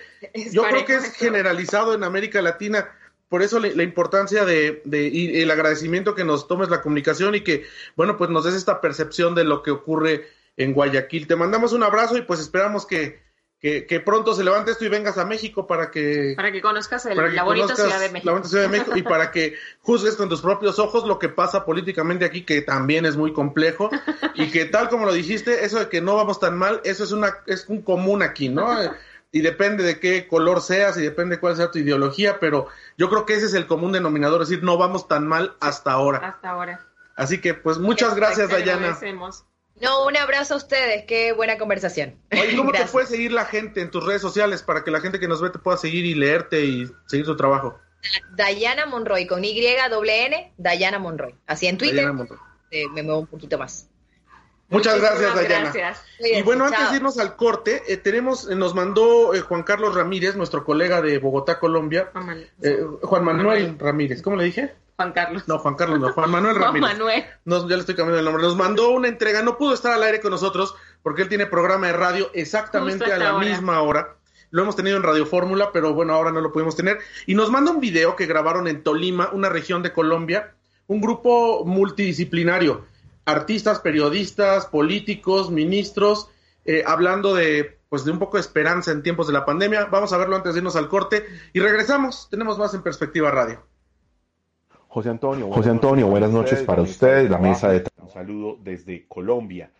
Yo 0.52 0.64
creo 0.64 0.84
que 0.84 0.94
es 0.96 1.12
generalizado 1.12 1.94
en 1.94 2.02
América 2.04 2.42
Latina, 2.42 2.88
por 3.28 3.42
eso 3.42 3.58
la, 3.58 3.82
importancia 3.82 4.44
de, 4.44 4.82
de, 4.84 5.08
y 5.08 5.40
el 5.40 5.50
agradecimiento 5.50 6.14
que 6.14 6.24
nos 6.24 6.46
tomes 6.48 6.68
la 6.68 6.82
comunicación 6.82 7.34
y 7.34 7.42
que, 7.42 7.64
bueno, 7.96 8.16
pues 8.16 8.30
nos 8.30 8.44
des 8.44 8.54
esta 8.54 8.80
percepción 8.80 9.34
de 9.34 9.44
lo 9.44 9.62
que 9.62 9.72
ocurre 9.72 10.28
en 10.56 10.72
Guayaquil. 10.72 11.26
Te 11.26 11.36
mandamos 11.36 11.72
un 11.72 11.82
abrazo 11.82 12.16
y 12.16 12.22
pues 12.22 12.40
esperamos 12.40 12.86
que, 12.86 13.20
que, 13.60 14.02
pronto 14.04 14.34
se 14.34 14.44
levante 14.44 14.70
esto 14.70 14.84
y 14.84 14.88
vengas 14.88 15.18
a 15.18 15.24
México 15.24 15.66
para 15.66 15.90
que... 15.90 16.34
Para 16.36 16.52
que 16.52 16.60
conozcas 16.60 17.04
la 17.06 17.42
bonita 17.42 17.74
Ciudad 17.74 17.98
de 17.98 18.10
México. 18.10 18.26
La 18.26 18.32
bonita 18.32 18.48
Ciudad 18.48 18.64
de 18.64 18.68
México 18.68 18.96
y 18.96 19.02
para 19.02 19.30
que 19.30 19.56
juzgues 19.80 20.16
con 20.16 20.28
tus 20.28 20.42
propios 20.42 20.78
ojos 20.78 21.06
lo 21.06 21.18
que 21.18 21.28
pasa 21.28 21.64
políticamente 21.64 22.24
aquí, 22.24 22.42
que 22.42 22.62
también 22.62 23.06
es 23.06 23.16
muy 23.16 23.32
complejo 23.32 23.90
y 24.34 24.50
que 24.50 24.66
tal 24.66 24.88
como 24.88 25.06
lo 25.06 25.12
dijiste, 25.12 25.64
eso 25.64 25.78
de 25.78 25.88
que 25.88 26.00
no 26.00 26.16
vamos 26.16 26.38
tan 26.38 26.56
mal, 26.56 26.80
eso 26.84 27.02
es, 27.02 27.12
una, 27.12 27.38
es 27.46 27.66
un 27.68 27.82
común 27.82 28.22
aquí, 28.22 28.48
¿no? 28.48 28.66
y 29.32 29.42
depende 29.42 29.84
de 29.84 30.00
qué 30.00 30.28
color 30.28 30.62
seas 30.62 30.96
y 30.96 31.02
depende 31.02 31.36
de 31.36 31.40
cuál 31.40 31.56
sea 31.56 31.70
tu 31.70 31.78
ideología, 31.78 32.38
pero 32.40 32.68
yo 32.96 33.10
creo 33.10 33.26
que 33.26 33.34
ese 33.34 33.46
es 33.46 33.54
el 33.54 33.66
común 33.66 33.92
denominador, 33.92 34.40
es 34.40 34.48
decir, 34.48 34.64
no 34.64 34.78
vamos 34.78 35.08
tan 35.08 35.26
mal 35.26 35.56
hasta 35.60 35.92
ahora. 35.92 36.18
Hasta 36.18 36.50
ahora. 36.50 36.86
Así 37.16 37.40
que, 37.40 37.52
pues, 37.52 37.78
muchas 37.78 38.14
gracias, 38.14 38.50
Dayana. 38.50 38.96
No, 39.80 40.06
un 40.06 40.16
abrazo 40.16 40.54
a 40.54 40.56
ustedes, 40.56 41.04
qué 41.06 41.32
buena 41.32 41.58
conversación. 41.58 42.16
Oye, 42.32 42.56
¿cómo 42.56 42.72
te 42.72 42.84
puede 42.86 43.06
seguir 43.06 43.32
la 43.32 43.44
gente 43.44 43.82
en 43.82 43.90
tus 43.90 44.04
redes 44.04 44.22
sociales 44.22 44.62
para 44.62 44.82
que 44.82 44.90
la 44.90 45.00
gente 45.00 45.20
que 45.20 45.28
nos 45.28 45.42
ve 45.42 45.50
te 45.50 45.58
pueda 45.58 45.76
seguir 45.76 46.06
y 46.06 46.14
leerte 46.14 46.64
y 46.64 46.90
seguir 47.06 47.26
tu 47.26 47.36
trabajo? 47.36 47.78
Dayana 48.34 48.86
Monroy, 48.86 49.26
con 49.26 49.44
Y, 49.44 49.60
doble 49.90 50.26
N, 50.26 50.52
Dayana 50.56 50.98
Monroy. 50.98 51.34
Así 51.46 51.66
en 51.66 51.76
Twitter 51.76 52.10
eh, 52.70 52.84
me 52.94 53.02
muevo 53.02 53.20
un 53.20 53.26
poquito 53.26 53.58
más. 53.58 53.88
Muchas 54.68 55.00
gracias, 55.00 55.34
Dayana. 55.34 55.72
y 56.18 56.42
bueno, 56.42 56.64
antes 56.64 56.90
de 56.90 56.96
irnos 56.96 57.18
al 57.18 57.36
corte, 57.36 57.82
eh, 57.86 57.96
tenemos, 57.96 58.50
eh, 58.50 58.56
nos 58.56 58.74
mandó 58.74 59.32
Juan 59.46 59.62
Carlos 59.62 59.94
Ramírez, 59.94 60.34
nuestro 60.34 60.64
colega 60.64 61.00
de 61.02 61.18
Bogotá, 61.18 61.58
Colombia. 61.58 62.10
Juan 63.02 63.24
Manuel 63.24 63.78
Ramírez, 63.78 64.22
¿cómo 64.22 64.36
le 64.36 64.44
dije? 64.44 64.74
Juan 64.96 65.12
Carlos. 65.12 65.46
No, 65.46 65.58
Juan 65.58 65.74
Carlos, 65.74 66.00
no, 66.00 66.12
Juan 66.12 66.30
Manuel 66.30 66.54
Ramírez. 66.56 66.88
Juan 66.88 66.98
Manuel. 66.98 67.68
ya 67.68 67.76
le 67.76 67.80
estoy 67.80 67.94
cambiando 67.94 68.18
el 68.18 68.24
nombre. 68.24 68.42
Nos 68.42 68.56
mandó 68.56 68.90
una 68.90 69.08
entrega, 69.08 69.42
no 69.42 69.58
pudo 69.58 69.74
estar 69.74 69.92
al 69.92 70.02
aire 70.02 70.20
con 70.20 70.30
nosotros 70.30 70.74
porque 71.02 71.22
él 71.22 71.28
tiene 71.28 71.46
programa 71.46 71.86
de 71.88 71.92
radio 71.92 72.30
exactamente 72.34 73.12
a 73.12 73.18
la 73.18 73.38
misma 73.38 73.80
hora. 73.82 74.16
Lo 74.50 74.62
hemos 74.62 74.76
tenido 74.76 74.96
en 74.96 75.02
Radio 75.02 75.26
Fórmula, 75.26 75.70
pero 75.72 75.92
bueno, 75.92 76.14
ahora 76.14 76.32
no 76.32 76.40
lo 76.40 76.52
pudimos 76.52 76.76
tener. 76.76 76.98
Y 77.26 77.34
nos 77.34 77.50
manda 77.50 77.70
un 77.70 77.80
video 77.80 78.16
que 78.16 78.26
grabaron 78.26 78.68
en 78.68 78.82
Tolima, 78.82 79.30
una 79.32 79.48
región 79.48 79.82
de 79.82 79.92
Colombia, 79.92 80.54
un 80.86 81.00
grupo 81.00 81.64
multidisciplinario, 81.64 82.86
artistas, 83.26 83.80
periodistas, 83.80 84.66
políticos, 84.66 85.50
ministros, 85.50 86.30
eh, 86.64 86.82
hablando 86.86 87.34
de 87.34 87.76
pues 87.88 88.04
de 88.04 88.10
un 88.10 88.18
poco 88.18 88.36
de 88.36 88.40
esperanza 88.40 88.90
en 88.90 89.02
tiempos 89.02 89.26
de 89.26 89.32
la 89.32 89.44
pandemia. 89.44 89.86
Vamos 89.86 90.12
a 90.12 90.16
verlo 90.16 90.36
antes 90.36 90.54
de 90.54 90.58
irnos 90.58 90.76
al 90.76 90.88
corte 90.88 91.24
y 91.52 91.60
regresamos. 91.60 92.28
Tenemos 92.30 92.58
más 92.58 92.74
en 92.74 92.82
perspectiva 92.82 93.30
radio. 93.30 93.62
José 94.88 95.10
Antonio, 95.10 95.50
José 95.50 95.70
Antonio, 95.70 96.08
buenas 96.08 96.30
noches 96.30 96.62
para 96.62 96.80
ustedes, 96.80 97.30
la 97.30 97.38
mesa 97.38 97.70
de 97.70 97.84
un 98.00 98.08
saludo 98.08 98.58
desde 98.62 99.06
Colombia. 99.06 99.70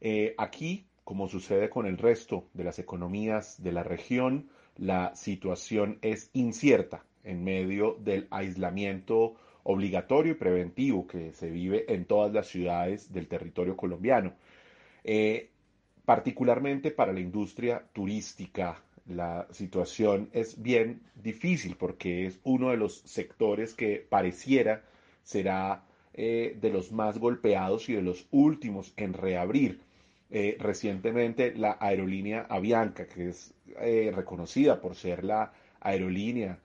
Eh, 0.00 0.34
aquí, 0.38 0.86
como 1.02 1.28
sucede 1.28 1.68
con 1.68 1.84
el 1.84 1.98
resto 1.98 2.44
de 2.54 2.64
las 2.64 2.78
economías 2.78 3.60
de 3.60 3.72
la 3.72 3.82
región, 3.82 4.50
la 4.76 5.16
situación 5.16 5.98
es 6.00 6.30
incierta 6.32 7.04
en 7.24 7.42
medio 7.42 7.96
del 8.00 8.28
aislamiento 8.30 9.34
obligatorio 9.64 10.32
y 10.32 10.36
preventivo 10.36 11.06
que 11.06 11.32
se 11.32 11.50
vive 11.50 11.84
en 11.92 12.04
todas 12.04 12.32
las 12.32 12.48
ciudades 12.48 13.12
del 13.12 13.28
territorio 13.28 13.76
colombiano. 13.76 14.32
Eh, 15.04 15.50
particularmente 16.04 16.90
para 16.90 17.12
la 17.12 17.20
industria 17.20 17.84
turística, 17.92 18.82
la 19.06 19.46
situación 19.50 20.28
es 20.32 20.60
bien 20.60 21.00
difícil 21.14 21.76
porque 21.76 22.26
es 22.26 22.40
uno 22.44 22.70
de 22.70 22.76
los 22.76 22.98
sectores 22.98 23.74
que 23.74 24.04
pareciera 24.08 24.84
será 25.22 25.84
eh, 26.14 26.56
de 26.60 26.70
los 26.70 26.92
más 26.92 27.18
golpeados 27.18 27.88
y 27.88 27.94
de 27.94 28.02
los 28.02 28.26
últimos 28.30 28.92
en 28.96 29.12
reabrir. 29.12 29.80
Eh, 30.34 30.56
recientemente 30.58 31.54
la 31.54 31.76
aerolínea 31.78 32.46
Avianca, 32.48 33.06
que 33.06 33.28
es 33.28 33.54
reconocida 34.14 34.80
por 34.80 34.94
ser 34.94 35.24
la 35.24 35.52
aerolínea 35.80 36.58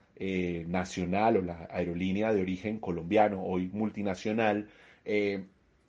nacional 0.66 1.36
o 1.36 1.42
la 1.42 1.68
aerolínea 1.70 2.32
de 2.32 2.42
origen 2.42 2.78
colombiano, 2.78 3.42
hoy 3.42 3.70
multinacional, 3.72 4.68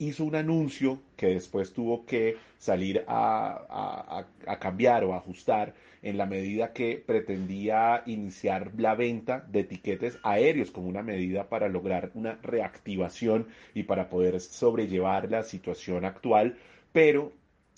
hizo 0.00 0.24
un 0.24 0.34
anuncio 0.34 0.98
que 1.14 1.26
después 1.26 1.74
tuvo 1.74 2.06
que 2.06 2.38
salir 2.58 3.04
a, 3.06 4.24
cambiar 4.58 5.04
o 5.04 5.14
ajustar 5.14 5.74
en 6.02 6.16
la 6.16 6.24
medida 6.24 6.72
que 6.72 6.96
pretendía 6.96 8.02
iniciar 8.06 8.72
la 8.78 8.94
venta 8.94 9.44
de 9.48 9.60
etiquetes 9.60 10.18
aéreos 10.22 10.70
como 10.70 10.88
una 10.88 11.02
medida 11.02 11.50
para 11.50 11.68
lograr 11.68 12.10
una 12.14 12.38
reactivación 12.42 13.48
y 13.74 13.82
para 13.82 14.08
poder 14.08 14.40
sobrellevar 14.40 15.30
la 15.30 15.42
situación 15.42 16.06
actual, 16.06 16.56
pero 16.92 17.32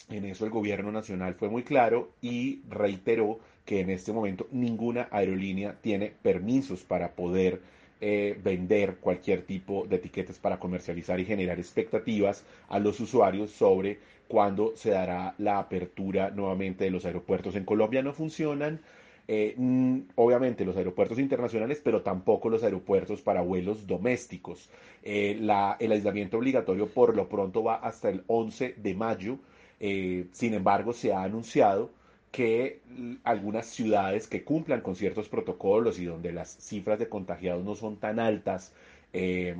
en 0.08 0.24
eso 0.24 0.44
el 0.44 0.50
gobierno 0.50 0.92
nacional 0.92 1.34
fue 1.34 1.48
muy 1.48 1.62
claro 1.62 2.10
y 2.20 2.60
reiteró 2.68 3.38
que 3.64 3.80
en 3.80 3.90
este 3.90 4.12
momento 4.12 4.48
ninguna 4.50 5.08
aerolínea 5.10 5.76
tiene 5.80 6.12
permisos 6.22 6.82
para 6.82 7.12
poder 7.12 7.60
eh, 8.00 8.36
vender 8.42 8.96
cualquier 8.96 9.42
tipo 9.42 9.86
de 9.88 9.96
etiquetas 9.96 10.38
para 10.38 10.58
comercializar 10.58 11.20
y 11.20 11.24
generar 11.24 11.60
expectativas 11.60 12.44
a 12.68 12.80
los 12.80 12.98
usuarios 12.98 13.52
sobre 13.52 14.00
cuándo 14.26 14.72
se 14.74 14.90
dará 14.90 15.34
la 15.38 15.60
apertura 15.60 16.30
nuevamente 16.30 16.82
de 16.84 16.90
los 16.90 17.04
aeropuertos 17.04 17.54
en 17.54 17.64
Colombia. 17.64 18.02
No 18.02 18.12
funcionan, 18.12 18.80
eh, 19.28 19.54
mm, 19.56 20.00
obviamente, 20.16 20.64
los 20.64 20.76
aeropuertos 20.76 21.18
internacionales, 21.20 21.80
pero 21.84 22.02
tampoco 22.02 22.48
los 22.48 22.64
aeropuertos 22.64 23.22
para 23.22 23.40
vuelos 23.42 23.86
domésticos. 23.86 24.68
Eh, 25.04 25.38
el 25.78 25.92
aislamiento 25.92 26.38
obligatorio 26.38 26.88
por 26.88 27.14
lo 27.14 27.28
pronto 27.28 27.62
va 27.62 27.76
hasta 27.76 28.08
el 28.08 28.24
11 28.26 28.74
de 28.78 28.94
mayo. 28.94 29.38
Sin 30.32 30.54
embargo, 30.54 30.92
se 30.92 31.12
ha 31.12 31.22
anunciado 31.22 31.90
que 32.30 32.80
algunas 33.24 33.66
ciudades 33.66 34.26
que 34.26 34.44
cumplan 34.44 34.80
con 34.80 34.96
ciertos 34.96 35.28
protocolos 35.28 35.98
y 35.98 36.06
donde 36.06 36.32
las 36.32 36.56
cifras 36.56 36.98
de 36.98 37.08
contagiados 37.08 37.64
no 37.64 37.74
son 37.74 37.98
tan 37.98 38.18
altas, 38.18 38.72
eh, 39.12 39.56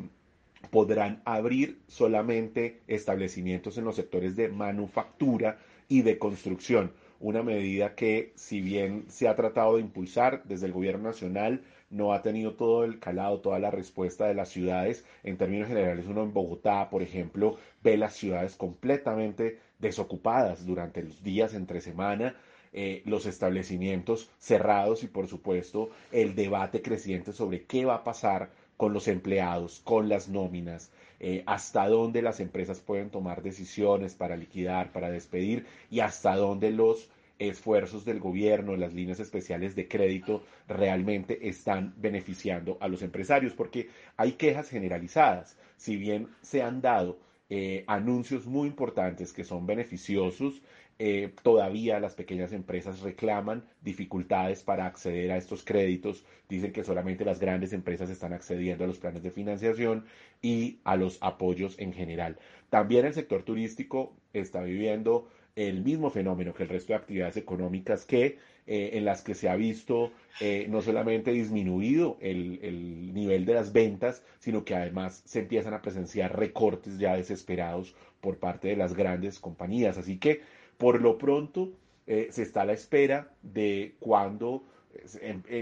podrán 0.70 1.20
abrir 1.24 1.80
solamente 1.88 2.80
establecimientos 2.87 3.76
en 3.78 3.85
los 3.85 3.96
sectores 3.96 4.37
de 4.37 4.48
manufactura 4.48 5.58
y 5.88 6.02
de 6.02 6.18
construcción. 6.18 6.92
Una 7.20 7.42
medida 7.42 7.94
que, 7.94 8.32
si 8.37 8.61
bien 8.61 9.04
se 9.08 9.28
ha 9.28 9.37
tratado 9.37 9.76
de 9.76 9.82
impulsar 9.82 10.42
desde 10.44 10.66
el 10.66 10.72
gobierno 10.72 11.04
nacional, 11.04 11.62
no 11.90 12.14
ha 12.14 12.22
tenido 12.22 12.54
todo 12.54 12.85
el 12.85 12.98
calado, 12.98 13.40
toda 13.40 13.58
la 13.58 13.70
respuesta 13.70 14.26
de 14.26 14.35
las 14.35 14.48
ciudades. 14.48 15.04
En 15.22 15.37
términos 15.37 15.68
generales, 15.68 16.06
uno 16.08 16.22
en 16.22 16.32
Bogotá, 16.32 16.88
por 16.90 17.02
ejemplo, 17.02 17.58
ve 17.82 17.98
las 17.98 18.14
ciudades 18.14 18.56
completamente 18.56 19.58
desocupadas 19.83 20.64
durante 20.64 21.03
los 21.03 21.23
días 21.23 21.53
entre 21.53 21.83
semana 21.83 22.35
eh, 22.73 23.03
los 23.05 23.27
establecimientos 23.27 24.31
cerrados 24.38 25.03
y 25.03 25.09
por 25.09 25.29
supuesto 25.29 25.90
el 26.11 26.35
debate 26.35 26.81
creciente 26.81 27.35
sobre 27.35 27.64
qué 27.64 27.85
va 27.85 27.97
a 27.97 28.05
pasar 28.05 28.51
con 28.79 28.95
los 28.95 29.09
empleados, 29.09 29.81
con 29.85 30.09
las 30.09 30.31
nóminas, 30.31 30.90
eh, 31.21 31.42
hasta 31.45 31.87
dónde 31.87 32.23
las 32.23 32.40
empresas 32.40 32.81
pueden 32.81 33.11
tomar 33.11 33.42
decisiones 33.42 34.14
para 34.14 34.37
liquidar, 34.37 34.90
para 34.90 35.11
despedir 35.11 35.66
y 35.90 36.01
hasta 36.01 36.35
dónde 36.35 36.71
los 36.71 37.11
esfuerzos 37.38 38.05
del 38.05 38.21
gobierno, 38.21 38.77
las 38.77 38.95
líneas 38.95 39.21
especiales 39.21 39.75
de 39.75 39.88
crédito 39.88 40.42
realmente 40.66 41.49
están 41.49 41.92
beneficiando 41.99 42.79
a 42.81 42.88
los 42.88 43.03
empresarios, 43.03 43.53
porque 43.53 43.88
hay 44.16 44.33
quejas 44.33 44.71
generalizadas. 44.71 45.57
Si 45.77 45.97
bien 45.97 46.29
se 46.40 46.62
han 46.62 46.81
dado 46.81 47.18
eh, 47.48 47.85
anuncios 47.87 48.46
muy 48.46 48.68
importantes 48.68 49.33
que 49.33 49.44
son 49.44 49.66
beneficiosos 49.66 50.62
eh, 50.98 51.33
todavía 51.42 51.98
las 52.00 52.14
pequeñas 52.14 52.52
empresas 52.52 53.00
reclaman 53.00 53.64
dificultades 53.81 54.62
para 54.62 54.87
acceder 54.87 55.33
a 55.33 55.37
estos 55.37 55.64
créditos. 55.64 56.24
Dicen 56.48 56.72
que 56.72 56.85
solamente 56.85 57.24
las 57.24 57.40
grandes 57.40 57.72
empresas 57.72 58.11
están 58.11 58.33
accediendo 58.33 58.85
a 58.85 58.87
los 58.87 58.98
planes 58.98 59.22
de 59.22 59.31
financiación 59.31 60.05
y 60.42 60.78
a 60.85 60.96
los 60.96 61.18
apoyos 61.20 61.78
en 61.78 61.92
general. 61.92 62.38
También 62.70 63.07
el 63.07 63.14
sector 63.14 63.42
turístico 63.42 64.14
está 64.33 64.62
viviendo 64.62 65.28
el 65.57 65.83
mismo 65.83 66.11
fenómeno 66.11 66.55
que 66.55 66.62
el 66.62 66.68
resto 66.68 66.92
de 66.92 66.98
actividades 66.98 67.37
económicas 67.37 68.05
que 68.05 68.38
eh, 68.66 68.90
en 68.94 69.05
las 69.05 69.22
que 69.22 69.35
se 69.35 69.48
ha 69.48 69.57
visto 69.57 70.12
eh, 70.40 70.66
no 70.68 70.83
solamente 70.83 71.33
disminuido 71.33 72.16
el, 72.20 72.61
el, 72.62 73.12
nivel 73.12 73.44
de 73.44 73.55
las 73.55 73.72
ventas, 73.72 74.22
sino 74.38 74.64
que 74.64 74.75
además 74.75 75.22
se 75.25 75.40
empiezan 75.40 75.75
a 75.75 75.83
presenciar 75.83 76.38
recortes 76.38 76.98
ya 76.98 77.16
desesperados 77.16 77.94
por 78.20 78.38
parte 78.38 78.68
de 78.68 78.77
las 78.77 78.94
grandes 78.94 79.40
compañías. 79.40 79.98
Así 79.98 80.18
que 80.18 80.42
por 80.79 81.01
lo 81.01 81.18
pronto, 81.18 81.72
eh, 82.07 82.29
se 82.31 82.42
está 82.42 82.62
a 82.62 82.66
la 82.66 82.72
espera 82.72 83.31
de 83.42 83.94
cuándo 84.01 84.64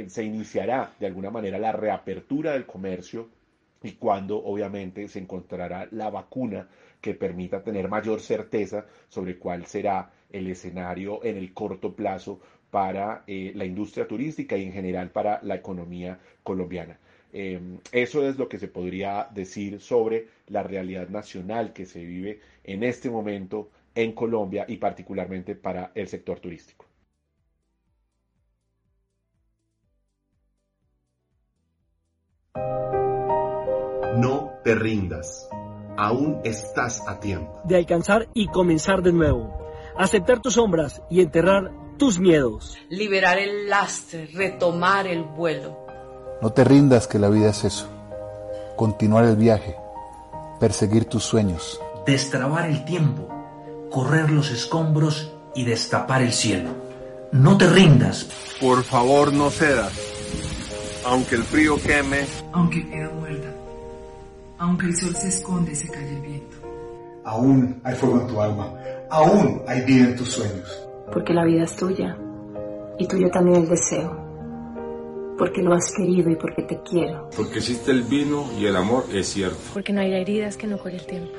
se 0.08 0.24
iniciará 0.24 0.92
de 0.98 1.06
alguna 1.06 1.30
manera 1.30 1.58
la 1.58 1.70
reapertura 1.70 2.52
del 2.52 2.66
comercio 2.66 3.28
y 3.82 3.92
cuándo 3.92 4.42
obviamente 4.42 5.06
se 5.08 5.20
encontrará 5.20 5.88
la 5.90 6.10
vacuna 6.10 6.68
que 7.00 7.14
permita 7.14 7.62
tener 7.62 7.88
mayor 7.88 8.20
certeza 8.20 8.86
sobre 9.08 9.38
cuál 9.38 9.66
será 9.66 10.10
el 10.30 10.48
escenario 10.48 11.24
en 11.24 11.36
el 11.36 11.52
corto 11.54 11.94
plazo 11.94 12.40
para 12.70 13.24
eh, 13.26 13.52
la 13.54 13.64
industria 13.64 14.06
turística 14.06 14.56
y 14.56 14.64
en 14.64 14.72
general 14.72 15.10
para 15.10 15.40
la 15.42 15.56
economía 15.56 16.18
colombiana. 16.42 16.98
Em, 17.32 17.78
eso 17.92 18.26
es 18.28 18.38
lo 18.38 18.48
que 18.48 18.58
se 18.58 18.68
podría 18.68 19.28
decir 19.32 19.80
sobre 19.80 20.28
la 20.48 20.62
realidad 20.62 21.08
nacional 21.08 21.72
que 21.72 21.86
se 21.86 22.04
vive 22.04 22.40
en 22.64 22.82
este 22.82 23.08
momento 23.08 23.70
en 23.94 24.12
Colombia 24.12 24.64
y 24.68 24.76
particularmente 24.76 25.54
para 25.54 25.92
el 25.94 26.08
sector 26.08 26.40
turístico. 26.40 26.86
No 34.16 34.52
te 34.64 34.74
rindas. 34.74 35.48
Aún 35.96 36.40
estás 36.44 37.06
a 37.08 37.20
tiempo. 37.20 37.60
De 37.64 37.76
alcanzar 37.76 38.28
y 38.34 38.48
comenzar 38.48 39.02
de 39.02 39.12
nuevo. 39.12 39.56
Aceptar 39.96 40.40
tus 40.40 40.54
sombras 40.54 41.02
y 41.10 41.20
enterrar 41.20 41.70
tus 42.00 42.18
miedos. 42.18 42.78
Liberar 42.88 43.38
el 43.38 43.68
lastre, 43.68 44.26
retomar 44.32 45.06
el 45.06 45.22
vuelo. 45.22 45.86
No 46.40 46.50
te 46.50 46.64
rindas 46.64 47.06
que 47.06 47.18
la 47.18 47.28
vida 47.28 47.50
es 47.50 47.62
eso. 47.62 47.86
Continuar 48.74 49.26
el 49.26 49.36
viaje. 49.36 49.76
Perseguir 50.58 51.04
tus 51.04 51.24
sueños. 51.24 51.78
Destrabar 52.06 52.70
el 52.70 52.86
tiempo. 52.86 53.28
Correr 53.90 54.30
los 54.30 54.50
escombros 54.50 55.30
y 55.54 55.66
destapar 55.66 56.22
el 56.22 56.32
cielo. 56.32 56.70
No 57.32 57.58
te 57.58 57.68
rindas. 57.68 58.26
Por 58.58 58.82
favor, 58.82 59.30
no 59.30 59.50
cedas. 59.50 59.92
Aunque 61.04 61.34
el 61.34 61.42
frío 61.42 61.76
queme. 61.76 62.24
Aunque 62.52 62.88
queda 62.88 63.10
muerta. 63.10 63.48
Aunque 64.56 64.86
el 64.86 64.96
sol 64.96 65.14
se 65.14 65.28
esconde, 65.28 65.74
se 65.74 65.86
cae 65.88 66.08
el 66.08 66.22
viento. 66.22 66.56
Aún 67.26 67.78
hay 67.84 67.94
fuego 67.94 68.22
en 68.22 68.26
tu 68.26 68.40
alma. 68.40 68.72
Aún 69.10 69.62
hay 69.68 69.82
vida 69.82 70.04
en 70.06 70.16
tus 70.16 70.32
sueños. 70.32 70.89
Porque 71.12 71.34
la 71.34 71.44
vida 71.44 71.64
es 71.64 71.76
tuya. 71.76 72.16
Y 72.98 73.06
tuyo 73.06 73.30
también 73.30 73.62
el 73.62 73.68
deseo. 73.68 74.28
Porque 75.38 75.62
lo 75.62 75.74
has 75.74 75.92
querido 75.92 76.30
y 76.30 76.36
porque 76.36 76.62
te 76.62 76.80
quiero. 76.82 77.30
Porque 77.36 77.58
existe 77.58 77.90
el 77.90 78.02
vino 78.02 78.44
y 78.58 78.66
el 78.66 78.76
amor 78.76 79.04
es 79.12 79.28
cierto. 79.28 79.58
Porque 79.72 79.92
no 79.92 80.00
hay 80.00 80.12
heridas 80.12 80.56
que 80.56 80.66
no 80.66 80.78
cure 80.78 80.96
el 80.96 81.06
tiempo. 81.06 81.32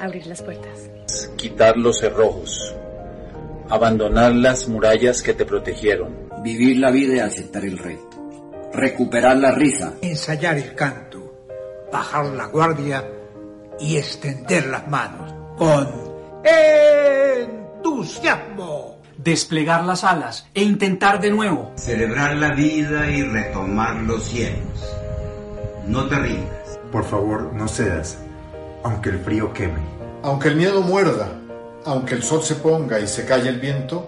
Abrir 0.00 0.26
las 0.26 0.42
puertas. 0.42 0.90
Quitar 1.36 1.76
los 1.76 1.98
cerrojos. 1.98 2.74
Abandonar 3.68 4.34
las 4.34 4.68
murallas 4.68 5.22
que 5.22 5.34
te 5.34 5.44
protegieron. 5.44 6.28
Vivir 6.42 6.78
la 6.78 6.90
vida 6.90 7.16
y 7.16 7.18
aceptar 7.18 7.64
el 7.64 7.78
reto. 7.78 8.70
Recuperar 8.72 9.36
la 9.38 9.52
risa. 9.52 9.94
Ensayar 10.02 10.56
el 10.58 10.74
canto 10.74 11.16
bajar 11.92 12.26
la 12.26 12.46
guardia 12.46 13.04
y 13.78 13.96
extender 13.96 14.66
las 14.66 14.86
manos 14.88 15.32
con 15.56 15.88
entusiasmo. 17.76 18.96
Desplegar 19.18 19.84
las 19.84 20.04
alas 20.04 20.46
e 20.54 20.62
intentar 20.62 21.20
de 21.20 21.30
nuevo. 21.30 21.72
Celebrar 21.76 22.36
la 22.36 22.50
vida 22.50 23.10
y 23.10 23.22
retomar 23.22 23.96
los 24.02 24.24
cielos. 24.24 24.94
No 25.86 26.06
te 26.06 26.16
rindas. 26.16 26.78
Por 26.92 27.04
favor, 27.04 27.52
no 27.54 27.66
cedas, 27.66 28.18
aunque 28.84 29.10
el 29.10 29.18
frío 29.20 29.52
queme. 29.52 29.80
Aunque 30.22 30.48
el 30.48 30.56
miedo 30.56 30.82
muerda, 30.82 31.30
aunque 31.84 32.14
el 32.14 32.22
sol 32.22 32.42
se 32.42 32.56
ponga 32.56 33.00
y 33.00 33.06
se 33.06 33.24
calle 33.24 33.48
el 33.48 33.60
viento, 33.60 34.06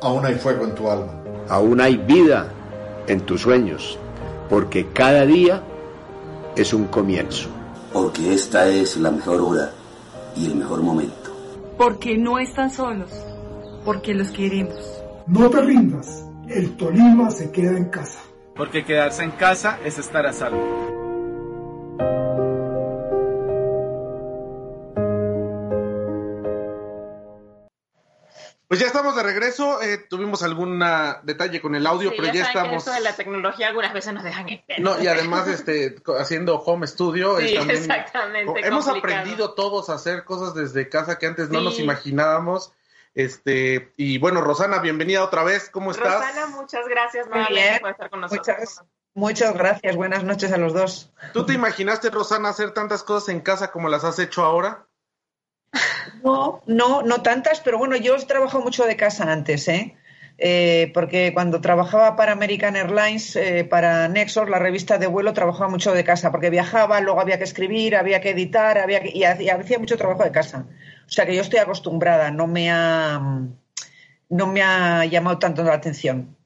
aún 0.00 0.24
hay 0.24 0.36
fuego 0.36 0.64
en 0.64 0.74
tu 0.74 0.90
alma. 0.90 1.12
Aún 1.48 1.80
hay 1.80 1.96
vida 1.96 2.48
en 3.06 3.20
tus 3.20 3.42
sueños, 3.42 3.98
porque 4.48 4.88
cada 4.92 5.24
día 5.26 5.62
es 6.56 6.72
un 6.72 6.86
comienzo. 6.86 7.48
Porque 7.92 8.34
esta 8.34 8.68
es 8.68 8.96
la 8.96 9.10
mejor 9.10 9.40
hora 9.40 9.72
y 10.36 10.46
el 10.46 10.56
mejor 10.56 10.82
momento. 10.82 11.17
Porque 11.78 12.18
no 12.18 12.40
están 12.40 12.70
solos, 12.70 13.10
porque 13.84 14.12
los 14.12 14.32
queremos. 14.32 15.00
No 15.28 15.48
te 15.48 15.60
rindas, 15.62 16.28
el 16.48 16.76
Tolima 16.76 17.30
se 17.30 17.52
queda 17.52 17.78
en 17.78 17.84
casa. 17.84 18.18
Porque 18.56 18.84
quedarse 18.84 19.22
en 19.22 19.30
casa 19.30 19.78
es 19.84 19.96
estar 19.96 20.26
a 20.26 20.32
salvo. 20.32 20.87
Pues 28.68 28.80
ya 28.80 28.86
estamos 28.86 29.16
de 29.16 29.22
regreso. 29.22 29.80
Eh, 29.80 29.96
tuvimos 29.96 30.42
algún 30.42 30.84
detalle 31.22 31.62
con 31.62 31.74
el 31.74 31.86
audio, 31.86 32.12
pero 32.14 32.30
ya, 32.30 32.42
estamos. 32.42 32.84
Que 32.84 32.90
de 32.90 33.00
la 33.00 33.16
tecnología 33.16 33.68
algunas 33.68 33.94
veces 33.94 34.12
nos 34.12 34.22
dejan 34.22 34.46
en 34.46 34.62
No, 34.78 35.02
y 35.02 35.06
además 35.06 35.48
este, 35.48 35.96
haciendo 36.18 36.60
home 36.60 36.86
studio. 36.86 37.38
Sí, 37.38 37.56
exactamente. 37.56 38.60
Hemos 38.66 38.86
aprendido 38.86 39.54
todos 39.54 39.88
a 39.88 39.94
hacer 39.94 40.24
cosas 40.24 40.54
desde 40.54 40.90
casa 40.90 41.18
que 41.18 41.26
antes 41.26 41.48
no 41.48 41.62
nos 41.62 41.80
imaginábamos. 41.80 42.74
Este, 43.14 43.90
y 43.96 44.18
bueno, 44.18 44.42
Rosana, 44.42 44.80
bienvenida 44.80 45.24
otra 45.24 45.44
vez. 45.44 45.70
¿Cómo 45.70 45.90
estás? 45.90 46.20
Rosana, 46.20 46.46
muchas 46.48 46.86
gracias 46.88 47.26
por 47.26 47.90
estar 47.90 48.10
con 48.10 48.20
nosotros. 48.20 48.46
Muchas, 48.46 48.84
muchas 49.14 49.54
gracias. 49.54 49.96
Buenas 49.96 50.24
noches 50.24 50.52
a 50.52 50.58
los 50.58 50.74
dos. 50.74 51.10
¿Tú 51.32 51.46
te 51.46 51.54
imaginaste, 51.54 52.10
Rosana, 52.10 52.50
hacer 52.50 52.74
tantas 52.74 53.02
cosas 53.02 53.30
en 53.30 53.40
casa 53.40 53.72
como 53.72 53.88
las 53.88 54.04
has 54.04 54.18
hecho 54.18 54.44
ahora? 54.44 54.87
No, 56.24 56.62
no, 56.66 57.02
no 57.02 57.22
tantas, 57.22 57.60
pero 57.60 57.78
bueno, 57.78 57.96
yo 57.96 58.16
he 58.16 58.24
trabajado 58.24 58.62
mucho 58.62 58.84
de 58.84 58.96
casa 58.96 59.30
antes, 59.30 59.68
¿eh? 59.68 59.96
eh 60.38 60.90
porque 60.94 61.32
cuando 61.32 61.60
trabajaba 61.60 62.16
para 62.16 62.32
American 62.32 62.76
Airlines, 62.76 63.36
eh, 63.36 63.64
para 63.64 64.08
Nexos, 64.08 64.48
la 64.48 64.58
revista 64.58 64.98
de 64.98 65.06
vuelo, 65.06 65.32
trabajaba 65.32 65.68
mucho 65.68 65.92
de 65.92 66.04
casa, 66.04 66.30
porque 66.30 66.50
viajaba, 66.50 67.00
luego 67.00 67.20
había 67.20 67.38
que 67.38 67.44
escribir, 67.44 67.96
había 67.96 68.20
que 68.20 68.30
editar, 68.30 68.78
había 68.78 69.06
y 69.06 69.24
hacía 69.24 69.78
mucho 69.78 69.96
trabajo 69.96 70.24
de 70.24 70.32
casa. 70.32 70.66
O 71.06 71.10
sea 71.10 71.24
que 71.24 71.34
yo 71.34 71.42
estoy 71.42 71.60
acostumbrada, 71.60 72.30
no 72.30 72.46
me 72.46 72.70
ha, 72.70 73.20
no 74.28 74.46
me 74.46 74.62
ha 74.62 75.04
llamado 75.06 75.38
tanto 75.38 75.62
la 75.62 75.74
atención. 75.74 76.36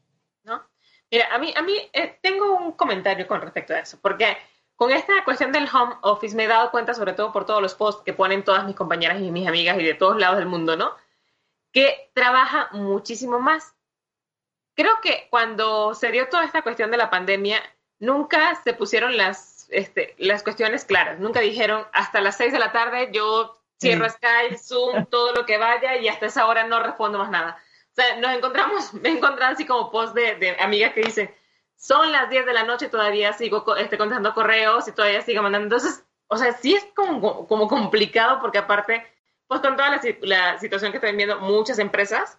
¿No? 0.44 0.62
Mira, 1.10 1.34
a 1.34 1.38
mí, 1.38 1.52
a 1.56 1.62
mí 1.62 1.74
eh, 1.92 2.18
tengo 2.22 2.56
un 2.56 2.72
comentario 2.72 3.26
con 3.26 3.40
respecto 3.40 3.74
a 3.74 3.80
eso, 3.80 3.98
porque 4.00 4.36
con 4.82 4.90
esta 4.90 5.22
cuestión 5.22 5.52
del 5.52 5.68
home 5.72 5.94
office 6.00 6.34
me 6.34 6.42
he 6.42 6.48
dado 6.48 6.72
cuenta, 6.72 6.92
sobre 6.92 7.12
todo 7.12 7.30
por 7.30 7.46
todos 7.46 7.62
los 7.62 7.76
posts 7.76 8.02
que 8.02 8.12
ponen 8.12 8.42
todas 8.42 8.64
mis 8.64 8.74
compañeras 8.74 9.20
y 9.20 9.30
mis 9.30 9.46
amigas 9.46 9.78
y 9.78 9.84
de 9.84 9.94
todos 9.94 10.18
lados 10.18 10.38
del 10.38 10.46
mundo, 10.46 10.76
¿no? 10.76 10.96
Que 11.70 12.10
trabaja 12.14 12.68
muchísimo 12.72 13.38
más. 13.38 13.76
Creo 14.74 15.00
que 15.00 15.28
cuando 15.30 15.94
se 15.94 16.10
dio 16.10 16.28
toda 16.28 16.44
esta 16.44 16.62
cuestión 16.62 16.90
de 16.90 16.96
la 16.96 17.10
pandemia, 17.10 17.62
nunca 18.00 18.56
se 18.64 18.74
pusieron 18.74 19.16
las, 19.16 19.68
este, 19.70 20.16
las 20.18 20.42
cuestiones 20.42 20.84
claras. 20.84 21.20
Nunca 21.20 21.38
dijeron, 21.38 21.86
hasta 21.92 22.20
las 22.20 22.36
seis 22.36 22.52
de 22.52 22.58
la 22.58 22.72
tarde 22.72 23.10
yo 23.12 23.56
cierro 23.80 24.10
Skype, 24.10 24.58
Zoom, 24.58 25.06
todo 25.12 25.32
lo 25.32 25.46
que 25.46 25.58
vaya 25.58 25.96
y 25.98 26.08
hasta 26.08 26.26
esa 26.26 26.46
hora 26.46 26.66
no 26.66 26.82
respondo 26.82 27.18
más 27.18 27.30
nada. 27.30 27.56
O 27.92 27.94
sea, 27.94 28.16
nos 28.16 28.32
encontramos, 28.32 28.92
me 29.00 29.10
he 29.10 29.12
encontrado 29.12 29.52
así 29.52 29.64
como 29.64 29.92
post 29.92 30.12
de, 30.12 30.34
de 30.34 30.56
amigas 30.58 30.92
que 30.92 31.02
dicen, 31.02 31.32
son 31.82 32.12
las 32.12 32.30
10 32.30 32.46
de 32.46 32.52
la 32.52 32.62
noche, 32.62 32.88
todavía 32.88 33.32
sigo 33.32 33.64
este, 33.76 33.98
contestando 33.98 34.32
correos 34.34 34.86
y 34.86 34.92
todavía 34.92 35.20
sigo 35.22 35.42
mandando. 35.42 35.64
Entonces, 35.64 36.04
o 36.28 36.36
sea, 36.36 36.52
sí 36.52 36.74
es 36.74 36.86
como, 36.94 37.48
como 37.48 37.66
complicado 37.66 38.38
porque 38.40 38.58
aparte, 38.58 39.04
pues 39.48 39.60
con 39.60 39.74
toda 39.76 40.00
la, 40.20 40.58
situación 40.60 40.92
que 40.92 40.98
están 40.98 41.16
viendo 41.16 41.40
muchas 41.40 41.80
empresas, 41.80 42.38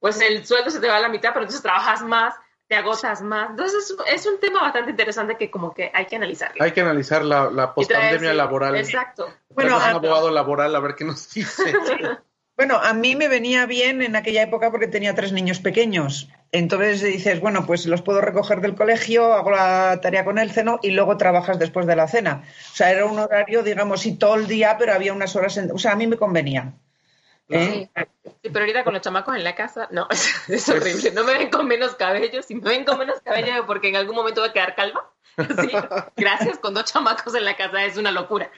pues 0.00 0.18
el 0.22 0.46
sueldo 0.46 0.70
se 0.70 0.80
te 0.80 0.88
va 0.88 0.96
a 0.96 1.00
la 1.00 1.10
mitad, 1.10 1.34
pero 1.34 1.42
entonces 1.42 1.60
trabajas 1.60 2.00
más, 2.00 2.34
te 2.66 2.76
agotas 2.76 3.20
más. 3.20 3.50
Entonces 3.50 3.94
es, 4.06 4.26
un 4.26 4.40
tema 4.40 4.62
bastante 4.62 4.92
interesante 4.92 5.36
que 5.36 5.50
como 5.50 5.74
que 5.74 5.90
hay 5.92 6.06
que 6.06 6.16
analizar. 6.16 6.54
Hay 6.58 6.72
que 6.72 6.80
analizar 6.80 7.22
la, 7.22 7.50
la 7.50 7.74
post-pandemia 7.74 8.32
laboral. 8.32 8.74
Exacto. 8.74 9.28
Bueno, 9.50 9.76
un 9.76 9.82
abogado 9.82 10.30
laboral 10.30 10.74
a 10.74 10.80
ver 10.80 10.94
qué 10.94 11.04
nos 11.04 11.30
dice. 11.34 11.74
Bueno, 12.58 12.80
a 12.82 12.92
mí 12.92 13.14
me 13.14 13.28
venía 13.28 13.66
bien 13.66 14.02
en 14.02 14.16
aquella 14.16 14.42
época 14.42 14.72
porque 14.72 14.88
tenía 14.88 15.14
tres 15.14 15.30
niños 15.30 15.60
pequeños. 15.60 16.28
Entonces 16.50 17.00
dices, 17.00 17.40
bueno, 17.40 17.64
pues 17.64 17.86
los 17.86 18.02
puedo 18.02 18.20
recoger 18.20 18.60
del 18.60 18.74
colegio, 18.74 19.32
hago 19.32 19.52
la 19.52 20.00
tarea 20.02 20.24
con 20.24 20.38
el 20.38 20.50
ceno 20.50 20.80
y 20.82 20.90
luego 20.90 21.16
trabajas 21.16 21.60
después 21.60 21.86
de 21.86 21.94
la 21.94 22.08
cena. 22.08 22.42
O 22.72 22.74
sea, 22.74 22.90
era 22.90 23.04
un 23.04 23.16
horario, 23.16 23.62
digamos, 23.62 24.04
y 24.06 24.16
todo 24.16 24.34
el 24.34 24.48
día, 24.48 24.74
pero 24.76 24.92
había 24.92 25.12
unas 25.12 25.36
horas. 25.36 25.56
En... 25.56 25.70
O 25.70 25.78
sea, 25.78 25.92
a 25.92 25.94
mí 25.94 26.08
me 26.08 26.16
convenía. 26.16 26.72
¿Eh? 27.48 27.88
Sí, 28.42 28.50
pero 28.52 28.58
ahorita 28.58 28.82
con 28.82 28.92
los 28.92 29.02
chamacos 29.02 29.36
en 29.36 29.44
la 29.44 29.54
casa, 29.54 29.86
no, 29.92 30.08
es, 30.48 30.68
horrible. 30.68 31.12
No 31.12 31.22
me 31.22 31.38
ven 31.38 31.50
con 31.50 31.64
menos 31.68 31.94
cabello. 31.94 32.42
Si 32.42 32.56
me 32.56 32.70
ven 32.70 32.84
con 32.84 32.98
menos 32.98 33.20
cabello, 33.20 33.66
porque 33.68 33.90
en 33.90 33.94
algún 33.94 34.16
momento 34.16 34.40
voy 34.40 34.50
a 34.50 34.52
quedar 34.52 34.74
calva. 34.74 35.08
Sí, 35.38 35.70
gracias, 36.16 36.58
con 36.58 36.74
dos 36.74 36.86
chamacos 36.86 37.32
en 37.36 37.44
la 37.44 37.56
casa 37.56 37.84
es 37.84 37.96
una 37.96 38.10
locura. 38.10 38.50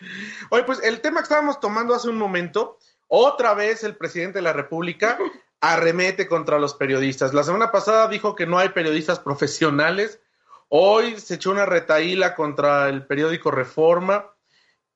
Oye, 0.49 0.63
pues 0.63 0.83
el 0.83 1.03
tema 1.03 1.21
que 1.21 1.25
estábamos 1.25 1.61
tomando 1.61 1.95
hace 1.95 2.09
un 2.09 2.17
momento 2.17 2.79
otra 3.13 3.55
vez 3.55 3.83
el 3.83 3.97
presidente 3.97 4.39
de 4.39 4.43
la 4.43 4.53
República 4.53 5.19
arremete 5.61 6.29
contra 6.29 6.61
los 6.61 6.75
periodistas. 6.75 7.35
La 7.35 7.43
semana 7.43 7.73
pasada 7.73 8.07
dijo 8.07 8.37
que 8.37 8.47
no 8.47 8.57
hay 8.57 8.69
periodistas 8.69 9.19
profesionales. 9.19 10.21
Hoy 10.69 11.19
se 11.19 11.35
echó 11.35 11.51
una 11.51 11.67
retaíla 11.67 12.37
contra 12.37 12.89
el 12.89 13.05
periódico 13.05 13.51
Reforma. 13.51 14.27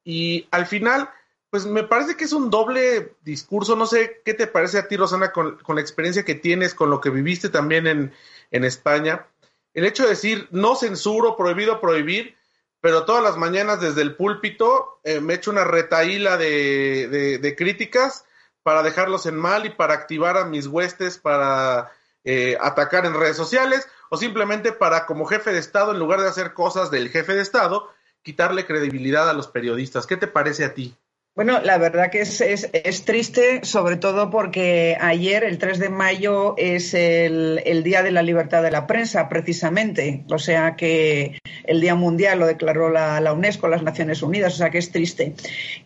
Y 0.04 0.46
al 0.52 0.66
final, 0.66 1.10
pues 1.50 1.66
me 1.66 1.82
parece 1.82 2.16
que 2.16 2.22
es 2.24 2.32
un 2.32 2.50
doble 2.50 3.16
discurso. 3.22 3.74
No 3.74 3.84
sé 3.84 4.22
qué 4.24 4.32
te 4.32 4.46
parece 4.46 4.78
a 4.78 4.86
ti, 4.86 4.96
Rosana, 4.96 5.32
con, 5.32 5.58
con 5.58 5.74
la 5.74 5.82
experiencia 5.82 6.24
que 6.24 6.36
tienes, 6.36 6.72
con 6.72 6.90
lo 6.90 7.00
que 7.00 7.10
viviste 7.10 7.48
también 7.48 7.88
en, 7.88 8.12
en 8.52 8.64
España. 8.64 9.26
El 9.72 9.84
hecho 9.84 10.04
de 10.04 10.10
decir 10.10 10.46
no 10.52 10.76
censuro, 10.76 11.36
prohibido 11.36 11.80
prohibir, 11.80 12.36
pero 12.84 13.06
todas 13.06 13.22
las 13.22 13.38
mañanas 13.38 13.80
desde 13.80 14.02
el 14.02 14.14
púlpito 14.14 15.00
eh, 15.04 15.18
me 15.18 15.32
echo 15.32 15.50
una 15.50 15.64
retaíla 15.64 16.36
de, 16.36 17.38
de, 17.40 17.56
críticas 17.56 18.26
para 18.62 18.82
dejarlos 18.82 19.24
en 19.24 19.36
mal 19.36 19.64
y 19.64 19.70
para 19.70 19.94
activar 19.94 20.36
a 20.36 20.44
mis 20.44 20.66
huestes 20.66 21.16
para 21.16 21.92
eh, 22.24 22.58
atacar 22.60 23.06
en 23.06 23.14
redes 23.14 23.38
sociales 23.38 23.88
o 24.10 24.18
simplemente 24.18 24.70
para 24.70 25.06
como 25.06 25.24
jefe 25.24 25.50
de 25.50 25.60
Estado, 25.60 25.92
en 25.92 25.98
lugar 25.98 26.20
de 26.20 26.28
hacer 26.28 26.52
cosas 26.52 26.90
del 26.90 27.08
jefe 27.08 27.34
de 27.34 27.40
Estado, 27.40 27.88
quitarle 28.22 28.66
credibilidad 28.66 29.30
a 29.30 29.32
los 29.32 29.48
periodistas. 29.48 30.06
¿Qué 30.06 30.18
te 30.18 30.26
parece 30.26 30.66
a 30.66 30.74
ti? 30.74 30.94
Bueno, 31.34 31.60
la 31.60 31.78
verdad 31.78 32.12
que 32.12 32.20
es, 32.20 32.40
es, 32.40 32.70
es, 32.72 33.04
triste, 33.04 33.64
sobre 33.64 33.96
todo 33.96 34.30
porque 34.30 34.96
ayer, 35.00 35.42
el 35.42 35.58
3 35.58 35.80
de 35.80 35.88
mayo, 35.88 36.54
es 36.56 36.94
el, 36.94 37.60
el, 37.64 37.82
Día 37.82 38.04
de 38.04 38.12
la 38.12 38.22
Libertad 38.22 38.62
de 38.62 38.70
la 38.70 38.86
Prensa, 38.86 39.28
precisamente. 39.28 40.24
O 40.30 40.38
sea 40.38 40.76
que 40.76 41.40
el 41.64 41.80
Día 41.80 41.96
Mundial 41.96 42.38
lo 42.38 42.46
declaró 42.46 42.88
la, 42.88 43.20
la, 43.20 43.32
UNESCO, 43.32 43.66
las 43.66 43.82
Naciones 43.82 44.22
Unidas, 44.22 44.54
o 44.54 44.56
sea 44.58 44.70
que 44.70 44.78
es 44.78 44.92
triste. 44.92 45.34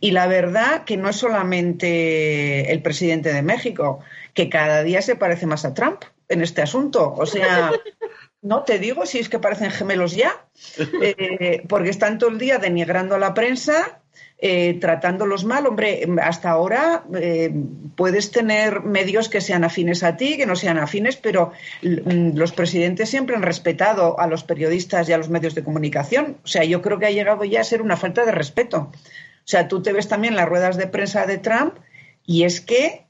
Y 0.01 0.11
la 0.11 0.27
verdad 0.27 0.85
que 0.85 0.99
no 0.99 1.09
es 1.09 1.17
solamente 1.17 2.71
el 2.71 2.83
presidente 2.83 3.33
de 3.33 3.41
México, 3.41 4.01
que 4.35 4.51
cada 4.51 4.83
día 4.83 5.01
se 5.01 5.17
parece 5.17 5.47
más 5.47 5.65
a 5.65 5.73
Trump 5.73 6.03
en 6.29 6.43
este 6.43 6.61
asunto. 6.61 7.15
O 7.17 7.25
sea, 7.25 7.73
no 8.43 8.65
te 8.65 8.79
digo 8.79 9.07
si 9.07 9.19
es 9.19 9.31
que 9.31 9.39
parecen 9.39 9.71
gemelos 9.71 10.15
ya, 10.15 10.45
eh, 11.01 11.63
porque 11.71 11.89
están 11.89 12.19
todo 12.19 12.29
el 12.29 12.39
día 12.39 12.59
denigrando 12.59 13.15
a 13.15 13.19
la 13.19 13.33
prensa 13.33 13.98
eh, 14.41 14.79
tratándolos 14.81 15.45
mal. 15.45 15.67
Hombre, 15.67 16.07
hasta 16.23 16.51
ahora 16.51 17.03
eh, 17.21 17.53
puedes 17.97 18.31
tener 18.31 18.83
medios 18.83 19.29
que 19.29 19.41
sean 19.41 19.65
afines 19.65 20.05
a 20.05 20.17
ti, 20.17 20.37
que 20.37 20.47
no 20.47 20.55
sean 20.55 20.79
afines, 20.79 21.17
pero 21.17 21.51
mm, 21.83 22.37
los 22.37 22.53
presidentes 22.53 23.09
siempre 23.09 23.35
han 23.35 23.43
respetado 23.43 24.21
a 24.21 24.29
los 24.29 24.45
periodistas 24.45 25.09
y 25.09 25.13
a 25.13 25.19
los 25.19 25.29
medios 25.29 25.57
de 25.57 25.65
comunicación. 25.65 26.39
O 26.45 26.47
sea, 26.47 26.63
yo 26.63 26.83
creo 26.83 27.01
que 27.01 27.07
ha 27.07 27.11
llegado 27.11 27.45
ya 27.45 27.63
a 27.63 27.65
ser 27.65 27.83
una 27.83 27.97
falta 27.97 28.25
de 28.25 28.31
respeto. 28.31 28.93
O 28.93 29.51
sea, 29.51 29.67
tú 29.67 29.83
te 29.83 29.93
ves 29.93 30.07
también 30.07 30.37
las 30.37 30.49
ruedas 30.49 30.77
de 30.77 30.87
prensa 30.87 31.27
de 31.27 31.39
Trump 31.39 31.75
y 32.25 32.45
es 32.45 32.61
que 32.61 33.07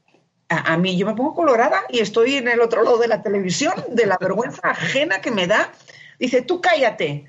a, 0.47 0.73
a, 0.73 0.77
mí 0.77 0.97
yo 0.97 1.05
me 1.05 1.13
pongo 1.13 1.35
colorada 1.35 1.81
y 1.89 1.99
estoy 1.99 2.37
en 2.37 2.47
el 2.47 2.59
otro 2.59 2.81
lado 2.81 2.97
de 2.97 3.07
la 3.07 3.21
televisión 3.21 3.73
de 3.89 4.07
la 4.07 4.17
vergüenza 4.17 4.61
ajena 4.63 5.21
que 5.21 5.29
me 5.29 5.45
da. 5.45 5.71
Dice, 6.17 6.41
tú 6.41 6.59
cállate. 6.59 7.25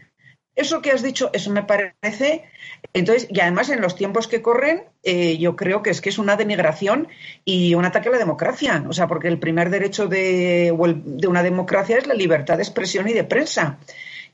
Eso 0.60 0.82
que 0.82 0.90
has 0.90 1.02
dicho, 1.02 1.30
eso 1.32 1.50
me 1.50 1.62
parece. 1.62 2.44
Entonces, 2.92 3.26
y 3.30 3.40
además 3.40 3.70
en 3.70 3.80
los 3.80 3.96
tiempos 3.96 4.28
que 4.28 4.42
corren, 4.42 4.84
eh, 5.02 5.38
yo 5.38 5.56
creo 5.56 5.82
que 5.82 5.88
es 5.88 6.02
que 6.02 6.10
es 6.10 6.18
una 6.18 6.36
denigración 6.36 7.08
y 7.46 7.74
un 7.74 7.86
ataque 7.86 8.10
a 8.10 8.12
la 8.12 8.18
democracia. 8.18 8.84
O 8.86 8.92
sea, 8.92 9.08
porque 9.08 9.28
el 9.28 9.38
primer 9.38 9.70
derecho 9.70 10.06
de, 10.06 10.76
de 11.04 11.26
una 11.26 11.42
democracia 11.42 11.96
es 11.96 12.06
la 12.06 12.12
libertad 12.12 12.58
de 12.58 12.62
expresión 12.62 13.08
y 13.08 13.14
de 13.14 13.24
prensa. 13.24 13.78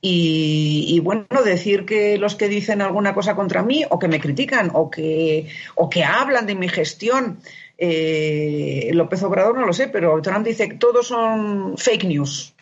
Y, 0.01 1.01
bueno, 1.01 1.27
decir 1.45 1.87
que 1.87 2.19
los 2.19 2.35
que 2.35 2.49
dicen 2.49 2.83
alguna 2.83 3.15
cosa 3.15 3.37
contra 3.37 3.63
mí 3.63 3.85
o 3.89 3.99
que 4.01 4.09
me 4.09 4.21
critican 4.21 4.71
o 4.75 4.91
que, 4.91 5.49
o 5.77 5.89
que 5.89 6.03
hablan 6.03 6.47
de 6.47 6.57
mi 6.57 6.69
gestión, 6.69 7.39
eh, 7.79 8.91
López 8.93 9.23
Obrador 9.23 9.57
no 9.57 9.65
lo 9.65 9.73
sé, 9.73 9.87
pero 9.89 10.21
Trump 10.23 10.45
dice 10.45 10.69
que 10.69 10.77
todos 10.77 11.07
son 11.07 11.77
fake 11.79 12.05
news. 12.05 12.56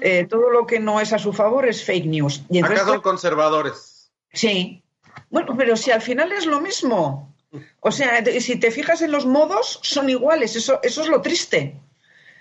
Eh, 0.00 0.26
todo 0.28 0.50
lo 0.50 0.66
que 0.66 0.78
no 0.78 1.00
es 1.00 1.12
a 1.12 1.18
su 1.18 1.32
favor 1.32 1.68
es 1.68 1.84
fake 1.84 2.06
news. 2.06 2.42
Y 2.48 2.58
entonces, 2.58 2.82
Acá 2.82 2.92
son 2.92 3.00
conservadores. 3.00 4.10
Sí. 4.32 4.82
Bueno, 5.30 5.54
pero 5.56 5.76
si 5.76 5.90
al 5.90 6.02
final 6.02 6.32
es 6.32 6.46
lo 6.46 6.60
mismo. 6.60 7.34
O 7.80 7.90
sea, 7.90 8.24
si 8.40 8.60
te 8.60 8.70
fijas 8.70 9.02
en 9.02 9.10
los 9.10 9.26
modos, 9.26 9.80
son 9.82 10.08
iguales. 10.08 10.54
Eso, 10.54 10.78
eso 10.82 11.02
es 11.02 11.08
lo 11.08 11.20
triste. 11.20 11.80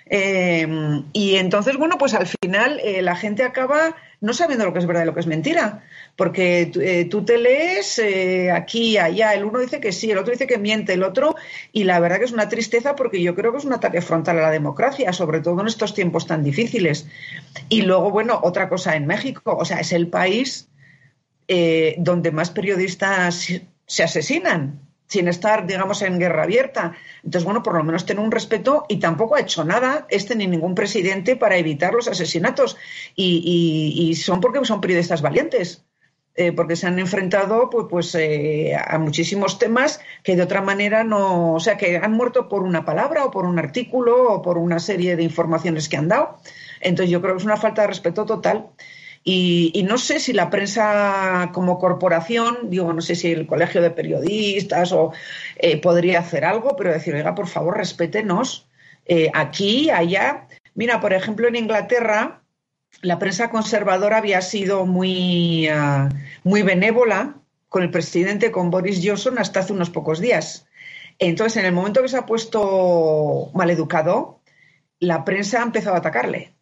Eh, 0.10 0.68
y 1.14 1.36
entonces, 1.36 1.78
bueno, 1.78 1.98
pues 1.98 2.14
al 2.14 2.28
final 2.28 2.80
eh, 2.84 3.02
la 3.02 3.16
gente 3.16 3.44
acaba 3.44 3.96
no 4.22 4.34
sabiendo 4.34 4.66
lo 4.66 4.74
que 4.74 4.80
es 4.80 4.86
verdad 4.86 5.04
y 5.04 5.06
lo 5.06 5.14
que 5.14 5.22
es 5.22 5.28
mentira. 5.28 5.84
Porque 6.16 6.72
eh, 6.76 7.06
tú 7.06 7.24
te 7.24 7.38
lees 7.38 8.00
eh, 8.00 8.52
aquí, 8.52 8.98
allá, 8.98 9.34
el 9.34 9.46
uno 9.46 9.60
dice 9.60 9.80
que 9.80 9.92
sí, 9.92 10.12
el 10.12 10.18
otro 10.18 10.32
dice 10.32 10.48
que 10.48 10.58
miente, 10.58 10.94
el 10.94 11.04
otro, 11.04 11.36
y 11.72 11.86
la 11.86 12.00
verdad 12.00 12.20
que 12.20 12.26
es 12.26 12.32
una 12.32 12.50
tristeza 12.50 12.96
porque 12.96 13.22
yo 13.22 13.36
creo 13.36 13.52
que 13.52 13.60
es 13.60 13.66
un 13.66 13.74
ataque 13.74 14.02
frontal 14.02 14.38
a 14.40 14.44
la 14.44 14.52
democracia, 14.52 15.14
sobre 15.14 15.40
todo 15.40 15.62
en 15.62 15.68
estos 15.68 15.94
tiempos 15.94 16.28
tan 16.28 16.44
difíciles. 16.44 17.08
Y 17.70 17.84
luego, 17.84 18.12
bueno, 18.12 18.40
otra 18.44 18.68
cosa 18.68 18.96
en 18.96 19.08
México, 19.08 19.56
o 19.58 19.64
sea, 19.64 19.80
es 19.80 19.94
el 19.94 20.08
país 20.08 20.68
eh, 21.48 21.96
donde 22.00 22.32
más 22.32 22.52
periodistas 22.52 23.48
se 23.86 24.04
asesinan 24.04 24.89
sin 25.10 25.28
estar, 25.28 25.66
digamos, 25.66 26.02
en 26.04 26.20
guerra 26.20 26.44
abierta. 26.44 26.94
Entonces, 27.24 27.44
bueno, 27.44 27.64
por 27.64 27.76
lo 27.76 27.84
menos 27.84 28.06
tener 28.06 28.24
un 28.24 28.32
respeto 28.32 28.86
y 28.88 29.00
tampoco 29.00 29.36
ha 29.36 29.42
hecho 29.42 29.66
nada 29.66 30.06
este 30.10 30.36
ni 30.36 30.46
ningún 30.48 30.76
presidente 30.76 31.36
para 31.36 31.58
evitar 31.58 31.94
los 31.94 32.08
asesinatos. 32.08 32.78
Y, 33.16 34.08
y, 34.10 34.16
son 34.16 34.40
porque 34.40 34.64
son 34.66 34.80
periodistas 34.80 35.22
valientes. 35.22 35.84
Eh, 36.36 36.54
porque 36.54 36.78
se 36.78 36.88
han 36.88 37.00
enfrentado 37.00 37.70
pues, 37.70 37.88
pues 37.90 38.16
eh, 38.16 38.74
a 38.74 38.98
muchísimos 38.98 39.60
temas 39.60 40.00
que 40.24 40.38
de 40.38 40.44
otra 40.44 40.62
manera 40.62 41.04
no, 41.04 41.56
o 41.56 41.60
sea, 41.60 41.76
que 41.76 41.98
han 41.98 42.14
muerto 42.14 42.48
por 42.48 42.62
una 42.62 42.86
palabra 42.86 43.26
o 43.26 43.32
por 43.32 43.46
un 43.46 43.60
artículo 43.60 44.32
o 44.32 44.42
por 44.42 44.58
una 44.58 44.80
serie 44.80 45.18
de 45.18 45.24
informaciones 45.24 45.90
que 45.90 45.98
han 45.98 46.08
dado. 46.08 46.38
Entonces 46.80 47.12
yo 47.12 47.22
creo 47.22 47.34
que 47.34 47.40
es 47.40 47.46
una 47.46 47.58
falta 47.58 47.82
de 47.82 47.88
respeto 47.88 48.26
total. 48.26 48.70
Y, 49.32 49.84
no 49.84 50.00
sé 50.00 50.20
si 50.20 50.34
la 50.34 50.50
prensa 50.50 51.52
como 51.54 51.78
corporación, 51.78 52.72
digo, 52.72 52.92
no 52.94 53.02
sé 53.02 53.14
si 53.14 53.32
el 53.32 53.46
colegio 53.46 53.80
de 53.80 53.92
periodistas 53.92 54.92
o 54.92 55.12
eh, 55.58 55.80
podría 55.80 56.20
hacer 56.20 56.46
algo, 56.46 56.76
pero 56.76 56.92
decir, 56.92 57.14
oiga, 57.14 57.36
por 57.36 57.48
favor, 57.48 57.78
respétenos 57.78 58.68
eh, 59.06 59.30
aquí, 59.36 59.92
allá. 59.92 60.48
Mira, 60.74 61.00
por 61.00 61.14
ejemplo, 61.14 61.48
en 61.48 61.58
Inglaterra, 61.58 62.42
la 63.04 63.20
prensa 63.20 63.52
conservadora 63.52 64.18
había 64.18 64.42
sido 64.42 64.88
muy, 64.88 65.70
uh, 65.70 66.10
muy 66.44 66.64
benévola 66.64 67.36
con 67.68 67.84
el 67.84 67.92
presidente, 67.92 68.52
con 68.52 68.72
Boris 68.72 69.00
Johnson, 69.04 69.38
hasta 69.38 69.60
hace 69.60 69.74
unos 69.74 69.92
pocos 69.92 70.20
días. 70.20 70.66
Entonces, 71.20 71.58
en 71.58 71.68
el 71.68 71.74
momento 71.74 72.02
que 72.02 72.08
se 72.08 72.18
ha 72.18 72.26
puesto 72.26 73.52
maleducado, 73.54 74.42
la 75.00 75.24
prensa 75.24 75.60
ha 75.60 75.66
empezado 75.66 75.96
a 75.96 76.00
atacarle 76.00 76.56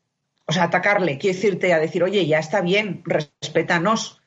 o 0.47 0.53
sea, 0.53 0.63
atacarle, 0.63 1.17
quiere 1.17 1.35
decirte 1.35 1.73
a 1.73 1.79
decir, 1.79 2.03
oye, 2.03 2.25
ya 2.25 2.39
está 2.39 2.61
bien, 2.61 3.03
respétanos. 3.05 4.21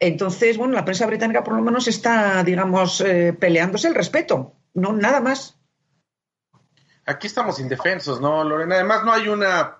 Entonces, 0.00 0.56
bueno, 0.56 0.74
la 0.74 0.84
prensa 0.84 1.06
británica 1.06 1.44
por 1.44 1.54
lo 1.54 1.62
menos 1.62 1.86
está, 1.86 2.42
digamos, 2.42 3.00
eh, 3.02 3.34
peleándose 3.38 3.88
el 3.88 3.94
respeto, 3.94 4.54
no 4.74 4.92
nada 4.92 5.20
más. 5.20 5.58
Aquí 7.04 7.26
estamos 7.26 7.60
indefensos, 7.60 8.20
¿no, 8.20 8.42
Lorena? 8.42 8.76
Además, 8.76 9.04
no 9.04 9.12
hay 9.12 9.28
una, 9.28 9.76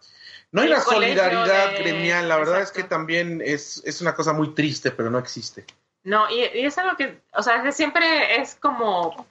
no 0.53 0.63
hay 0.63 0.69
una 0.69 0.81
solidaridad 0.81 1.73
de... 1.73 1.79
gremial. 1.79 2.29
La 2.29 2.37
verdad 2.37 2.61
Exacto. 2.61 2.79
es 2.79 2.85
que 2.85 2.89
también 2.89 3.43
es, 3.45 3.83
es, 3.85 4.01
una 4.01 4.15
cosa 4.15 4.33
muy 4.33 4.55
triste, 4.55 4.91
pero 4.91 5.11
no 5.11 5.19
existe. 5.19 5.65
No, 6.05 6.31
y, 6.31 6.43
y 6.59 6.67
es 6.67 6.79
algo 6.79 6.97
que, 6.97 7.21
o 7.33 7.43
sea, 7.43 7.73
siempre 7.73 8.41
es 8.41 8.55
como 8.55 9.27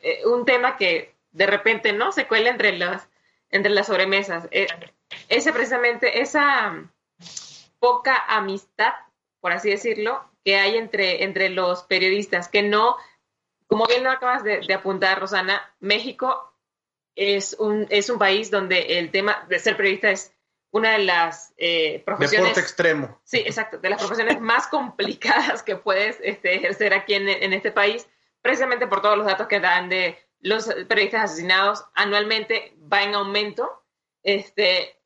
eh, 0.00 0.24
un 0.26 0.44
tema 0.44 0.76
que 0.76 1.14
de 1.32 1.46
repente, 1.46 1.92
¿no? 1.92 2.12
Se 2.12 2.26
cuela 2.26 2.50
entre 2.50 2.78
las, 2.78 3.08
entre 3.50 3.72
las 3.72 3.88
sobremesas. 3.88 4.48
Eh, 4.50 4.66
ese 5.28 5.52
precisamente, 5.52 6.20
esa 6.20 6.90
poca 7.78 8.16
amistad, 8.28 8.92
por 9.40 9.52
así 9.52 9.70
decirlo, 9.70 10.24
que 10.44 10.56
hay 10.56 10.76
entre, 10.76 11.24
entre 11.24 11.48
los 11.48 11.84
periodistas, 11.84 12.48
que 12.48 12.62
no, 12.62 12.96
como 13.66 13.86
bien 13.86 14.04
lo 14.04 14.10
acabas 14.10 14.44
de, 14.44 14.60
de 14.60 14.74
apuntar, 14.74 15.20
Rosana, 15.20 15.74
México 15.80 16.52
es 17.14 17.54
un, 17.58 17.86
es 17.90 18.10
un 18.10 18.18
país 18.18 18.50
donde 18.50 18.98
el 18.98 19.10
tema 19.10 19.46
de 19.48 19.58
ser 19.58 19.76
periodista 19.76 20.10
es 20.10 20.32
una 20.70 20.92
de 20.92 21.04
las 21.04 21.54
eh, 21.56 22.02
profesiones... 22.04 22.48
Deporte 22.48 22.60
extremo. 22.60 23.20
Sí, 23.22 23.38
exacto, 23.38 23.78
de 23.78 23.90
las 23.90 24.00
profesiones 24.00 24.40
más 24.40 24.66
complicadas 24.66 25.62
que 25.62 25.76
puedes 25.76 26.18
este, 26.22 26.56
ejercer 26.56 26.92
aquí 26.92 27.14
en, 27.14 27.28
en 27.28 27.52
este 27.52 27.70
país, 27.70 28.08
precisamente 28.42 28.86
por 28.86 29.00
todos 29.00 29.16
los 29.16 29.26
datos 29.26 29.46
que 29.46 29.60
dan 29.60 29.88
de 29.88 30.18
los 30.40 30.66
periodistas 30.88 31.30
asesinados 31.30 31.84
anualmente 31.94 32.76
va 32.92 33.02
en 33.02 33.14
aumento. 33.14 33.82
Este, 34.22 34.98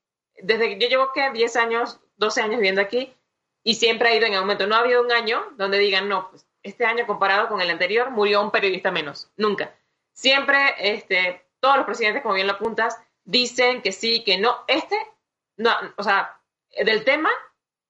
desde 0.43 0.69
que 0.69 0.79
yo 0.79 0.89
llevo 0.89 1.13
que 1.13 1.31
10 1.31 1.57
años, 1.57 2.01
12 2.17 2.43
años 2.43 2.57
viviendo 2.57 2.81
aquí 2.81 3.15
y 3.63 3.75
siempre 3.75 4.09
ha 4.09 4.15
ido 4.15 4.27
en 4.27 4.35
aumento. 4.35 4.67
No 4.67 4.77
ha 4.77 4.81
habido 4.81 5.03
un 5.03 5.13
año 5.13 5.45
donde 5.57 5.79
digan, 5.79 6.09
no, 6.09 6.31
pues 6.31 6.47
este 6.63 6.85
año 6.85 7.07
comparado 7.07 7.49
con 7.49 7.61
el 7.61 7.71
anterior 7.71 8.11
murió 8.11 8.43
un 8.43 8.51
periodista 8.51 8.91
menos. 8.91 9.31
Nunca. 9.37 9.75
Siempre, 10.13 10.75
este, 10.79 11.47
todos 11.61 11.77
los 11.77 11.87
presidentes, 11.87 12.23
como 12.23 12.35
bien 12.35 12.47
lo 12.47 12.55
apuntas, 12.55 12.99
dicen 13.25 13.83
que 13.83 13.93
sí, 13.93 14.25
que 14.25 14.39
no. 14.39 14.65
Este, 14.67 14.97
no, 15.57 15.71
o 15.97 16.03
sea, 16.03 16.41
del 16.85 17.05
tema, 17.05 17.31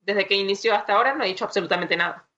desde 0.01 0.27
que 0.27 0.35
inició 0.35 0.75
hasta 0.75 0.95
ahora, 0.95 1.15
no 1.15 1.25
ha 1.25 1.27
dicho 1.27 1.45
absolutamente 1.45 1.97
nada. 1.97 2.29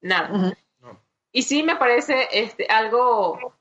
Nada. 0.00 0.28
Uh 0.30 0.36
-huh. 0.36 0.56
no. 0.80 1.02
Y 1.32 1.42
sí 1.42 1.62
me 1.62 1.76
parece 1.76 2.28
este, 2.32 2.66
algo, 2.68 3.56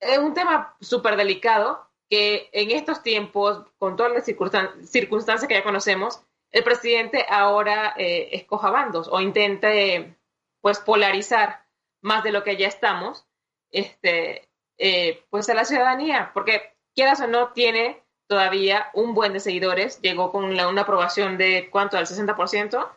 es 0.00 0.18
un 0.18 0.34
tema 0.34 0.76
súper 0.80 1.16
delicado, 1.16 1.88
que 2.14 2.48
en 2.52 2.70
estos 2.70 3.02
tiempos, 3.02 3.66
con 3.76 3.96
todas 3.96 4.12
las 4.12 4.24
circunstan 4.24 4.86
circunstancias 4.86 5.48
que 5.48 5.54
ya 5.54 5.64
conocemos, 5.64 6.20
el 6.52 6.62
presidente 6.62 7.26
ahora 7.28 7.92
eh, 7.96 8.28
escoja 8.30 8.70
bandos 8.70 9.08
o 9.10 9.20
intente 9.20 10.14
pues 10.60 10.78
polarizar 10.78 11.66
más 12.02 12.22
de 12.22 12.30
lo 12.30 12.44
que 12.44 12.56
ya 12.56 12.68
estamos. 12.68 13.26
este, 13.72 14.48
eh, 14.78 15.24
pues 15.28 15.48
a 15.50 15.54
la 15.54 15.64
ciudadanía, 15.64 16.30
porque 16.34 16.76
quieras 16.94 17.20
o 17.20 17.26
no, 17.26 17.48
tiene 17.52 18.00
todavía 18.28 18.90
un 18.94 19.14
buen 19.14 19.32
de 19.32 19.40
seguidores, 19.40 20.00
llegó 20.00 20.30
con 20.30 20.44
una 20.44 20.82
aprobación 20.82 21.36
de 21.36 21.68
cuánto, 21.68 21.98
al 21.98 22.06
60% 22.06 22.88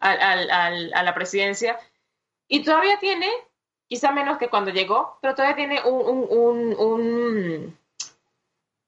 al, 0.00 0.50
al, 0.50 0.92
a 0.92 1.02
la 1.02 1.14
presidencia, 1.14 1.78
y 2.46 2.62
todavía 2.62 2.98
tiene, 2.98 3.30
quizá 3.88 4.12
menos 4.12 4.36
que 4.36 4.50
cuando 4.50 4.70
llegó, 4.70 5.18
pero 5.22 5.34
todavía 5.34 5.56
tiene 5.56 5.82
un, 5.82 6.28
un, 6.28 6.74
un, 6.78 7.78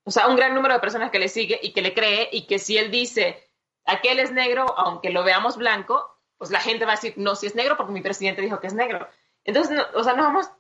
o 0.07 0.11
sea, 0.13 0.29
un 0.29 0.37
gran 0.37 0.55
número 0.55 0.73
de 0.73 0.81
personas 0.81 1.11
que 1.11 1.19
le 1.19 1.29
sigue 1.29 1.59
y 1.61 1.73
que 1.73 1.83
le 1.83 1.93
cree, 1.93 2.29
y 2.31 2.47
que 2.47 2.61
si 2.61 2.79
él 2.79 2.93
dice, 2.93 3.43
aquel 3.85 4.21
es 4.21 4.31
negro, 4.31 4.65
aunque 4.79 5.11
lo 5.11 5.25
veamos 5.25 5.57
blanco, 5.57 6.17
pues 6.39 6.53
la 6.53 6.61
gente 6.61 6.85
va 6.85 6.93
a 6.93 6.95
decir, 6.95 7.15
no, 7.17 7.35
si 7.35 7.49
es 7.49 7.57
negro 7.57 7.77
porque 7.77 7.93
mi 7.93 8.01
presidente 8.03 8.41
dijo 8.41 8.61
que 8.61 8.69
es 8.69 8.75
negro. 8.75 9.09
Entonces, 9.43 9.77
o 9.95 10.05
sea, 10.05 10.15
nos 10.15 10.27
vamos, 10.27 10.51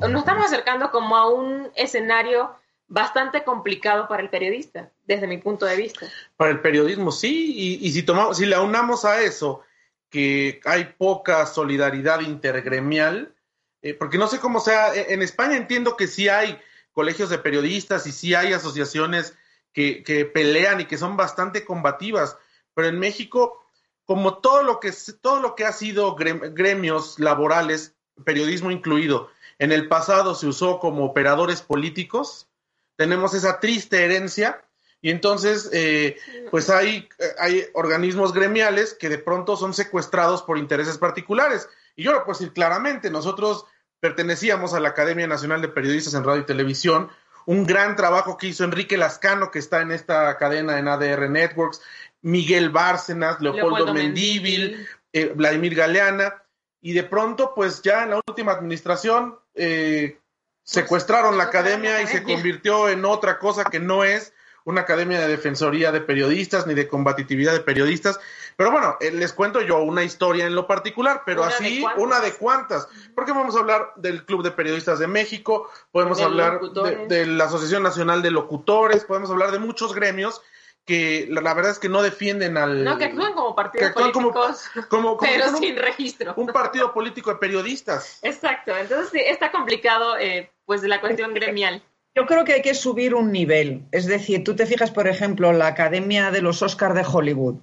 nos 0.00 0.20
estamos 0.20 0.44
acercando 0.44 0.90
como 0.90 1.16
a 1.16 1.30
un 1.30 1.70
escenario 1.76 2.54
bastante 2.88 3.42
complicado 3.42 4.06
para 4.06 4.22
el 4.22 4.28
periodista, 4.28 4.92
desde 5.04 5.26
mi 5.26 5.38
punto 5.38 5.64
de 5.64 5.76
vista. 5.76 6.06
Para 6.36 6.50
el 6.50 6.60
periodismo, 6.60 7.10
sí, 7.10 7.54
y, 7.56 7.86
y 7.86 7.92
si 7.92 8.02
tomamos, 8.02 8.36
si 8.36 8.44
le 8.44 8.54
aunamos 8.54 9.06
a 9.06 9.22
eso 9.22 9.62
que 10.10 10.60
hay 10.66 10.92
poca 10.98 11.46
solidaridad 11.46 12.20
intergremial, 12.20 13.34
eh, 13.80 13.94
porque 13.94 14.18
no 14.18 14.26
sé 14.26 14.40
cómo 14.40 14.60
sea, 14.60 14.94
e, 14.94 15.14
en 15.14 15.22
España 15.22 15.56
entiendo 15.56 15.96
que 15.96 16.06
sí 16.06 16.28
hay 16.28 16.60
colegios 17.00 17.30
de 17.30 17.38
periodistas 17.38 18.06
y 18.06 18.12
sí 18.12 18.34
hay 18.34 18.52
asociaciones 18.52 19.34
que, 19.72 20.30
pelean 20.34 20.82
y 20.82 20.84
que 20.84 20.98
son 20.98 21.16
bastante 21.16 21.64
combativas, 21.64 22.36
pero 22.74 22.88
en 22.88 22.98
México, 22.98 23.58
como 24.04 24.36
todo 24.36 24.62
lo 24.62 24.80
que, 24.80 24.92
todo 25.22 25.40
lo 25.40 25.54
que 25.54 25.64
ha 25.64 25.72
sido 25.72 26.14
gremios 26.14 27.18
laborales, 27.18 27.94
periodismo 28.26 28.70
incluido, 28.70 29.30
en 29.58 29.72
el 29.72 29.88
pasado 29.88 30.34
se 30.34 30.46
usó 30.46 30.78
como 30.78 31.06
operadores 31.06 31.62
políticos, 31.62 32.50
tenemos 32.96 33.32
esa 33.32 33.60
triste 33.60 34.04
herencia 34.04 34.62
y 35.00 35.08
entonces 35.08 35.70
eh, 35.72 36.18
pues 36.50 36.68
hay, 36.68 37.08
hay 37.38 37.64
organismos 37.72 38.34
gremiales 38.34 38.92
que 38.92 39.08
de 39.08 39.16
pronto 39.16 39.56
son 39.56 39.72
secuestrados 39.72 40.42
por 40.42 40.58
intereses 40.58 40.98
particulares. 40.98 41.66
Y 41.96 42.02
yo 42.02 42.12
lo 42.12 42.26
puedo 42.26 42.38
decir 42.38 42.52
claramente, 42.52 43.10
nosotros 43.10 43.64
pertenecíamos 44.00 44.74
a 44.74 44.80
la 44.80 44.90
Academia 44.90 45.26
Nacional 45.26 45.62
de 45.62 45.68
Periodistas 45.68 46.14
en 46.14 46.24
Radio 46.24 46.42
y 46.42 46.46
Televisión, 46.46 47.10
un 47.46 47.66
gran 47.66 47.96
trabajo 47.96 48.36
que 48.36 48.48
hizo 48.48 48.64
Enrique 48.64 48.96
Lascano, 48.96 49.50
que 49.50 49.58
está 49.58 49.80
en 49.82 49.92
esta 49.92 50.36
cadena 50.38 50.78
en 50.78 50.88
ADR 50.88 51.28
Networks, 51.30 51.82
Miguel 52.22 52.70
Bárcenas, 52.70 53.40
Leopoldo, 53.40 53.76
Leopoldo 53.76 53.94
Mendíbil, 53.94 54.86
eh, 55.12 55.32
Vladimir 55.34 55.74
Galeana, 55.74 56.42
y 56.82 56.92
de 56.92 57.04
pronto, 57.04 57.52
pues 57.54 57.82
ya 57.82 58.04
en 58.04 58.10
la 58.10 58.20
última 58.26 58.52
administración, 58.52 59.38
eh, 59.54 60.18
secuestraron 60.62 61.36
la 61.36 61.44
academia 61.44 62.00
y 62.02 62.06
se 62.06 62.22
convirtió 62.22 62.88
en 62.88 63.04
otra 63.04 63.38
cosa 63.38 63.64
que 63.64 63.80
no 63.80 64.04
es 64.04 64.32
una 64.64 64.82
academia 64.82 65.20
de 65.20 65.28
defensoría 65.28 65.92
de 65.92 66.00
periodistas 66.00 66.66
ni 66.66 66.74
de 66.74 66.88
combatividad 66.88 67.52
de 67.52 67.60
periodistas. 67.60 68.20
Pero 68.60 68.72
bueno, 68.72 68.98
eh, 69.00 69.10
les 69.10 69.32
cuento 69.32 69.62
yo 69.62 69.78
una 69.78 70.04
historia 70.04 70.44
en 70.44 70.54
lo 70.54 70.66
particular, 70.66 71.22
pero 71.24 71.40
Una 71.44 71.48
así 71.50 71.82
una 71.96 72.20
de 72.20 72.34
cuantas. 72.34 72.88
Porque 73.14 73.32
vamos 73.32 73.56
a 73.56 73.60
hablar 73.60 73.92
del 73.96 74.26
Club 74.26 74.42
de 74.42 74.50
Periodistas 74.50 74.98
de 74.98 75.06
México, 75.06 75.70
podemos 75.90 76.18
De 76.18 76.24
hablar 76.24 76.60
de, 76.60 77.24
la 77.24 77.44
Asociación 77.44 77.82
Nacional 77.82 78.20
de 78.20 78.30
Locutores, 78.30 79.06
podemos 79.06 79.30
hablar 79.30 79.50
de 79.52 79.60
muchos 79.60 79.94
gremios 79.94 80.42
que 80.84 81.26
la, 81.30 81.40
la 81.40 81.54
verdad 81.54 81.70
es 81.72 81.78
que 81.78 81.88
no 81.88 82.02
defienden 82.02 82.58
al... 82.58 82.84
No, 82.84 82.98
que 82.98 83.06
actúan 83.06 83.32
como 83.32 83.54
partidos 83.56 83.88
actúan 83.88 84.12
políticos, 84.12 84.64
como- 84.90 85.16
como 85.16 85.30
pero 85.32 85.48
un- 85.48 85.56
sin 85.56 85.76
registro. 85.76 86.34
un 86.36 86.48
partido 86.48 86.92
político 86.92 87.30
de 87.30 87.36
periodistas. 87.36 88.18
Exacto, 88.20 88.76
entonces 88.76 89.08
sí, 89.10 89.20
está 89.24 89.50
complicado 89.52 90.18
eh, 90.18 90.52
pues 90.66 90.82
la 90.82 91.00
cuestión 91.00 91.32
gremial. 91.34 91.82
Yo 92.14 92.26
creo 92.26 92.44
que 92.44 92.54
hay 92.54 92.62
que 92.62 92.74
subir 92.74 93.14
un 93.14 93.30
nivel. 93.30 93.86
Es 93.92 94.06
decir, 94.06 94.42
tú 94.42 94.56
te 94.56 94.66
fijas, 94.66 94.90
por 94.90 95.06
ejemplo, 95.06 95.52
la 95.52 95.68
Academia 95.68 96.30
de 96.30 96.42
los 96.42 96.60
Oscars 96.60 96.94
de 96.94 97.04
Hollywood, 97.04 97.56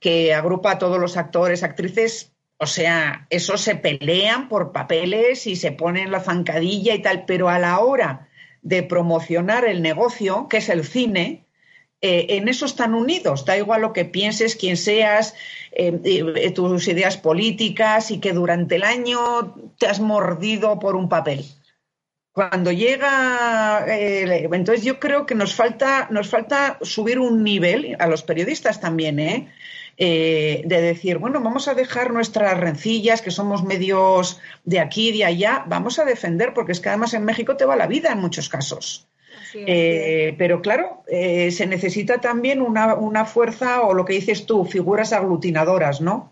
que 0.00 0.32
agrupa 0.32 0.72
a 0.72 0.78
todos 0.78 0.98
los 0.98 1.16
actores, 1.16 1.62
actrices. 1.62 2.32
O 2.56 2.66
sea, 2.66 3.26
esos 3.28 3.60
se 3.60 3.76
pelean 3.76 4.48
por 4.48 4.72
papeles 4.72 5.46
y 5.46 5.56
se 5.56 5.72
ponen 5.72 6.10
la 6.10 6.20
zancadilla 6.20 6.94
y 6.94 7.02
tal, 7.02 7.24
pero 7.26 7.48
a 7.50 7.58
la 7.58 7.80
hora 7.80 8.28
de 8.62 8.82
promocionar 8.82 9.66
el 9.66 9.82
negocio, 9.82 10.48
que 10.48 10.58
es 10.58 10.68
el 10.68 10.84
cine, 10.84 11.44
eh, 12.00 12.26
en 12.30 12.48
eso 12.48 12.64
están 12.64 12.94
unidos. 12.94 13.44
Da 13.44 13.58
igual 13.58 13.82
lo 13.82 13.92
que 13.92 14.06
pienses, 14.06 14.56
quién 14.56 14.76
seas, 14.76 15.34
eh, 15.72 16.00
eh, 16.04 16.50
tus 16.52 16.88
ideas 16.88 17.18
políticas 17.18 18.10
y 18.10 18.20
que 18.20 18.32
durante 18.32 18.76
el 18.76 18.84
año 18.84 19.54
te 19.78 19.86
has 19.86 20.00
mordido 20.00 20.78
por 20.78 20.96
un 20.96 21.08
papel 21.08 21.44
cuando 22.32 22.72
llega 22.72 23.84
eh, 23.86 24.48
entonces 24.52 24.84
yo 24.84 24.98
creo 24.98 25.26
que 25.26 25.34
nos 25.34 25.54
falta 25.54 26.08
nos 26.10 26.28
falta 26.28 26.78
subir 26.80 27.18
un 27.18 27.44
nivel 27.44 27.96
a 27.98 28.06
los 28.06 28.22
periodistas 28.22 28.80
también 28.80 29.20
¿eh? 29.20 29.52
Eh, 29.98 30.62
de 30.64 30.80
decir 30.80 31.18
bueno 31.18 31.42
vamos 31.42 31.68
a 31.68 31.74
dejar 31.74 32.12
nuestras 32.12 32.58
rencillas 32.58 33.20
que 33.20 33.30
somos 33.30 33.62
medios 33.62 34.40
de 34.64 34.80
aquí 34.80 35.12
de 35.12 35.26
allá 35.26 35.64
vamos 35.68 35.98
a 35.98 36.04
defender 36.04 36.54
porque 36.54 36.72
es 36.72 36.80
que 36.80 36.88
además 36.88 37.12
en 37.12 37.24
México 37.24 37.56
te 37.56 37.66
va 37.66 37.76
la 37.76 37.86
vida 37.86 38.10
en 38.12 38.20
muchos 38.20 38.48
casos 38.48 39.08
Eh, 39.54 40.34
pero 40.38 40.62
claro, 40.62 41.04
se 41.06 41.66
necesita 41.66 42.22
también 42.22 42.62
una, 42.62 42.94
una 42.94 43.26
fuerza 43.26 43.82
o 43.82 43.92
lo 43.92 44.06
que 44.06 44.14
dices 44.14 44.46
tú, 44.46 44.64
figuras 44.64 45.12
aglutinadoras, 45.12 46.00
¿no? 46.00 46.31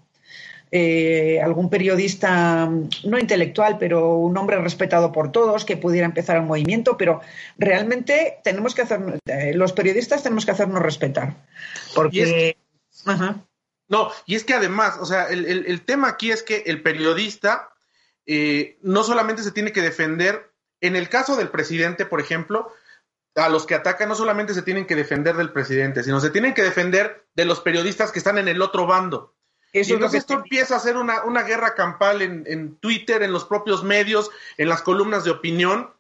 Eh, 0.73 1.41
algún 1.43 1.69
periodista, 1.69 2.67
no 3.05 3.19
intelectual, 3.19 3.77
pero 3.79 4.15
un 4.15 4.37
hombre 4.39 4.57
respetado 4.61 5.11
por 5.11 5.33
todos, 5.33 5.65
que 5.65 5.77
pudiera 5.77 6.07
empezar 6.07 6.39
un 6.39 6.47
movimiento, 6.47 6.97
pero 6.97 7.21
realmente 7.59 8.39
tenemos 8.45 8.75
que 8.75 8.83
hacer, 8.83 9.21
eh, 9.27 9.53
los 9.55 9.73
periodistas 9.73 10.23
tenemos 10.23 10.45
que 10.45 10.53
hacernos 10.53 10.81
respetar. 10.81 11.35
Porque. 11.95 12.57
Ajá. 13.05 13.45
No, 13.89 14.11
y 14.27 14.37
es 14.37 14.45
que 14.45 14.55
además, 14.55 14.99
o 15.01 15.05
sea, 15.07 15.25
el, 15.25 15.45
el- 15.47 15.67
el 15.67 15.81
tema 15.85 16.07
aquí 16.09 16.31
es 16.31 16.45
que 16.45 16.63
el 16.67 16.83
periodista 16.83 17.71
eh, 18.27 18.79
no 18.83 19.03
solamente 19.03 19.43
se 19.43 19.51
tiene 19.51 19.73
que 19.73 19.83
defender, 19.83 20.53
en 20.81 20.95
el 20.95 21.09
caso 21.09 21.35
del 21.35 21.49
presidente, 21.49 22.07
por 22.07 22.21
ejemplo, 22.21 22.73
a 23.35 23.49
los 23.49 23.67
que 23.67 23.75
atacan 23.75 24.09
no 24.09 24.15
solamente 24.15 24.55
se 24.55 24.63
tienen 24.63 24.87
que 24.87 24.95
defender 24.95 25.37
del 25.37 25.51
presidente, 25.53 26.05
sino 26.05 26.21
se 26.21 26.31
tienen 26.31 26.55
que 26.55 26.63
defender 26.63 27.25
de 27.35 27.45
los 27.45 27.59
periodistas 27.61 28.13
que 28.13 28.21
están 28.21 28.39
en 28.39 28.47
el 28.47 28.63
otro 28.63 28.87
bando. 28.87 29.35
Eso 29.73 29.91
y 29.91 29.95
entonces 29.95 30.21
esto 30.21 30.35
empieza 30.35 30.77
a 30.77 30.81
ser 30.81 30.97
una, 30.97 31.23
una 31.25 31.43
guerra 31.43 31.75
campal 31.75 32.23
en, 32.23 32.45
en 32.47 32.77
Twitter, 32.77 33.23
en 33.23 33.33
los 33.33 33.45
propios 33.45 33.85
medios, 33.85 34.31
en 34.57 34.69
las 34.69 34.83
columnas 34.83 35.25
de 35.25 35.31
opinión. 35.31 35.91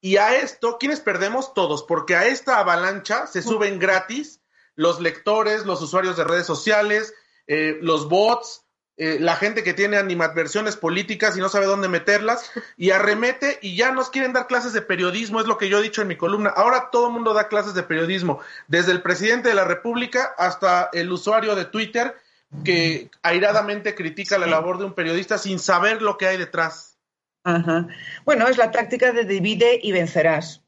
Y 0.00 0.16
a 0.16 0.34
esto, 0.36 0.78
¿quiénes 0.80 1.00
perdemos? 1.00 1.54
Todos, 1.54 1.84
porque 1.84 2.16
a 2.16 2.26
esta 2.26 2.58
avalancha 2.58 3.28
se 3.28 3.40
suben 3.40 3.78
gratis 3.78 4.40
los 4.74 5.00
lectores, 5.00 5.66
los 5.66 5.80
usuarios 5.82 6.16
de 6.16 6.24
redes 6.24 6.46
sociales, 6.46 7.14
eh, 7.46 7.78
los 7.80 8.08
bots, 8.08 8.64
eh, 8.96 9.18
la 9.20 9.36
gente 9.36 9.62
que 9.62 9.74
tiene 9.74 9.96
animadversiones 9.96 10.76
políticas 10.76 11.36
y 11.36 11.40
no 11.40 11.48
sabe 11.48 11.66
dónde 11.66 11.88
meterlas, 11.88 12.50
y 12.76 12.90
arremete 12.90 13.58
y 13.62 13.76
ya 13.76 13.92
nos 13.92 14.10
quieren 14.10 14.32
dar 14.32 14.46
clases 14.46 14.72
de 14.72 14.82
periodismo, 14.82 15.40
es 15.40 15.46
lo 15.46 15.58
que 15.58 15.68
yo 15.68 15.78
he 15.78 15.82
dicho 15.82 16.02
en 16.02 16.08
mi 16.08 16.16
columna. 16.16 16.50
Ahora 16.50 16.90
todo 16.90 17.06
el 17.06 17.12
mundo 17.12 17.32
da 17.32 17.48
clases 17.48 17.74
de 17.74 17.82
periodismo, 17.82 18.40
desde 18.68 18.92
el 18.92 19.02
presidente 19.02 19.48
de 19.48 19.54
la 19.54 19.64
República 19.64 20.34
hasta 20.36 20.90
el 20.92 21.12
usuario 21.12 21.54
de 21.54 21.64
Twitter 21.64 22.16
que 22.64 23.10
airadamente 23.22 23.94
critica 23.94 24.38
la 24.38 24.46
labor 24.46 24.78
de 24.78 24.84
un 24.84 24.94
periodista 24.94 25.38
sin 25.38 25.58
saber 25.58 26.02
lo 26.02 26.18
que 26.18 26.26
hay 26.26 26.36
detrás. 26.36 26.98
Ajá. 27.44 27.88
Bueno, 28.24 28.46
es 28.46 28.56
la 28.56 28.70
táctica 28.70 29.12
de 29.12 29.24
divide 29.24 29.80
y 29.82 29.92
vencerás. 29.92 30.62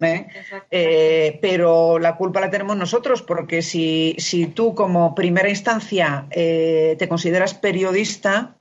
¿eh? 0.00 0.26
Eh, 0.70 1.38
pero 1.40 1.98
la 1.98 2.16
culpa 2.16 2.40
la 2.40 2.50
tenemos 2.50 2.76
nosotros, 2.76 3.22
porque 3.22 3.62
si, 3.62 4.16
si 4.18 4.46
tú 4.46 4.74
como 4.74 5.14
primera 5.14 5.48
instancia 5.48 6.26
eh, 6.30 6.96
te 6.98 7.08
consideras 7.08 7.54
periodista, 7.54 8.56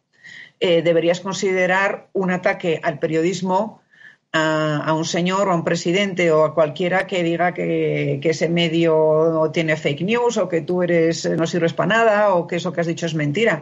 eh, 0.59 0.81
deberías 0.81 1.19
considerar 1.19 2.09
un 2.13 2.31
ataque 2.31 2.79
al 2.83 2.99
periodismo 2.99 3.81
a, 4.41 4.43
a 4.89 4.91
un 5.01 5.05
señor 5.15 5.43
o 5.47 5.51
a 5.51 5.55
un 5.59 5.63
presidente 5.69 6.23
o 6.35 6.39
a 6.45 6.53
cualquiera 6.57 7.07
que 7.09 7.23
diga 7.29 7.53
que, 7.57 8.19
que 8.21 8.29
ese 8.35 8.47
medio 8.49 8.93
tiene 9.55 9.75
fake 9.83 10.01
news 10.11 10.33
o 10.37 10.49
que 10.51 10.61
tú 10.67 10.83
eres 10.83 11.25
no 11.39 11.45
sirves 11.47 11.73
para 11.73 11.91
nada 11.97 12.33
o 12.35 12.45
que 12.47 12.57
eso 12.59 12.71
que 12.73 12.81
has 12.81 12.87
dicho 12.93 13.05
es 13.05 13.15
mentira. 13.15 13.55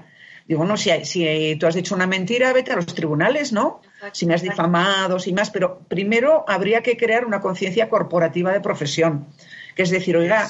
Digo, 0.49 0.65
no, 0.65 0.75
si, 0.75 0.89
hay- 0.89 1.05
si 1.05 1.55
tú 1.57 1.67
has 1.67 1.75
dicho 1.75 1.95
una 1.95 2.07
mentira, 2.07 2.51
vete 2.51 2.71
a 2.73 2.75
los 2.75 2.87
tribunales, 2.99 3.53
¿no? 3.53 3.79
Si 4.11 4.25
me 4.25 4.33
has 4.35 4.41
difamado, 4.41 5.17
si 5.19 5.31
más, 5.31 5.49
pero 5.51 5.79
primero 5.87 6.43
habría 6.47 6.81
que 6.81 6.97
crear 6.97 7.23
una 7.25 7.39
conciencia 7.39 7.87
corporativa 7.87 8.51
de 8.51 8.59
profesión, 8.59 9.27
que 9.75 9.83
es 9.83 9.89
decir, 9.89 10.17
oiga, 10.17 10.49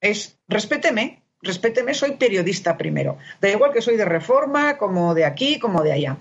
es 0.00 0.38
respéteme, 0.48 1.22
respéteme, 1.42 1.94
soy 1.94 2.12
periodista 2.12 2.76
primero. 2.76 3.16
Da 3.40 3.48
igual 3.50 3.72
que 3.72 3.82
soy 3.82 3.96
de 3.96 4.04
reforma, 4.04 4.78
como 4.78 5.14
de 5.14 5.24
aquí, 5.24 5.58
como 5.58 5.82
de 5.82 5.92
allá. 5.92 6.16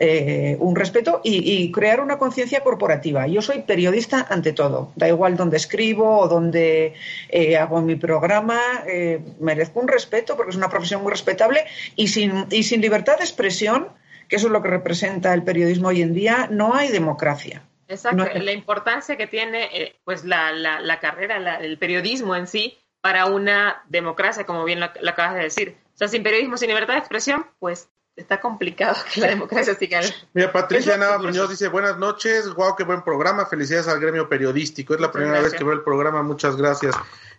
Eh, 0.00 0.56
un 0.60 0.76
respeto 0.76 1.20
y, 1.24 1.60
y 1.60 1.72
crear 1.72 2.00
una 2.00 2.18
conciencia 2.18 2.60
corporativa. 2.60 3.26
Yo 3.26 3.42
soy 3.42 3.62
periodista 3.62 4.24
ante 4.30 4.52
todo, 4.52 4.92
da 4.94 5.08
igual 5.08 5.36
donde 5.36 5.56
escribo 5.56 6.20
o 6.20 6.28
donde 6.28 6.94
eh, 7.28 7.56
hago 7.56 7.82
mi 7.82 7.96
programa, 7.96 8.60
eh, 8.86 9.18
merezco 9.40 9.80
un 9.80 9.88
respeto 9.88 10.36
porque 10.36 10.50
es 10.50 10.56
una 10.56 10.68
profesión 10.68 11.02
muy 11.02 11.10
respetable 11.10 11.64
y 11.96 12.06
sin, 12.06 12.46
y 12.50 12.62
sin 12.62 12.80
libertad 12.80 13.16
de 13.18 13.24
expresión, 13.24 13.88
que 14.28 14.36
eso 14.36 14.46
es 14.46 14.52
lo 14.52 14.62
que 14.62 14.68
representa 14.68 15.34
el 15.34 15.42
periodismo 15.42 15.88
hoy 15.88 16.02
en 16.02 16.14
día, 16.14 16.46
no 16.48 16.76
hay 16.76 16.90
democracia. 16.90 17.64
Exacto, 17.88 18.24
la 18.32 18.52
importancia 18.52 19.16
que 19.16 19.26
tiene 19.26 19.96
pues 20.04 20.24
la, 20.24 20.52
la, 20.52 20.78
la 20.78 21.00
carrera, 21.00 21.40
la, 21.40 21.56
el 21.56 21.76
periodismo 21.76 22.36
en 22.36 22.46
sí 22.46 22.78
para 23.00 23.26
una 23.26 23.82
democracia, 23.88 24.46
como 24.46 24.62
bien 24.62 24.78
lo, 24.78 24.90
lo, 25.00 25.10
acabas 25.10 25.34
de 25.34 25.40
decir. 25.40 25.76
O 25.94 25.98
sea, 25.98 26.06
sin 26.06 26.22
periodismo, 26.22 26.56
sin 26.56 26.68
libertad 26.68 26.94
de 26.94 27.00
expresión, 27.00 27.46
pues 27.58 27.88
está 28.18 28.40
complicado 28.40 28.96
que 29.12 29.20
la 29.20 29.28
democracia 29.28 29.74
siga. 29.74 30.00
Mira, 30.34 30.52
Patricia 30.52 30.96
Nava 30.96 31.18
Muñoz 31.18 31.48
dice, 31.50 31.68
buenas 31.68 31.96
noches, 31.98 32.48
guau, 32.48 32.74
qué 32.76 32.84
buen 32.84 33.02
programa, 33.02 33.46
felicidades 33.46 33.88
al 33.88 34.00
gremio 34.00 34.28
periodístico. 34.28 34.94
Es 34.94 35.00
la 35.00 35.10
primera 35.12 35.34
gracias. 35.34 35.52
vez 35.52 35.58
que 35.58 35.64
veo 35.64 35.74
el 35.74 35.82
programa, 35.82 36.22
muchas 36.22 36.56
gracias. 36.56 36.94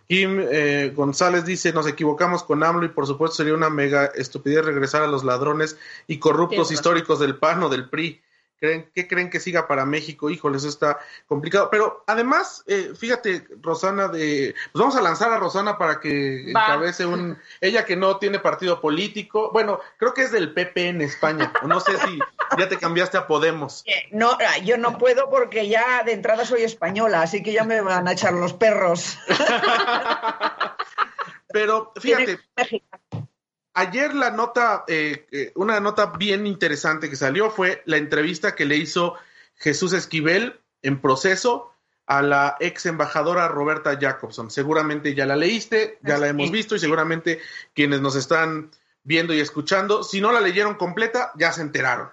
Kim 0.08 0.40
eh, 0.50 0.92
González 0.96 1.44
dice, 1.44 1.72
nos 1.72 1.86
equivocamos 1.86 2.42
con 2.42 2.64
AMLO 2.64 2.84
y 2.84 2.88
por 2.88 3.06
supuesto 3.06 3.36
sería 3.36 3.54
una 3.54 3.70
mega 3.70 4.06
estupidez 4.06 4.64
regresar 4.64 5.02
a 5.02 5.06
los 5.06 5.22
ladrones 5.22 5.76
y 6.08 6.18
corruptos 6.18 6.72
históricos 6.72 7.20
del 7.20 7.36
PAN 7.36 7.62
o 7.62 7.68
del 7.68 7.88
PRI. 7.88 8.20
¿Creen, 8.60 8.90
¿Qué 8.94 9.08
creen 9.08 9.30
que 9.30 9.40
siga 9.40 9.66
para 9.66 9.86
México? 9.86 10.28
Híjole, 10.28 10.58
eso 10.58 10.68
está 10.68 10.98
complicado. 11.26 11.68
Pero 11.70 12.04
además, 12.06 12.62
eh, 12.66 12.92
fíjate, 12.94 13.46
Rosana, 13.62 14.08
de, 14.08 14.54
pues 14.72 14.80
vamos 14.80 14.96
a 14.96 15.00
lanzar 15.00 15.32
a 15.32 15.38
Rosana 15.38 15.78
para 15.78 15.98
que 15.98 16.52
Va. 16.54 16.66
encabece 16.66 17.06
un... 17.06 17.38
Ella 17.62 17.86
que 17.86 17.96
no 17.96 18.18
tiene 18.18 18.38
partido 18.38 18.82
político, 18.82 19.50
bueno, 19.52 19.80
creo 19.96 20.12
que 20.12 20.22
es 20.22 20.32
del 20.32 20.52
PP 20.52 20.88
en 20.88 21.00
España. 21.00 21.50
No 21.62 21.80
sé 21.80 21.96
si 21.98 22.18
ya 22.58 22.68
te 22.68 22.76
cambiaste 22.76 23.16
a 23.16 23.26
Podemos. 23.26 23.84
No, 24.12 24.36
yo 24.64 24.76
no 24.76 24.98
puedo 24.98 25.30
porque 25.30 25.68
ya 25.68 26.02
de 26.02 26.12
entrada 26.12 26.44
soy 26.44 26.62
española, 26.62 27.22
así 27.22 27.42
que 27.42 27.52
ya 27.52 27.64
me 27.64 27.80
van 27.80 28.08
a 28.08 28.12
echar 28.12 28.32
los 28.32 28.52
perros. 28.52 29.18
Pero 31.52 31.92
fíjate, 31.96 32.38
ayer 33.80 34.14
la 34.14 34.30
nota, 34.30 34.84
eh, 34.86 35.52
una 35.54 35.80
nota 35.80 36.06
bien 36.06 36.46
interesante 36.46 37.10
que 37.10 37.16
salió 37.16 37.50
fue 37.50 37.82
la 37.86 37.96
entrevista 37.96 38.54
que 38.54 38.64
le 38.64 38.76
hizo 38.76 39.16
Jesús 39.56 39.92
Esquivel 39.92 40.60
en 40.82 41.00
proceso 41.00 41.72
a 42.06 42.22
la 42.22 42.56
ex 42.58 42.86
embajadora 42.86 43.46
Roberta 43.48 43.96
Jacobson. 44.00 44.50
Seguramente 44.50 45.14
ya 45.14 45.26
la 45.26 45.36
leíste, 45.36 45.98
ya 46.02 46.18
la 46.18 46.28
hemos 46.28 46.50
visto 46.50 46.74
y 46.74 46.80
seguramente 46.80 47.40
quienes 47.72 48.00
nos 48.00 48.16
están 48.16 48.70
viendo 49.02 49.32
y 49.32 49.40
escuchando, 49.40 50.02
si 50.02 50.20
no 50.20 50.32
la 50.32 50.40
leyeron 50.40 50.74
completa, 50.74 51.32
ya 51.36 51.52
se 51.52 51.62
enteraron. 51.62 52.10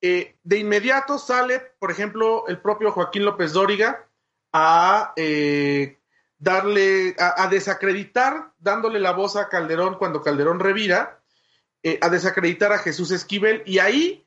Eh, 0.00 0.36
de 0.44 0.58
inmediato 0.58 1.18
sale, 1.18 1.60
por 1.78 1.90
ejemplo, 1.90 2.46
el 2.48 2.60
propio 2.60 2.92
Joaquín 2.92 3.24
López 3.24 3.52
Dóriga 3.52 4.06
a 4.52 5.12
eh, 5.16 5.98
darle, 6.38 7.16
a, 7.18 7.44
a, 7.44 7.48
desacreditar, 7.48 8.52
dándole 8.58 9.00
la 9.00 9.12
voz 9.12 9.36
a 9.36 9.48
Calderón 9.48 9.96
cuando 9.96 10.22
Calderón 10.22 10.60
revira, 10.60 11.22
eh, 11.82 11.98
a 12.02 12.08
desacreditar 12.08 12.72
a 12.72 12.78
Jesús 12.78 13.10
Esquivel, 13.10 13.62
y 13.64 13.78
ahí, 13.78 14.26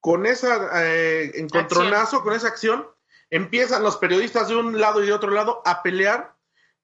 con 0.00 0.26
esa 0.26 0.84
eh, 0.84 1.30
encontronazo, 1.34 2.16
acción. 2.16 2.22
con 2.22 2.32
esa 2.34 2.48
acción, 2.48 2.86
empiezan 3.30 3.82
los 3.82 3.96
periodistas 3.98 4.48
de 4.48 4.56
un 4.56 4.80
lado 4.80 5.02
y 5.02 5.06
de 5.06 5.12
otro 5.12 5.30
lado 5.30 5.62
a 5.64 5.82
pelear, 5.82 6.34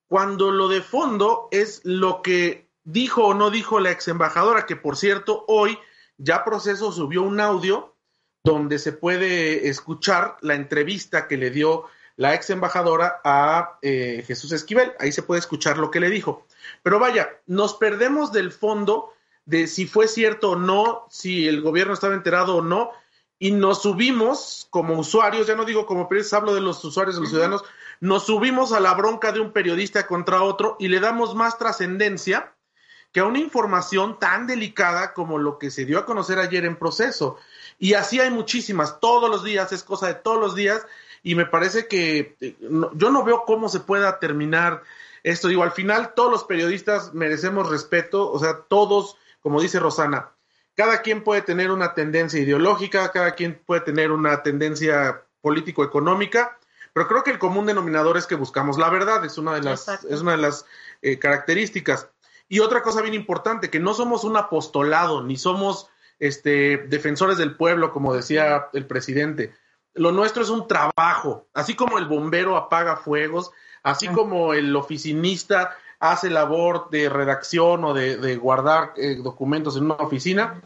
cuando 0.06 0.50
lo 0.50 0.68
de 0.68 0.82
fondo 0.82 1.48
es 1.50 1.80
lo 1.84 2.22
que 2.22 2.70
dijo 2.84 3.26
o 3.26 3.34
no 3.34 3.50
dijo 3.50 3.80
la 3.80 3.90
ex 3.90 4.08
embajadora, 4.08 4.66
que 4.66 4.76
por 4.76 4.96
cierto, 4.96 5.44
hoy 5.48 5.78
ya 6.16 6.44
Proceso 6.44 6.92
subió 6.92 7.22
un 7.22 7.40
audio 7.40 7.96
donde 8.44 8.78
se 8.78 8.92
puede 8.92 9.68
escuchar 9.68 10.36
la 10.40 10.54
entrevista 10.54 11.28
que 11.28 11.36
le 11.36 11.50
dio 11.50 11.84
la 12.18 12.34
ex 12.34 12.50
embajadora 12.50 13.20
a 13.24 13.78
eh, 13.80 14.24
Jesús 14.26 14.50
Esquivel. 14.50 14.92
Ahí 14.98 15.12
se 15.12 15.22
puede 15.22 15.38
escuchar 15.38 15.78
lo 15.78 15.90
que 15.90 16.00
le 16.00 16.10
dijo. 16.10 16.46
Pero 16.82 16.98
vaya, 16.98 17.30
nos 17.46 17.74
perdemos 17.74 18.32
del 18.32 18.50
fondo 18.50 19.12
de 19.46 19.68
si 19.68 19.86
fue 19.86 20.08
cierto 20.08 20.50
o 20.50 20.56
no, 20.56 21.06
si 21.08 21.46
el 21.46 21.62
gobierno 21.62 21.94
estaba 21.94 22.14
enterado 22.14 22.56
o 22.56 22.62
no, 22.62 22.90
y 23.38 23.52
nos 23.52 23.82
subimos 23.82 24.66
como 24.70 24.98
usuarios, 24.98 25.46
ya 25.46 25.54
no 25.54 25.64
digo 25.64 25.86
como 25.86 26.08
periodistas, 26.08 26.40
hablo 26.40 26.54
de 26.54 26.60
los 26.60 26.84
usuarios, 26.84 27.14
de 27.14 27.20
los 27.20 27.30
ciudadanos, 27.30 27.64
nos 28.00 28.26
subimos 28.26 28.72
a 28.72 28.80
la 28.80 28.94
bronca 28.94 29.30
de 29.30 29.38
un 29.38 29.52
periodista 29.52 30.08
contra 30.08 30.42
otro 30.42 30.76
y 30.80 30.88
le 30.88 30.98
damos 30.98 31.36
más 31.36 31.56
trascendencia 31.56 32.52
que 33.12 33.20
a 33.20 33.24
una 33.24 33.38
información 33.38 34.18
tan 34.18 34.48
delicada 34.48 35.14
como 35.14 35.38
lo 35.38 35.56
que 35.56 35.70
se 35.70 35.84
dio 35.84 36.00
a 36.00 36.04
conocer 36.04 36.40
ayer 36.40 36.64
en 36.64 36.76
proceso. 36.76 37.38
Y 37.78 37.94
así 37.94 38.18
hay 38.18 38.30
muchísimas, 38.30 38.98
todos 38.98 39.30
los 39.30 39.44
días, 39.44 39.70
es 39.70 39.84
cosa 39.84 40.08
de 40.08 40.14
todos 40.14 40.40
los 40.40 40.56
días, 40.56 40.84
y 41.22 41.34
me 41.34 41.46
parece 41.46 41.86
que 41.86 42.36
no, 42.60 42.90
yo 42.94 43.10
no 43.10 43.24
veo 43.24 43.44
cómo 43.46 43.68
se 43.68 43.80
pueda 43.80 44.18
terminar 44.18 44.82
esto. 45.22 45.48
Digo, 45.48 45.62
al 45.62 45.72
final 45.72 46.14
todos 46.14 46.30
los 46.30 46.44
periodistas 46.44 47.14
merecemos 47.14 47.68
respeto, 47.68 48.30
o 48.30 48.38
sea, 48.38 48.60
todos, 48.68 49.16
como 49.40 49.60
dice 49.60 49.80
Rosana, 49.80 50.30
cada 50.74 51.02
quien 51.02 51.24
puede 51.24 51.42
tener 51.42 51.70
una 51.70 51.94
tendencia 51.94 52.40
ideológica, 52.40 53.10
cada 53.10 53.32
quien 53.32 53.60
puede 53.66 53.80
tener 53.80 54.12
una 54.12 54.42
tendencia 54.42 55.24
político-económica, 55.40 56.56
pero 56.92 57.08
creo 57.08 57.24
que 57.24 57.30
el 57.30 57.38
común 57.38 57.66
denominador 57.66 58.16
es 58.16 58.26
que 58.26 58.34
buscamos 58.34 58.78
la 58.78 58.88
verdad, 58.88 59.24
es 59.24 59.38
una 59.38 59.54
de 59.54 59.62
las, 59.62 59.88
es 59.88 60.20
una 60.20 60.32
de 60.32 60.38
las 60.38 60.64
eh, 61.02 61.18
características. 61.18 62.08
Y 62.48 62.60
otra 62.60 62.82
cosa 62.82 63.02
bien 63.02 63.14
importante, 63.14 63.70
que 63.70 63.80
no 63.80 63.92
somos 63.92 64.24
un 64.24 64.36
apostolado, 64.36 65.22
ni 65.22 65.36
somos 65.36 65.88
este, 66.18 66.78
defensores 66.88 67.38
del 67.38 67.56
pueblo, 67.56 67.92
como 67.92 68.14
decía 68.14 68.68
el 68.72 68.86
presidente. 68.86 69.54
Lo 69.94 70.12
nuestro 70.12 70.42
es 70.42 70.50
un 70.50 70.68
trabajo, 70.68 71.48
así 71.54 71.74
como 71.74 71.98
el 71.98 72.06
bombero 72.06 72.56
apaga 72.56 72.96
fuegos, 72.96 73.50
así 73.82 74.08
como 74.08 74.54
el 74.54 74.74
oficinista 74.76 75.76
hace 75.98 76.30
labor 76.30 76.88
de 76.90 77.08
redacción 77.08 77.84
o 77.84 77.94
de, 77.94 78.16
de 78.16 78.36
guardar 78.36 78.92
eh, 78.96 79.16
documentos 79.16 79.76
en 79.76 79.84
una 79.84 79.94
oficina. 79.94 80.62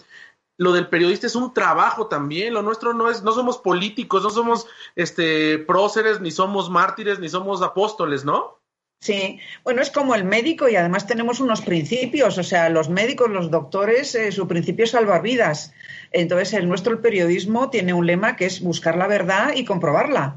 Lo 0.59 0.73
del 0.73 0.89
periodista 0.89 1.27
es 1.27 1.35
un 1.35 1.55
trabajo 1.55 2.07
también. 2.07 2.55
Lo 2.55 2.63
nuestro 2.63 2.93
no 2.93 3.11
es, 3.11 3.23
no 3.23 3.33
somos 3.33 3.59
políticos, 3.59 4.23
no 4.23 4.31
somos 4.31 4.67
este 4.95 5.59
próceres, 5.59 6.21
ni 6.21 6.31
somos 6.31 6.71
mártires, 6.71 7.19
ni 7.19 7.29
somos 7.29 7.63
apóstoles, 7.63 8.25
¿no? 8.25 8.62
Sí, 9.03 9.41
bueno, 9.65 9.83
es 9.83 9.91
como 9.91 10.15
el 10.15 10.23
médico 10.23 10.69
y 10.69 10.77
además 10.77 11.09
tenemos 11.09 11.41
unos 11.41 11.61
principios, 11.61 12.39
o 12.39 12.45
sea, 12.45 12.69
los 12.69 12.89
médicos, 12.89 13.29
los 13.31 13.51
doctores, 13.51 14.15
eh, 14.15 14.31
su 14.31 14.47
principio 14.47 14.85
es 14.85 14.93
salvar 14.93 15.23
vidas. 15.23 15.75
Entonces, 16.13 16.53
el 16.53 16.69
nuestro, 16.69 17.03
periodismo, 17.03 17.69
tiene 17.69 17.95
un 17.95 18.07
lema 18.07 18.37
que 18.37 18.47
es 18.47 18.61
buscar 18.61 18.97
la 18.97 19.09
verdad 19.09 19.55
y 19.57 19.65
comprobarla. 19.65 20.37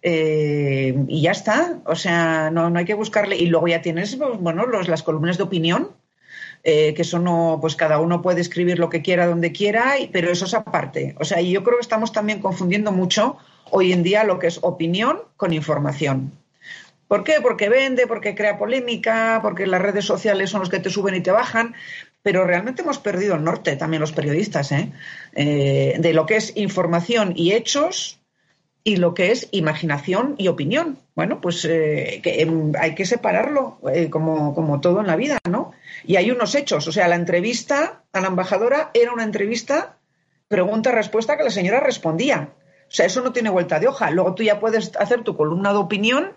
Eh, 0.00 0.94
y 1.08 1.22
ya 1.22 1.32
está, 1.32 1.80
o 1.86 1.96
sea, 1.96 2.50
no, 2.52 2.70
no, 2.70 2.78
hay 2.78 2.84
que 2.84 2.94
buscarle. 2.94 3.36
Y 3.36 3.46
luego 3.46 3.66
ya 3.66 3.82
tienes, 3.82 4.14
pues, 4.14 4.38
bueno, 4.38 4.64
los, 4.64 4.86
las 4.86 5.02
columnas 5.02 5.36
de 5.36 5.42
opinión, 5.42 5.90
eh, 6.62 6.94
que 6.94 7.02
eso 7.02 7.18
no, 7.18 7.58
pues 7.60 7.74
cada 7.74 7.98
uno 7.98 8.22
puede 8.22 8.42
escribir 8.42 8.78
lo 8.78 8.90
que 8.90 9.02
quiera, 9.02 9.26
donde 9.26 9.50
quiera, 9.50 9.98
y, 9.98 10.06
pero 10.06 10.30
eso 10.30 10.44
es 10.44 10.54
aparte. 10.54 11.16
O 11.18 11.24
sea, 11.24 11.40
y 11.40 11.50
yo 11.50 11.64
creo 11.64 11.78
que 11.78 11.82
estamos 11.82 12.12
también 12.12 12.40
confundiendo 12.40 12.92
mucho 12.92 13.38
hoy 13.72 13.92
en 13.92 14.04
día 14.04 14.22
lo 14.22 14.38
que 14.38 14.46
es 14.46 14.60
opinión 14.62 15.18
con 15.36 15.52
información. 15.52 16.43
¿Por 17.14 17.22
qué? 17.22 17.34
Porque 17.40 17.68
vende, 17.68 18.08
porque 18.08 18.34
crea 18.34 18.58
polémica, 18.58 19.38
porque 19.40 19.68
las 19.68 19.80
redes 19.80 20.04
sociales 20.04 20.50
son 20.50 20.58
los 20.58 20.68
que 20.68 20.80
te 20.80 20.90
suben 20.90 21.14
y 21.14 21.20
te 21.20 21.30
bajan, 21.30 21.76
pero 22.24 22.44
realmente 22.44 22.82
hemos 22.82 22.98
perdido 22.98 23.36
el 23.36 23.44
norte 23.44 23.76
también 23.76 24.00
los 24.00 24.10
periodistas, 24.10 24.72
¿eh? 24.72 24.90
Eh, 25.32 25.94
de 26.00 26.12
lo 26.12 26.26
que 26.26 26.34
es 26.34 26.56
información 26.56 27.32
y 27.36 27.52
hechos 27.52 28.18
y 28.82 28.96
lo 28.96 29.14
que 29.14 29.30
es 29.30 29.46
imaginación 29.52 30.34
y 30.38 30.48
opinión. 30.48 30.98
Bueno, 31.14 31.40
pues 31.40 31.64
eh, 31.66 32.18
que, 32.20 32.42
eh, 32.42 32.52
hay 32.80 32.96
que 32.96 33.06
separarlo, 33.06 33.78
eh, 33.92 34.10
como, 34.10 34.52
como 34.52 34.80
todo 34.80 35.00
en 35.00 35.06
la 35.06 35.14
vida, 35.14 35.38
¿no? 35.48 35.70
Y 36.02 36.16
hay 36.16 36.32
unos 36.32 36.56
hechos, 36.56 36.88
o 36.88 36.90
sea, 36.90 37.06
la 37.06 37.14
entrevista 37.14 38.02
a 38.12 38.20
la 38.20 38.26
embajadora 38.26 38.90
era 38.92 39.12
una 39.12 39.22
entrevista 39.22 39.98
pregunta-respuesta 40.48 41.36
que 41.36 41.44
la 41.44 41.50
señora 41.50 41.78
respondía. 41.78 42.48
O 42.88 42.90
sea, 42.90 43.06
eso 43.06 43.22
no 43.22 43.32
tiene 43.32 43.50
vuelta 43.50 43.78
de 43.78 43.86
hoja. 43.86 44.10
Luego 44.10 44.34
tú 44.34 44.42
ya 44.42 44.58
puedes 44.58 44.96
hacer 44.96 45.22
tu 45.22 45.36
columna 45.36 45.70
de 45.70 45.78
opinión 45.78 46.32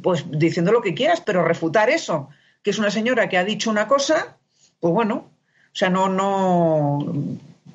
pues 0.00 0.24
diciendo 0.30 0.72
lo 0.72 0.82
que 0.82 0.94
quieras, 0.94 1.20
pero 1.20 1.44
refutar 1.44 1.90
eso, 1.90 2.28
que 2.62 2.70
es 2.70 2.78
una 2.78 2.90
señora 2.90 3.28
que 3.28 3.38
ha 3.38 3.44
dicho 3.44 3.70
una 3.70 3.88
cosa, 3.88 4.36
pues 4.80 4.92
bueno, 4.92 5.30
o 5.72 5.76
sea, 5.76 5.90
no, 5.90 6.08
no, 6.08 6.98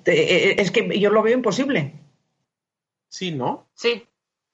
es 0.05 0.71
que 0.71 0.99
yo 0.99 1.09
lo 1.09 1.21
veo 1.21 1.33
imposible. 1.35 1.93
Sí, 3.09 3.31
¿no? 3.31 3.67
Sí. 3.73 4.05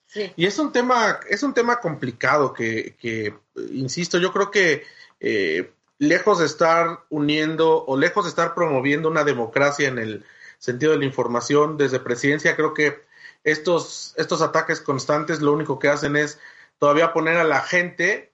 Sí. 0.05 0.31
Y 0.35 0.45
es 0.45 0.57
un 0.59 0.71
tema, 0.71 1.19
es 1.29 1.43
un 1.43 1.53
tema 1.53 1.79
complicado 1.79 2.53
que, 2.53 2.95
que 2.99 3.33
insisto, 3.71 4.17
yo 4.17 4.31
creo 4.31 4.51
que 4.51 4.83
eh, 5.19 5.71
lejos 5.97 6.39
de 6.39 6.45
estar 6.45 7.01
uniendo 7.09 7.83
o 7.85 7.97
lejos 7.97 8.25
de 8.25 8.29
estar 8.29 8.53
promoviendo 8.53 9.09
una 9.09 9.23
democracia 9.23 9.87
en 9.87 9.97
el 9.97 10.25
sentido 10.57 10.91
de 10.93 10.99
la 10.99 11.05
información 11.05 11.77
desde 11.77 11.99
presidencia, 11.99 12.55
creo 12.55 12.73
que 12.73 13.03
estos, 13.43 14.13
estos 14.17 14.41
ataques 14.41 14.81
constantes 14.81 15.41
lo 15.41 15.53
único 15.53 15.79
que 15.79 15.89
hacen 15.89 16.15
es 16.15 16.39
todavía 16.79 17.13
poner 17.13 17.37
a 17.37 17.43
la 17.43 17.61
gente 17.61 18.33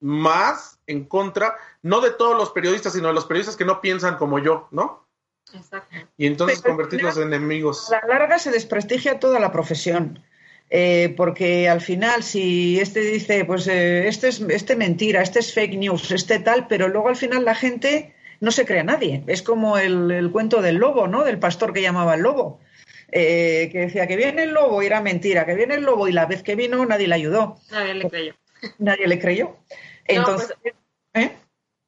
más 0.00 0.78
en 0.86 1.04
contra, 1.04 1.56
no 1.82 2.00
de 2.00 2.10
todos 2.10 2.36
los 2.36 2.50
periodistas, 2.50 2.92
sino 2.92 3.08
de 3.08 3.14
los 3.14 3.24
periodistas 3.24 3.56
que 3.56 3.64
no 3.64 3.80
piensan 3.80 4.16
como 4.16 4.38
yo, 4.38 4.68
¿no? 4.70 5.06
Exacto. 5.52 5.96
Y 6.16 6.26
entonces 6.26 6.60
Pero, 6.60 6.74
convertirlos 6.74 7.16
en 7.16 7.28
enemigos. 7.28 7.92
A 7.92 8.06
la 8.06 8.18
larga 8.18 8.38
se 8.38 8.50
desprestigia 8.50 9.18
toda 9.18 9.38
la 9.40 9.52
profesión. 9.52 10.22
Eh, 10.70 11.14
porque 11.16 11.68
al 11.68 11.80
final, 11.80 12.22
si 12.22 12.80
este 12.80 13.00
dice, 13.00 13.44
pues 13.44 13.66
eh, 13.68 14.08
este 14.08 14.28
es 14.28 14.40
este 14.40 14.76
mentira, 14.76 15.22
este 15.22 15.38
es 15.38 15.52
fake 15.54 15.76
news, 15.76 16.10
este 16.10 16.38
tal, 16.38 16.66
pero 16.66 16.88
luego 16.88 17.08
al 17.08 17.16
final 17.16 17.44
la 17.44 17.54
gente 17.54 18.14
no 18.40 18.50
se 18.50 18.66
cree 18.66 18.80
a 18.80 18.84
nadie. 18.84 19.22
Es 19.26 19.42
como 19.42 19.78
el, 19.78 20.10
el 20.10 20.32
cuento 20.32 20.62
del 20.62 20.76
lobo, 20.76 21.06
¿no? 21.06 21.22
Del 21.22 21.38
pastor 21.38 21.72
que 21.72 21.82
llamaba 21.82 22.14
el 22.14 22.22
lobo. 22.22 22.60
Eh, 23.10 23.68
que 23.70 23.80
decía 23.80 24.06
que 24.06 24.16
viene 24.16 24.44
el 24.44 24.52
lobo 24.52 24.82
y 24.82 24.86
era 24.86 25.00
mentira, 25.00 25.46
que 25.46 25.54
viene 25.54 25.74
el 25.74 25.84
lobo 25.84 26.08
y 26.08 26.12
la 26.12 26.26
vez 26.26 26.42
que 26.42 26.54
vino 26.54 26.84
nadie 26.84 27.08
le 27.08 27.14
ayudó. 27.14 27.58
Nadie 27.70 27.94
le 27.94 28.08
creyó. 28.08 28.34
Nadie 28.78 29.06
le 29.06 29.18
creyó. 29.18 29.56
Entonces, 30.04 30.54
pues, 30.62 30.74
¿eh? 31.14 31.36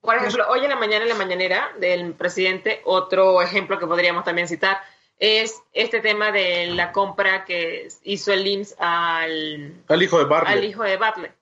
Por 0.00 0.16
ejemplo, 0.16 0.46
hoy 0.48 0.60
en 0.60 0.68
la 0.68 0.76
mañana 0.76 1.02
en 1.02 1.08
la 1.08 1.16
mañanera 1.16 1.72
del 1.80 2.14
presidente, 2.14 2.80
otro 2.84 3.42
ejemplo 3.42 3.78
que 3.78 3.86
podríamos 3.86 4.24
también 4.24 4.46
citar 4.46 4.78
es 5.18 5.60
este 5.72 6.00
tema 6.00 6.30
de 6.30 6.66
la 6.68 6.92
compra 6.92 7.44
que 7.44 7.88
hizo 8.04 8.32
el 8.32 8.46
IMSS 8.46 8.76
al, 8.78 9.82
al 9.88 10.02
hijo 10.02 10.18
de 10.18 10.24
Bartlett. 10.24 10.58
Al 10.58 10.64
hijo 10.64 10.82
de 10.82 10.96
Bartlett. 10.96 11.34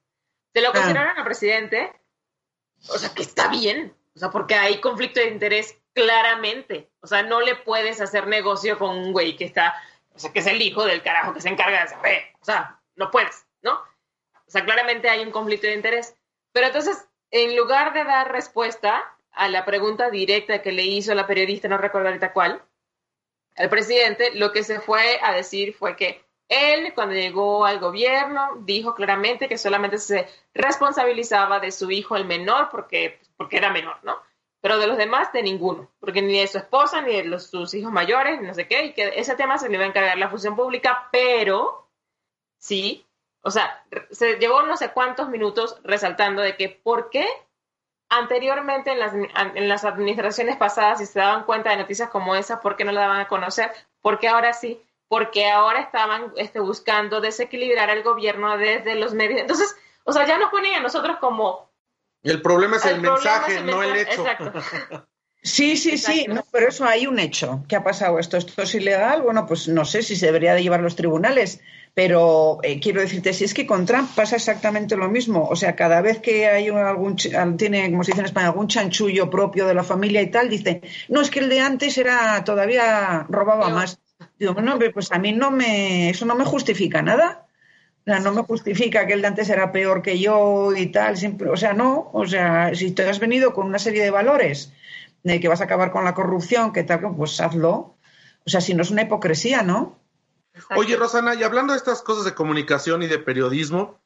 Se 0.52 0.60
lo 0.60 0.72
consideraron 0.72 1.18
al 1.18 1.24
presidente, 1.24 1.92
o 2.88 2.96
sea, 2.96 3.10
que 3.12 3.22
está 3.22 3.48
bien, 3.48 3.92
o 4.14 4.18
sea, 4.18 4.30
porque 4.30 4.54
hay 4.54 4.80
conflicto 4.80 5.20
de 5.20 5.28
interés 5.28 5.76
claramente. 5.94 6.90
O 7.00 7.06
sea, 7.06 7.22
no 7.22 7.40
le 7.40 7.56
puedes 7.56 8.00
hacer 8.00 8.26
negocio 8.26 8.78
con 8.78 8.96
un 8.96 9.12
güey 9.12 9.36
que 9.36 9.44
está, 9.44 9.74
o 10.14 10.18
sea, 10.18 10.32
que 10.32 10.40
es 10.40 10.46
el 10.46 10.60
hijo 10.60 10.84
del 10.84 11.02
carajo 11.02 11.32
que 11.32 11.40
se 11.40 11.48
encarga 11.48 11.82
de 11.82 11.88
saber. 11.88 12.22
O 12.40 12.44
sea, 12.44 12.80
no 12.96 13.10
puedes, 13.10 13.46
¿no? 13.62 13.72
O 13.72 14.50
sea, 14.50 14.64
claramente 14.64 15.08
hay 15.08 15.24
un 15.24 15.30
conflicto 15.30 15.66
de 15.66 15.74
interés. 15.74 16.14
Pero 16.52 16.66
entonces, 16.66 17.08
en 17.30 17.56
lugar 17.56 17.94
de 17.94 18.04
dar 18.04 18.30
respuesta 18.30 19.16
a 19.32 19.48
la 19.48 19.64
pregunta 19.64 20.10
directa 20.10 20.62
que 20.62 20.72
le 20.72 20.82
hizo 20.82 21.14
la 21.14 21.26
periodista, 21.26 21.68
no 21.68 21.78
recuerdo 21.78 22.08
ahorita 22.08 22.32
cuál, 22.32 22.62
el 23.56 23.68
presidente 23.68 24.32
lo 24.34 24.52
que 24.52 24.64
se 24.64 24.80
fue 24.80 25.18
a 25.22 25.32
decir 25.32 25.74
fue 25.74 25.96
que 25.96 26.24
él, 26.48 26.92
cuando 26.94 27.14
llegó 27.14 27.64
al 27.64 27.78
gobierno, 27.78 28.50
dijo 28.60 28.94
claramente 28.94 29.48
que 29.48 29.58
solamente 29.58 29.98
se 29.98 30.28
responsabilizaba 30.52 31.58
de 31.58 31.72
su 31.72 31.90
hijo 31.90 32.16
el 32.16 32.26
menor 32.26 32.68
porque, 32.70 33.20
porque 33.36 33.56
era 33.56 33.70
menor, 33.70 33.98
¿no? 34.02 34.18
Pero 34.64 34.78
de 34.78 34.86
los 34.86 34.96
demás, 34.96 35.30
de 35.30 35.42
ninguno, 35.42 35.90
porque 36.00 36.22
ni 36.22 36.38
de 36.38 36.46
su 36.46 36.56
esposa, 36.56 37.02
ni 37.02 37.14
de 37.14 37.24
los, 37.24 37.48
sus 37.50 37.74
hijos 37.74 37.92
mayores, 37.92 38.40
no 38.40 38.54
sé 38.54 38.66
qué, 38.66 38.86
y 38.86 38.92
que 38.94 39.12
ese 39.16 39.36
tema 39.36 39.58
se 39.58 39.68
le 39.68 39.74
iba 39.74 39.84
a 39.84 39.88
encargar 39.88 40.16
la 40.16 40.30
función 40.30 40.56
pública, 40.56 41.10
pero 41.12 41.86
sí, 42.56 43.04
o 43.42 43.50
sea, 43.50 43.84
se 44.10 44.36
llevó 44.36 44.62
no 44.62 44.78
sé 44.78 44.92
cuántos 44.92 45.28
minutos 45.28 45.78
resaltando 45.84 46.40
de 46.40 46.56
que 46.56 46.70
por 46.70 47.10
qué 47.10 47.26
anteriormente 48.08 48.92
en 48.92 49.00
las, 49.00 49.12
en 49.12 49.68
las 49.68 49.84
administraciones 49.84 50.56
pasadas, 50.56 50.96
si 50.96 51.04
se 51.04 51.18
daban 51.18 51.44
cuenta 51.44 51.68
de 51.68 51.76
noticias 51.76 52.08
como 52.08 52.34
esa, 52.34 52.62
¿por 52.62 52.74
qué 52.76 52.86
no 52.86 52.92
la 52.92 53.02
daban 53.02 53.20
a 53.20 53.28
conocer? 53.28 53.70
Porque 54.00 54.28
ahora 54.28 54.54
sí, 54.54 54.82
porque 55.08 55.50
ahora 55.50 55.80
estaban 55.80 56.32
este, 56.36 56.60
buscando 56.60 57.20
desequilibrar 57.20 57.90
el 57.90 58.02
gobierno 58.02 58.56
desde 58.56 58.94
los 58.94 59.12
medios. 59.12 59.42
Entonces, 59.42 59.76
o 60.04 60.12
sea, 60.14 60.26
ya 60.26 60.38
nos 60.38 60.50
ponen 60.50 60.76
a 60.76 60.80
nosotros 60.80 61.18
como... 61.18 61.68
El 62.24 62.42
problema 62.42 62.78
es 62.78 62.84
el, 62.86 63.00
mensaje, 63.00 63.62
no 63.62 63.82
el 63.82 63.96
hecho. 63.96 64.24
Sí, 65.46 65.76
sí, 65.76 65.98
sí, 65.98 66.24
no, 66.26 66.42
pero 66.50 66.68
eso 66.68 66.86
hay 66.86 67.06
un 67.06 67.18
hecho. 67.18 67.66
¿Qué 67.68 67.76
ha 67.76 67.84
pasado? 67.84 68.18
¿Esto, 68.18 68.38
¿Esto 68.38 68.62
es 68.62 68.74
ilegal? 68.74 69.20
Bueno, 69.20 69.44
pues 69.44 69.68
no 69.68 69.84
sé 69.84 70.02
si 70.02 70.16
se 70.16 70.24
debería 70.24 70.54
de 70.54 70.62
llevar 70.62 70.80
a 70.80 70.82
los 70.82 70.96
tribunales, 70.96 71.60
pero 71.92 72.60
eh, 72.62 72.80
quiero 72.80 73.02
decirte, 73.02 73.34
si 73.34 73.44
es 73.44 73.52
que 73.52 73.66
con 73.66 73.84
Trump 73.84 74.08
pasa 74.16 74.36
exactamente 74.36 74.96
lo 74.96 75.10
mismo. 75.10 75.46
O 75.46 75.54
sea, 75.54 75.76
cada 75.76 76.00
vez 76.00 76.18
que 76.20 76.46
hay 76.46 76.68
algún, 76.68 77.16
tiene, 77.58 77.90
como 77.90 78.04
se 78.04 78.12
dice 78.12 78.20
en 78.20 78.26
España, 78.26 78.46
algún 78.46 78.68
chanchullo 78.68 79.28
propio 79.28 79.66
de 79.66 79.74
la 79.74 79.84
familia 79.84 80.22
y 80.22 80.30
tal, 80.30 80.48
dice, 80.48 80.80
no, 81.10 81.20
es 81.20 81.30
que 81.30 81.40
el 81.40 81.50
de 81.50 81.60
antes 81.60 81.98
era, 81.98 82.42
todavía 82.42 83.26
robaba 83.28 83.68
más. 83.68 84.00
Digo, 84.38 84.54
no, 84.54 84.78
pues 84.94 85.12
a 85.12 85.18
mí 85.18 85.32
no 85.32 85.50
me, 85.50 86.08
eso 86.08 86.24
no 86.24 86.36
me 86.36 86.46
justifica 86.46 87.02
nada. 87.02 87.43
O 88.06 88.10
sea, 88.10 88.20
no 88.20 88.32
me 88.32 88.42
justifica 88.42 89.06
que 89.06 89.14
el 89.14 89.22
de 89.22 89.28
antes 89.28 89.48
era 89.48 89.72
peor 89.72 90.02
que 90.02 90.18
yo 90.18 90.72
y 90.76 90.86
tal. 90.86 91.16
Siempre, 91.16 91.48
o 91.48 91.56
sea, 91.56 91.72
no. 91.72 92.10
O 92.12 92.26
sea, 92.26 92.74
si 92.74 92.90
te 92.90 93.08
has 93.08 93.18
venido 93.18 93.54
con 93.54 93.66
una 93.66 93.78
serie 93.78 94.02
de 94.02 94.10
valores 94.10 94.72
de 95.22 95.40
que 95.40 95.48
vas 95.48 95.62
a 95.62 95.64
acabar 95.64 95.90
con 95.90 96.04
la 96.04 96.14
corrupción, 96.14 96.72
que 96.72 96.84
tal, 96.84 97.00
pues 97.16 97.40
hazlo. 97.40 97.96
O 98.44 98.50
sea, 98.50 98.60
si 98.60 98.74
no 98.74 98.82
es 98.82 98.90
una 98.90 99.02
hipocresía, 99.02 99.62
¿no? 99.62 99.98
Oye, 100.76 100.96
Rosana, 100.96 101.34
y 101.34 101.42
hablando 101.42 101.72
de 101.72 101.78
estas 101.78 102.02
cosas 102.02 102.24
de 102.24 102.34
comunicación 102.34 103.02
y 103.02 103.06
de 103.06 103.18
periodismo, 103.18 104.00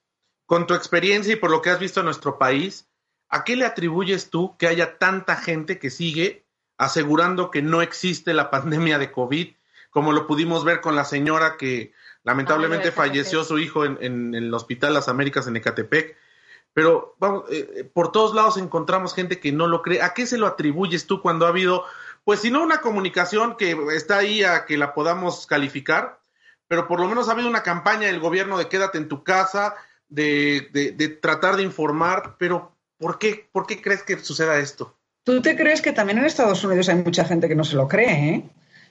con 0.46 0.66
tu 0.66 0.74
experiencia 0.74 1.32
y 1.34 1.36
por 1.36 1.50
lo 1.50 1.60
que 1.60 1.70
has 1.70 1.78
visto 1.78 2.00
en 2.00 2.06
nuestro 2.06 2.38
país, 2.38 2.88
¿a 3.28 3.44
qué 3.44 3.56
le 3.56 3.66
atribuyes 3.66 4.30
tú 4.30 4.56
que 4.56 4.66
haya 4.66 4.96
tanta 4.96 5.36
gente 5.36 5.78
que 5.78 5.90
sigue 5.90 6.46
asegurando 6.78 7.50
que 7.50 7.60
no 7.60 7.82
existe 7.82 8.32
la 8.32 8.50
pandemia 8.50 8.98
de 8.98 9.12
COVID, 9.12 9.48
como 9.90 10.12
lo 10.12 10.26
pudimos 10.26 10.64
ver 10.64 10.80
con 10.80 10.96
la 10.96 11.04
señora 11.04 11.56
que 11.58 11.92
lamentablemente 12.28 12.92
falleció 12.92 13.42
su 13.42 13.58
hijo 13.58 13.86
en, 13.86 14.34
el 14.34 14.52
Hospital 14.52 14.92
Las 14.92 15.08
Américas 15.08 15.46
en 15.46 15.56
Ecatepec? 15.56 16.14
Pero 16.74 17.16
vamos, 17.18 17.44
eh, 17.50 17.70
eh, 17.74 17.84
por 17.84 18.12
todos 18.12 18.34
lados 18.34 18.58
encontramos 18.58 19.14
gente 19.14 19.40
que 19.40 19.50
no 19.50 19.66
lo 19.66 19.80
cree. 19.80 20.02
¿A 20.02 20.12
qué 20.12 20.26
se 20.26 20.36
lo 20.36 20.46
atribuyes 20.46 21.06
tú 21.06 21.22
cuando 21.22 21.46
ha 21.46 21.48
habido, 21.48 21.84
pues 22.24 22.40
si 22.40 22.50
no 22.50 22.62
una 22.62 22.82
comunicación 22.82 23.56
que 23.56 23.74
está 23.94 24.18
ahí 24.18 24.44
a 24.44 24.66
que 24.66 24.76
la 24.76 24.92
podamos 24.92 25.46
calificar, 25.46 26.20
pero 26.68 26.86
por 26.86 27.00
lo 27.00 27.08
menos 27.08 27.30
ha 27.30 27.32
habido 27.32 27.48
una 27.48 27.62
campaña 27.62 28.08
del 28.08 28.20
gobierno 28.20 28.58
de 28.58 28.68
quédate 28.68 28.98
en 28.98 29.08
tu 29.08 29.24
casa, 29.24 29.74
de, 30.10 30.68
de, 30.70 31.08
tratar 31.08 31.56
de 31.56 31.62
informar, 31.62 32.36
pero 32.38 32.76
¿por 32.98 33.18
qué, 33.18 33.48
¿por 33.52 33.66
qué 33.66 33.80
crees 33.80 34.02
que 34.02 34.18
suceda 34.18 34.58
esto? 34.58 34.94
¿Tú 35.24 35.40
te 35.40 35.56
crees 35.56 35.80
que 35.80 35.92
también 35.92 36.18
en 36.18 36.26
Estados 36.26 36.62
Unidos 36.62 36.90
hay 36.90 36.96
mucha 36.96 37.24
gente 37.24 37.48
que 37.48 37.54
no 37.54 37.64
se 37.64 37.76
lo 37.76 37.88
cree? 37.88 38.50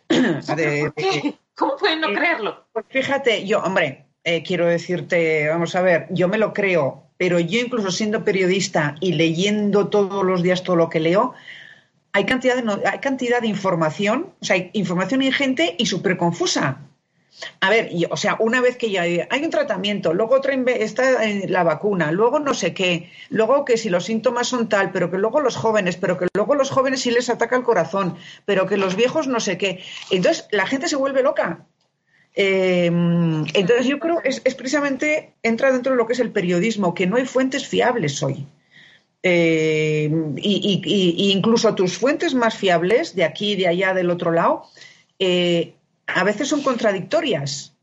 ¿eh? 0.09 1.37
¿Cómo 1.57 1.75
pueden 1.75 2.01
no 2.01 2.13
creerlo? 2.13 2.67
Pues 2.71 2.85
fíjate, 2.89 3.47
yo, 3.47 3.63
hombre, 3.63 4.05
eh, 4.23 4.43
quiero 4.43 4.67
decirte, 4.67 5.47
vamos 5.49 5.73
a 5.75 5.81
ver, 5.81 6.05
yo 6.11 6.27
me 6.27 6.37
lo 6.37 6.53
creo, 6.53 7.03
pero 7.17 7.39
yo 7.39 7.59
incluso 7.59 7.89
siendo 7.89 8.23
periodista 8.23 8.95
y 8.99 9.13
leyendo 9.13 9.87
todos 9.87 10.23
los 10.23 10.43
días 10.43 10.61
todo 10.61 10.75
lo 10.75 10.89
que 10.89 10.99
leo, 10.99 11.33
hay 12.13 12.25
cantidad 12.25 12.61
de, 12.61 12.87
hay 12.87 12.99
cantidad 12.99 13.41
de 13.41 13.47
información, 13.47 14.33
o 14.39 14.45
sea, 14.45 14.55
hay 14.55 14.69
información 14.73 15.23
ingente 15.23 15.75
y 15.79 15.87
súper 15.87 16.17
confusa. 16.17 16.77
A 17.59 17.69
ver, 17.69 17.91
o 18.09 18.17
sea, 18.17 18.35
una 18.39 18.61
vez 18.61 18.77
que 18.77 18.89
ya 18.89 19.03
hay, 19.03 19.43
un 19.43 19.49
tratamiento, 19.49 20.13
luego 20.13 20.35
otra 20.35 20.53
está 20.53 21.19
la 21.47 21.63
vacuna, 21.63 22.11
luego 22.11 22.39
no 22.39 22.53
sé 22.53 22.73
qué, 22.73 23.11
luego 23.29 23.63
que 23.63 23.77
si 23.77 23.89
los 23.89 24.05
síntomas 24.05 24.47
son 24.47 24.69
tal, 24.69 24.91
pero 24.91 25.11
que 25.11 25.17
luego 25.17 25.39
los 25.39 25.55
jóvenes, 25.55 25.97
pero 25.97 26.17
que 26.17 26.27
luego 26.33 26.55
los 26.55 26.71
jóvenes 26.71 27.01
sí 27.01 27.11
les 27.11 27.29
ataca 27.29 27.55
el 27.55 27.63
corazón, 27.63 28.17
pero 28.45 28.65
que 28.65 28.77
los 28.77 28.95
viejos 28.95 29.27
no 29.27 29.39
sé 29.39 29.57
qué. 29.57 29.83
Entonces 30.09 30.47
la 30.51 30.65
gente 30.65 30.87
se 30.87 30.95
vuelve 30.95 31.21
loca. 31.21 31.65
Eh, 32.39 32.85
entonces 32.85 33.87
yo 33.87 33.99
creo 33.99 34.21
que 34.21 34.29
es, 34.29 34.55
precisamente 34.55 35.33
entra 35.41 35.71
dentro 35.71 35.91
de 35.91 35.97
lo 35.97 36.05
que 36.05 36.13
es 36.13 36.19
el 36.19 36.31
periodismo, 36.31 36.93
que 36.93 37.07
no 37.07 37.17
hay 37.17 37.25
fuentes 37.25 37.67
fiables 37.67 38.21
hoy. 38.21 38.47
Eh, 39.23 40.09
y, 40.37 41.31
incluso 41.33 41.73
tus 41.75 41.97
fuentes 41.97 42.33
más 42.35 42.55
fiables, 42.55 43.15
de 43.15 43.23
aquí, 43.23 43.55
de 43.55 43.67
allá, 43.67 43.93
del 43.93 44.11
otro 44.11 44.31
lado, 44.31 44.63
eh, 45.19 45.73
a 46.07 46.23
veces 46.23 46.47
son 46.47 46.63
contradictorias. 46.63 47.75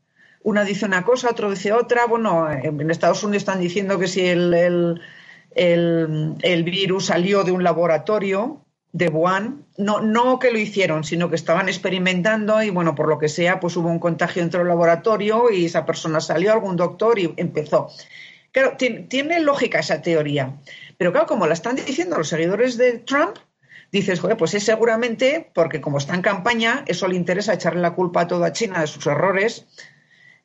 Una 0.43 0.63
dice 0.63 0.85
una 0.85 1.03
cosa, 1.03 1.29
otro 1.31 1.49
dice 1.49 1.71
otra. 1.73 2.05
Bueno, 2.05 2.51
en 2.51 2.91
Estados 2.91 3.23
Unidos 3.23 3.41
están 3.41 3.61
diciendo 3.61 3.97
que 3.97 4.07
si 4.07 4.21
el, 4.27 4.99
el, 5.55 6.63
virus 6.63 7.07
salió 7.07 7.43
de 7.43 7.51
un 7.51 7.63
laboratorio 7.63 8.61
de 8.91 9.09
Wuhan, 9.09 9.65
no, 9.77 10.01
no 10.01 10.39
que 10.39 10.51
lo 10.51 10.59
hicieron, 10.59 11.03
sino 11.03 11.29
que 11.29 11.35
estaban 11.35 11.67
experimentando 11.67 12.61
y 12.61 12.69
bueno, 12.69 12.95
por 12.95 13.07
lo 13.09 13.19
que 13.19 13.27
sea, 13.27 13.59
pues 13.59 13.75
hubo 13.75 13.89
un 13.89 13.99
contagio 13.99 14.41
entre 14.41 14.61
el 14.61 14.67
laboratorio 14.67 15.51
y 15.51 15.65
esa 15.65 15.85
persona 15.85 16.21
salió, 16.21 16.53
algún 16.53 16.77
doctor 16.77 17.19
y 17.19 17.33
empezó. 17.37 17.89
Claro, 18.51 18.77
tiene 18.77 19.41
lógica 19.41 19.79
esa 19.79 20.01
teoría, 20.01 20.55
pero 20.97 21.11
claro, 21.11 21.27
como 21.27 21.45
la 21.45 21.53
están 21.53 21.75
diciendo 21.75 22.17
los 22.17 22.29
seguidores 22.29 22.77
de 22.77 22.99
Trump, 22.99 23.35
dices, 23.95 24.19
joder, 24.19 24.35
pues 24.35 24.53
es 24.53 24.63
seguramente 24.63 25.49
porque 25.53 25.79
como 25.79 25.97
está 25.97 26.15
en 26.15 26.21
campaña, 26.21 26.83
eso 26.87 27.07
le 27.07 27.15
interesa 27.15 27.53
echarle 27.53 27.81
la 27.81 27.93
culpa 27.93 28.21
a 28.21 28.27
toda 28.27 28.51
China 28.51 28.81
de 28.81 28.87
sus 28.87 29.07
errores 29.07 29.65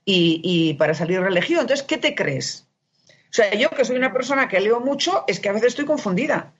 y, 0.04 0.74
para 0.74 0.94
salir 0.94 1.20
reelegido. 1.20 1.60
Entonces, 1.60 1.84
¿qué 1.86 1.98
te 1.98 2.14
crees? 2.14 2.66
O 3.08 3.32
sea, 3.32 3.54
yo 3.54 3.70
que 3.70 3.84
soy 3.84 3.96
una 3.96 4.12
persona 4.12 4.48
que 4.48 4.60
leo 4.60 4.80
mucho, 4.80 5.24
es 5.28 5.40
que 5.40 5.48
a 5.48 5.52
veces 5.52 5.68
estoy 5.68 5.84
confundida. 5.84 6.52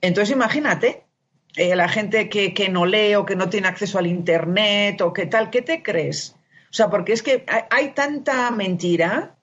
Entonces, 0.00 0.34
imagínate, 0.34 1.04
eh, 1.56 1.74
la 1.74 1.88
gente 1.88 2.28
que, 2.28 2.68
no 2.68 2.84
lee 2.84 3.14
o 3.14 3.24
que 3.24 3.36
no 3.36 3.48
tiene 3.48 3.68
acceso 3.68 3.98
al 3.98 4.06
Internet 4.06 5.00
o 5.00 5.12
qué 5.12 5.26
tal, 5.26 5.50
¿qué 5.50 5.62
te 5.62 5.82
crees? 5.82 6.34
O 6.70 6.72
sea, 6.72 6.90
porque 6.90 7.12
es 7.14 7.22
que 7.22 7.44
hay, 7.70 7.92
tanta 7.92 8.50
mentira 8.50 9.36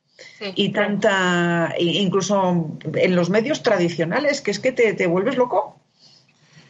y 0.53 0.69
tanta, 0.69 1.73
incluso 1.79 2.77
en 2.93 3.15
los 3.15 3.29
medios 3.31 3.63
tradicionales, 3.63 4.41
que 4.41 4.51
es 4.51 4.59
que 4.59 4.71
te, 4.71 4.93
te 4.93 5.07
vuelves 5.07 5.37
loco. 5.37 5.64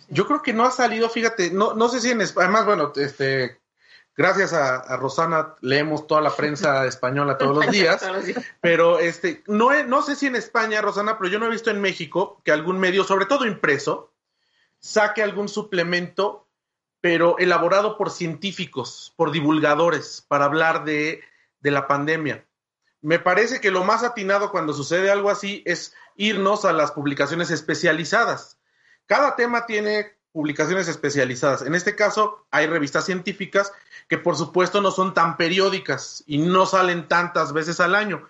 Yo 0.10 0.28
creo 0.28 0.42
que 0.42 0.54
no 0.54 0.66
ha 0.66 0.72
salido, 0.72 1.10
fíjate, 1.10 1.52
no, 1.52 1.74
no 1.74 1.90
sé 1.90 2.00
si 2.00 2.12
en 2.12 2.22
además, 2.22 2.66
bueno, 2.66 2.92
este, 2.96 3.60
gracias 4.16 4.54
a, 4.54 4.98
Rosana 4.98 5.56
leemos 5.62 6.08
toda 6.08 6.22
la 6.22 6.36
prensa 6.36 6.86
española 6.88 7.38
todos 7.38 7.66
los 7.66 7.72
días, 7.72 8.06
pero 8.62 9.00
este, 9.00 9.44
no, 9.48 9.72
no 9.84 10.02
sé 10.02 10.16
si 10.16 10.28
en 10.28 10.36
España, 10.36 10.82
Rosana, 10.82 11.18
pero 11.18 11.30
yo 11.30 11.40
no 11.40 11.48
he 11.48 11.52
visto 11.52 11.70
en 11.70 11.82
México 11.82 12.42
que 12.44 12.52
algún 12.52 12.80
medio, 12.80 13.04
sobre 13.04 13.26
todo 13.26 13.46
impreso, 13.46 14.14
saque 14.80 15.24
algún 15.24 15.50
suplemento, 15.50 16.48
pero 17.02 17.38
elaborado 17.38 17.98
por 17.98 18.12
científicos, 18.12 19.14
por 19.16 19.32
divulgadores, 19.32 20.26
para 20.28 20.46
hablar 20.46 20.86
de, 20.86 21.24
de 21.60 21.72
la 21.72 21.88
pandemia. 21.88 22.46
Me 23.02 23.20
parece 23.20 23.62
que 23.62 23.70
lo 23.70 23.84
más 23.84 24.04
atinado 24.04 24.50
cuando 24.52 24.74
sucede 24.74 25.12
algo 25.12 25.30
así 25.30 25.62
es 25.66 25.94
irnos 26.16 26.66
a 26.66 26.74
las 26.74 26.92
publicaciones 26.92 27.52
especializadas 27.52 28.58
cada 29.08 29.36
tema 29.36 29.66
tiene 29.66 30.16
publicaciones 30.32 30.88
especializadas. 30.90 31.62
En 31.62 31.76
este 31.76 31.96
caso, 31.96 32.46
hay 32.52 32.68
revistas 32.68 33.06
científicas 33.06 33.72
que 34.10 34.18
por 34.18 34.36
supuesto 34.36 34.82
no 34.82 34.92
son 34.92 35.14
tan 35.14 35.38
periódicas 35.38 36.24
y 36.28 36.38
no 36.40 36.66
salen 36.66 37.08
tantas 37.08 37.54
veces 37.54 37.80
al 37.80 37.96
año, 37.96 38.28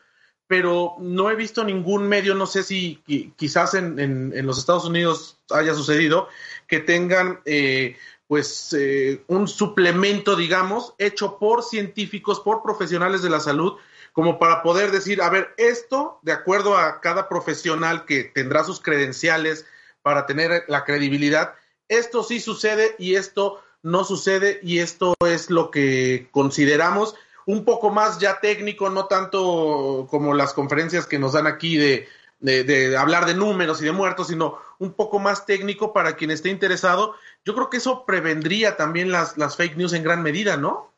pero 0.47 0.95
no 0.99 1.31
he 1.31 1.35
visto 1.35 1.63
ningún 1.63 2.07
medio, 2.07 2.35
no 2.35 2.45
sé 2.45 2.61
si 2.61 3.01
quizás 3.35 3.73
en, 3.73 3.99
en, 3.99 4.45
los 4.45 4.59
Estados 4.59 4.85
Unidos 4.85 5.39
haya 5.49 5.73
sucedido, 5.73 6.27
que 6.67 6.79
tengan 6.79 7.41
eh, 7.45 7.97
pues 8.27 8.73
eh, 8.77 9.23
un 9.27 9.47
suplemento, 9.47 10.35
digamos, 10.35 10.93
hecho 10.99 11.39
por 11.39 11.63
científicos, 11.63 12.39
por 12.39 12.61
profesionales 12.61 13.23
de 13.23 13.29
la 13.31 13.39
salud, 13.39 13.77
como 14.13 14.39
para 14.39 14.61
poder 14.61 14.91
decir, 14.91 15.21
a 15.21 15.29
ver, 15.29 15.53
esto, 15.57 16.19
de 16.21 16.31
acuerdo 16.31 16.77
a 16.77 17.01
cada 17.01 17.27
profesional 17.27 18.05
que 18.05 18.23
tendrá 18.23 18.63
sus 18.63 18.79
credenciales 18.79 19.65
para 20.05 20.27
tener 20.27 20.65
la 20.67 20.83
credibilidad, 20.83 21.55
esto 21.87 22.21
sí 22.21 22.39
sucede 22.39 22.93
y 22.99 23.15
esto 23.15 23.59
no 23.81 24.03
sucede 24.03 24.59
y 24.61 24.77
esto 24.77 25.15
es 25.25 25.49
lo 25.49 25.71
que 25.71 26.27
consideramos 26.29 27.15
un 27.47 27.65
poco 27.65 27.89
más 27.89 28.19
ya 28.19 28.39
técnico, 28.39 28.91
no 28.91 29.07
tanto 29.07 30.05
como 30.11 30.35
las 30.35 30.53
conferencias 30.53 31.07
que 31.07 31.17
nos 31.17 31.33
dan 31.33 31.47
aquí 31.47 31.77
de, 31.77 32.07
de, 32.39 32.95
hablar 32.95 33.25
de 33.25 33.33
números 33.33 33.81
y 33.81 33.85
de 33.85 33.93
muertos, 33.93 34.27
sino 34.27 34.59
un 34.77 34.93
poco 34.93 35.17
más 35.17 35.47
técnico 35.47 35.91
para 35.91 36.15
quien 36.15 36.29
esté 36.29 36.49
interesado. 36.49 37.15
Yo 37.43 37.55
creo 37.55 37.71
que 37.71 37.77
eso 37.77 38.05
prevendría 38.05 38.77
también 38.77 39.11
las, 39.11 39.39
las 39.39 39.57
fake 39.57 39.75
news 39.75 39.93
en 39.93 40.03
gran 40.03 40.21
medida, 40.21 40.55
¿no? 40.55 40.93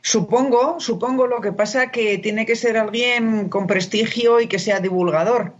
Supongo, 0.00 0.80
supongo. 0.80 1.26
Lo 1.26 1.42
que 1.42 1.52
pasa 1.52 1.90
que 1.90 2.16
tiene 2.16 2.46
que 2.46 2.56
ser 2.56 2.78
alguien 2.78 3.50
con 3.50 3.66
prestigio 3.66 4.40
y 4.40 4.46
que 4.46 4.58
sea 4.58 4.80
divulgador. 4.80 5.52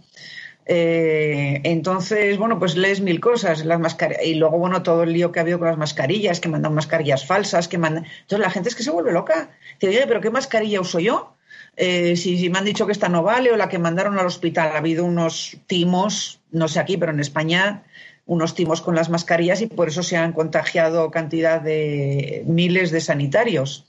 Eh, 0.71 1.61
entonces, 1.63 2.37
bueno, 2.37 2.59
pues 2.59 2.75
lees 2.75 3.01
mil 3.01 3.19
cosas, 3.19 3.65
las 3.65 3.79
mascarillas, 3.79 4.23
y 4.23 4.35
luego, 4.35 4.59
bueno, 4.59 4.83
todo 4.83 5.01
el 5.01 5.13
lío 5.13 5.31
que 5.31 5.39
ha 5.39 5.41
habido 5.41 5.57
con 5.57 5.67
las 5.67 5.79
mascarillas, 5.79 6.39
que 6.39 6.47
mandan 6.47 6.75
mascarillas 6.75 7.25
falsas, 7.25 7.67
que 7.67 7.79
mandan. 7.79 8.05
Entonces 8.05 8.39
la 8.39 8.51
gente 8.51 8.69
es 8.69 8.75
que 8.75 8.83
se 8.83 8.91
vuelve 8.91 9.11
loca. 9.11 9.49
Te 9.79 9.87
digo, 9.87 10.03
pero 10.07 10.21
¿qué 10.21 10.29
mascarilla 10.29 10.79
uso 10.79 10.99
yo? 10.99 11.35
Eh, 11.75 12.15
si, 12.15 12.37
si, 12.37 12.51
me 12.51 12.59
han 12.59 12.65
dicho 12.65 12.85
que 12.85 12.91
esta 12.91 13.09
no 13.09 13.23
vale 13.23 13.51
o 13.51 13.57
la 13.57 13.67
que 13.67 13.79
mandaron 13.79 14.19
al 14.19 14.27
hospital, 14.27 14.69
ha 14.73 14.77
habido 14.77 15.05
unos 15.05 15.57
timos, 15.65 16.39
no 16.51 16.67
sé 16.67 16.79
aquí, 16.79 16.97
pero 16.97 17.13
en 17.13 17.19
España, 17.19 17.83
unos 18.27 18.53
timos 18.53 18.81
con 18.81 18.93
las 18.93 19.09
mascarillas 19.09 19.61
y 19.61 19.65
por 19.65 19.87
eso 19.87 20.03
se 20.03 20.17
han 20.17 20.33
contagiado 20.33 21.09
cantidad 21.09 21.61
de 21.61 22.43
miles 22.45 22.91
de 22.91 23.01
sanitarios 23.01 23.87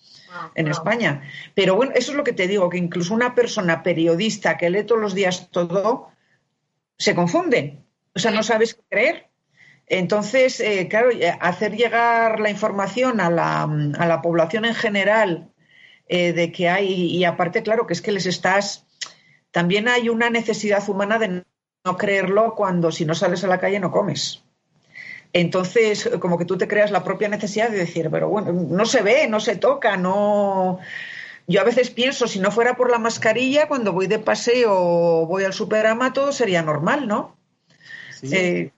en 0.55 0.69
España. 0.69 1.29
Pero 1.55 1.77
bueno, 1.77 1.93
eso 1.95 2.13
es 2.13 2.17
lo 2.17 2.25
que 2.25 2.33
te 2.33 2.49
digo, 2.49 2.71
que 2.71 2.79
incluso 2.79 3.13
una 3.13 3.35
persona 3.35 3.83
periodista 3.83 4.57
que 4.57 4.71
lee 4.71 4.85
todos 4.85 5.03
los 5.03 5.15
días 5.15 5.49
todo, 5.51 6.09
se 7.01 7.15
confunde. 7.15 7.79
O 8.15 8.19
sea, 8.19 8.31
no 8.31 8.43
sabes 8.43 8.75
qué 8.75 8.83
creer. 8.89 9.31
Entonces, 9.87 10.61
eh, 10.61 10.87
claro, 10.89 11.11
eh, 11.11 11.37
hacer 11.41 11.75
llegar 11.75 12.39
la 12.39 12.51
información 12.51 13.21
a 13.21 13.31
la, 13.31 13.63
a 13.63 14.07
la 14.07 14.23
población 14.23 14.67
en 14.67 14.75
general 14.75 15.51
eh, 16.07 16.33
de 16.33 16.53
que 16.53 16.69
hay, 16.69 16.87
y 16.87 17.25
aparte, 17.25 17.63
claro, 17.63 17.87
que 17.87 17.95
es 17.95 18.03
que 18.03 18.13
les 18.13 18.27
estás, 18.27 18.87
también 19.51 19.89
hay 19.89 20.11
una 20.11 20.29
necesidad 20.29 20.87
humana 20.89 21.19
de 21.19 21.43
no 21.85 21.97
creerlo 21.97 22.55
cuando 22.55 22.93
si 22.93 23.07
no 23.07 23.15
sales 23.15 23.43
a 23.45 23.49
la 23.49 23.59
calle 23.59 23.81
no 23.81 23.91
comes. 23.91 24.45
Entonces, 25.33 26.11
como 26.21 26.37
que 26.37 26.45
tú 26.45 26.59
te 26.59 26.69
creas 26.69 26.91
la 26.91 27.03
propia 27.03 27.29
necesidad 27.29 27.71
de 27.71 27.79
decir, 27.79 28.11
pero 28.11 28.29
bueno, 28.29 28.53
no 28.53 28.85
se 28.85 29.01
ve, 29.01 29.27
no 29.27 29.41
se 29.41 29.57
toca, 29.57 29.97
no. 29.97 30.81
Yo 31.47 31.61
a 31.61 31.65
veces 31.65 31.91
pienso, 31.91 32.29
si 32.29 32.39
no 32.39 32.51
fuera 32.51 32.77
por 32.77 32.91
la 32.91 32.99
mascarilla, 32.99 33.69
cuando 33.69 33.93
voy 33.93 34.07
de 34.07 34.19
paseo 34.19 34.73
o 34.73 35.27
voy 35.27 35.45
al 35.45 35.53
superama, 35.53 36.13
todo 36.13 36.33
sería 36.33 36.63
normal, 36.63 37.09
¿no? 37.09 37.37
Sí. 38.21 38.37
Eh, 38.37 38.73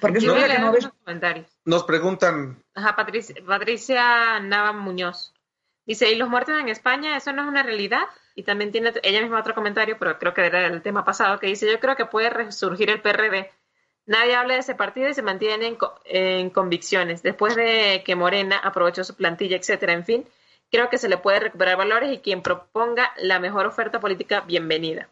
porque 0.00 0.18
es 0.18 0.26
verdad 0.26 0.48
que 0.48 0.58
no 0.58 0.72
ves. 0.72 0.88
Comentarios. 1.04 1.46
Nos 1.64 1.84
preguntan. 1.84 2.62
Ajá, 2.74 2.96
Patricia, 2.96 3.36
Patricia 3.46 4.40
Nava 4.40 4.72
Muñoz. 4.72 5.32
Dice, 5.86 6.10
¿y 6.10 6.16
los 6.16 6.28
muertos 6.28 6.58
en 6.58 6.68
España? 6.68 7.16
¿Eso 7.16 7.32
no 7.32 7.42
es 7.42 7.48
una 7.48 7.62
realidad? 7.62 8.04
Y 8.34 8.42
también 8.42 8.72
tiene 8.72 8.92
ella 9.02 9.20
misma 9.20 9.40
otro 9.40 9.54
comentario, 9.54 9.96
pero 9.98 10.18
creo 10.18 10.34
que 10.34 10.46
era 10.46 10.66
el 10.66 10.82
tema 10.82 11.04
pasado, 11.04 11.38
que 11.38 11.46
dice, 11.46 11.70
yo 11.70 11.80
creo 11.80 11.96
que 11.96 12.06
puede 12.06 12.30
resurgir 12.30 12.90
el 12.90 13.00
PRD 13.00 13.50
Nadie 14.04 14.34
habla 14.34 14.54
de 14.54 14.60
ese 14.60 14.74
partido 14.74 15.08
y 15.08 15.14
se 15.14 15.22
mantiene 15.22 15.76
en, 16.04 16.50
convicciones. 16.50 17.22
Después 17.22 17.54
de 17.54 18.02
que 18.04 18.16
Morena 18.16 18.58
aprovechó 18.58 19.04
su 19.04 19.14
plantilla, 19.14 19.56
etcétera, 19.56 19.92
en 19.92 20.04
fin, 20.04 20.26
creo 20.72 20.88
que 20.88 20.98
se 20.98 21.08
le 21.08 21.18
puede 21.18 21.38
recuperar 21.38 21.76
valores 21.76 22.12
y 22.12 22.18
quien 22.18 22.42
proponga 22.42 23.12
la 23.18 23.38
mejor 23.38 23.66
oferta 23.66 24.00
política, 24.00 24.40
bienvenida. 24.40 25.08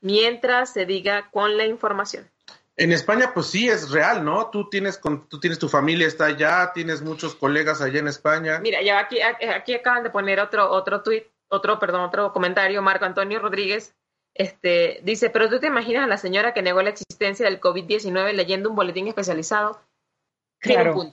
Mientras 0.00 0.72
se 0.72 0.86
diga 0.86 1.30
con 1.30 1.56
la 1.56 1.66
información. 1.66 2.30
En 2.76 2.90
España, 2.90 3.32
pues 3.34 3.48
sí, 3.48 3.68
es 3.68 3.90
real, 3.90 4.24
¿no? 4.24 4.48
Tú 4.48 4.70
tienes, 4.70 4.98
tú 5.28 5.38
tienes 5.38 5.58
tu 5.58 5.68
familia 5.68 6.06
está 6.06 6.26
allá, 6.26 6.72
tienes 6.72 7.02
muchos 7.02 7.34
colegas 7.34 7.82
allá 7.82 7.98
en 7.98 8.08
España. 8.08 8.58
Mira, 8.60 8.80
ya 8.80 8.98
aquí, 8.98 9.20
aquí 9.20 9.74
acaban 9.74 10.02
de 10.02 10.10
poner 10.10 10.40
otro, 10.40 10.70
otro 10.70 11.02
tweet, 11.02 11.26
otro, 11.48 11.78
perdón, 11.78 12.00
otro 12.00 12.32
comentario, 12.32 12.80
Marco 12.80 13.04
Antonio 13.04 13.38
Rodríguez 13.40 13.94
este, 14.34 15.00
dice, 15.02 15.30
pero 15.30 15.48
tú 15.48 15.60
te 15.60 15.66
imaginas 15.66 16.04
a 16.04 16.08
la 16.08 16.16
señora 16.16 16.54
que 16.54 16.62
negó 16.62 16.82
la 16.82 16.90
existencia 16.90 17.46
del 17.46 17.60
COVID-19 17.60 18.32
leyendo 18.32 18.70
un 18.70 18.76
boletín 18.76 19.08
especializado. 19.08 19.80
Tiene 20.60 20.90
un 20.92 21.12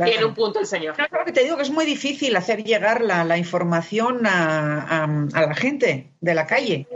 punto. 0.00 0.10
Tiene 0.10 0.24
un 0.26 0.34
punto 0.34 0.60
el 0.60 0.66
señor. 0.66 0.94
Claro 0.94 1.24
que 1.24 1.32
te 1.32 1.42
digo 1.42 1.56
que 1.56 1.62
es 1.62 1.70
muy 1.70 1.84
difícil 1.84 2.34
hacer 2.36 2.64
llegar 2.64 3.00
la, 3.00 3.38
información 3.38 4.26
a, 4.26 5.06
la 5.32 5.54
gente 5.54 6.12
de 6.20 6.34
la 6.34 6.46
calle. 6.46 6.86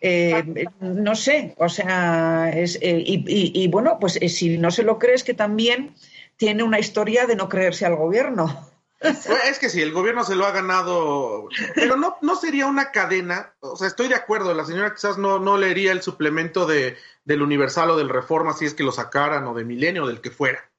Eh, 0.00 0.66
no 0.80 1.14
sé, 1.14 1.54
o 1.58 1.68
sea, 1.68 2.50
es, 2.52 2.76
eh, 2.82 3.02
y, 3.04 3.68
bueno, 3.68 3.98
pues 4.00 4.18
eh, 4.20 4.28
si 4.28 4.58
no 4.58 4.72
se 4.72 4.82
lo 4.82 4.98
crees 4.98 5.22
que 5.22 5.32
también 5.32 5.94
tiene 6.36 6.64
una 6.64 6.80
historia 6.80 7.26
de 7.26 7.36
no 7.36 7.48
creerse 7.48 7.86
al 7.86 7.94
gobierno. 7.94 8.68
Es 9.00 9.58
que 9.58 9.68
sí, 9.68 9.80
el 9.80 9.92
gobierno 9.92 10.24
se 10.24 10.36
lo 10.36 10.46
ha 10.46 10.52
ganado, 10.52 11.48
pero 11.74 11.96
no, 11.96 12.16
no 12.20 12.36
sería 12.36 12.66
una 12.66 12.92
cadena, 12.92 13.54
o 13.60 13.76
sea, 13.76 13.88
estoy 13.88 14.06
de 14.06 14.14
acuerdo, 14.14 14.54
la 14.54 14.64
señora 14.64 14.94
quizás 14.94 15.18
no, 15.18 15.40
no 15.40 15.58
leería 15.58 15.90
el 15.90 16.02
suplemento 16.02 16.66
de, 16.66 16.96
del 17.24 17.42
Universal 17.42 17.90
o 17.90 17.96
del 17.96 18.08
Reforma 18.08 18.52
si 18.52 18.64
es 18.64 18.74
que 18.74 18.84
lo 18.84 18.92
sacaran, 18.92 19.46
o 19.46 19.54
de 19.54 19.64
Milenio, 19.64 20.04
o 20.04 20.06
del 20.06 20.20
que 20.20 20.30
fuera. 20.30 20.71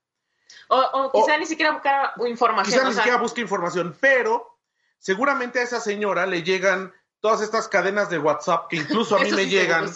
O, 0.73 1.11
o 1.11 1.11
quizá 1.11 1.37
ni 1.37 1.45
siquiera 1.45 1.71
busca 1.71 2.13
información. 2.27 2.73
Quizá 2.73 2.87
ni 2.89 2.95
siquiera 2.95 3.17
busque 3.17 3.41
información, 3.41 3.95
pero 3.99 4.57
seguramente 4.97 5.59
a 5.59 5.63
esa 5.63 5.79
señora 5.79 6.25
le 6.25 6.41
llegan 6.41 6.91
todas 7.19 7.41
estas 7.41 7.67
cadenas 7.67 8.09
de 8.09 8.17
WhatsApp 8.17 8.67
que 8.69 8.77
incluso 8.77 9.15
a 9.15 9.19
mí 9.19 9.31
me 9.31 9.47
llegan, 9.47 9.89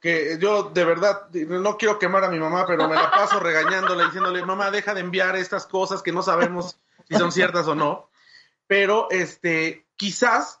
que 0.00 0.38
yo 0.40 0.70
de 0.70 0.84
verdad 0.84 1.28
no 1.30 1.76
quiero 1.76 1.98
quemar 1.98 2.24
a 2.24 2.30
mi 2.30 2.38
mamá, 2.38 2.64
pero 2.66 2.88
me 2.88 2.94
la 2.94 3.10
paso 3.10 3.40
regañándola, 3.40 4.06
diciéndole, 4.06 4.42
mamá, 4.44 4.70
deja 4.70 4.94
de 4.94 5.00
enviar 5.00 5.36
estas 5.36 5.66
cosas 5.66 6.02
que 6.02 6.12
no 6.12 6.22
sabemos 6.22 6.78
si 7.08 7.16
son 7.16 7.30
ciertas 7.30 7.66
o 7.66 7.74
no, 7.74 8.08
pero 8.66 9.08
este, 9.10 9.86
quizás 9.96 10.60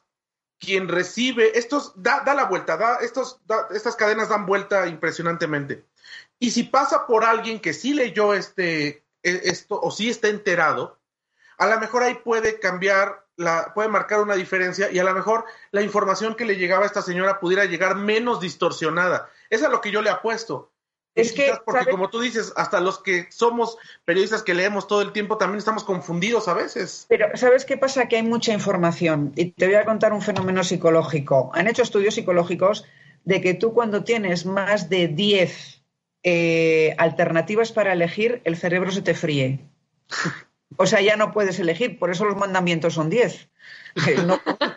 quien 0.58 0.88
recibe, 0.88 1.58
estos, 1.58 1.92
da, 1.96 2.20
da 2.20 2.34
la 2.34 2.44
vuelta, 2.44 2.76
da, 2.76 2.96
estos, 2.96 3.40
estas 3.74 3.96
cadenas 3.96 4.28
dan 4.28 4.44
vuelta 4.44 4.86
impresionantemente. 4.86 5.86
Y 6.38 6.50
si 6.50 6.64
pasa 6.64 7.06
por 7.06 7.24
alguien 7.24 7.58
que 7.58 7.72
sí 7.72 7.94
leyó 7.94 8.34
este, 8.34 9.01
esto 9.22 9.80
o 9.80 9.90
sí 9.90 10.08
está 10.10 10.28
enterado, 10.28 10.98
a 11.58 11.66
lo 11.66 11.78
mejor 11.78 12.02
ahí 12.02 12.14
puede 12.14 12.58
cambiar, 12.58 13.24
la, 13.36 13.72
puede 13.74 13.88
marcar 13.88 14.20
una 14.20 14.34
diferencia 14.34 14.90
y 14.90 14.98
a 14.98 15.04
lo 15.04 15.14
mejor 15.14 15.44
la 15.70 15.82
información 15.82 16.34
que 16.34 16.44
le 16.44 16.56
llegaba 16.56 16.84
a 16.84 16.86
esta 16.86 17.02
señora 17.02 17.40
pudiera 17.40 17.64
llegar 17.64 17.96
menos 17.96 18.40
distorsionada. 18.40 19.30
Eso 19.50 19.66
es 19.66 19.70
lo 19.70 19.80
que 19.80 19.90
yo 19.90 20.02
le 20.02 20.10
apuesto. 20.10 20.72
Es 21.14 21.32
que, 21.32 21.52
porque 21.66 21.90
como 21.90 22.08
tú 22.08 22.20
dices, 22.20 22.54
hasta 22.56 22.80
los 22.80 22.98
que 22.98 23.26
somos 23.30 23.76
periodistas 24.06 24.42
que 24.42 24.54
leemos 24.54 24.86
todo 24.86 25.02
el 25.02 25.12
tiempo 25.12 25.36
también 25.36 25.58
estamos 25.58 25.84
confundidos 25.84 26.48
a 26.48 26.54
veces. 26.54 27.04
Pero 27.08 27.36
¿sabes 27.36 27.66
qué 27.66 27.76
pasa? 27.76 28.08
Que 28.08 28.16
hay 28.16 28.22
mucha 28.22 28.52
información 28.52 29.32
y 29.36 29.50
te 29.50 29.66
voy 29.66 29.74
a 29.74 29.84
contar 29.84 30.14
un 30.14 30.22
fenómeno 30.22 30.64
psicológico. 30.64 31.50
Han 31.54 31.68
hecho 31.68 31.82
estudios 31.82 32.14
psicológicos 32.14 32.86
de 33.24 33.42
que 33.42 33.52
tú 33.52 33.74
cuando 33.74 34.04
tienes 34.04 34.46
más 34.46 34.88
de 34.88 35.08
10 35.08 35.81
eh, 36.22 36.94
alternativas 36.98 37.72
para 37.72 37.92
elegir, 37.92 38.40
el 38.44 38.56
cerebro 38.56 38.90
se 38.90 39.02
te 39.02 39.14
fríe. 39.14 39.60
O 40.76 40.86
sea, 40.86 41.00
ya 41.00 41.16
no 41.16 41.32
puedes 41.32 41.58
elegir, 41.58 41.98
por 41.98 42.10
eso 42.10 42.24
los 42.24 42.36
mandamientos 42.36 42.94
son 42.94 43.10
10. 43.10 43.48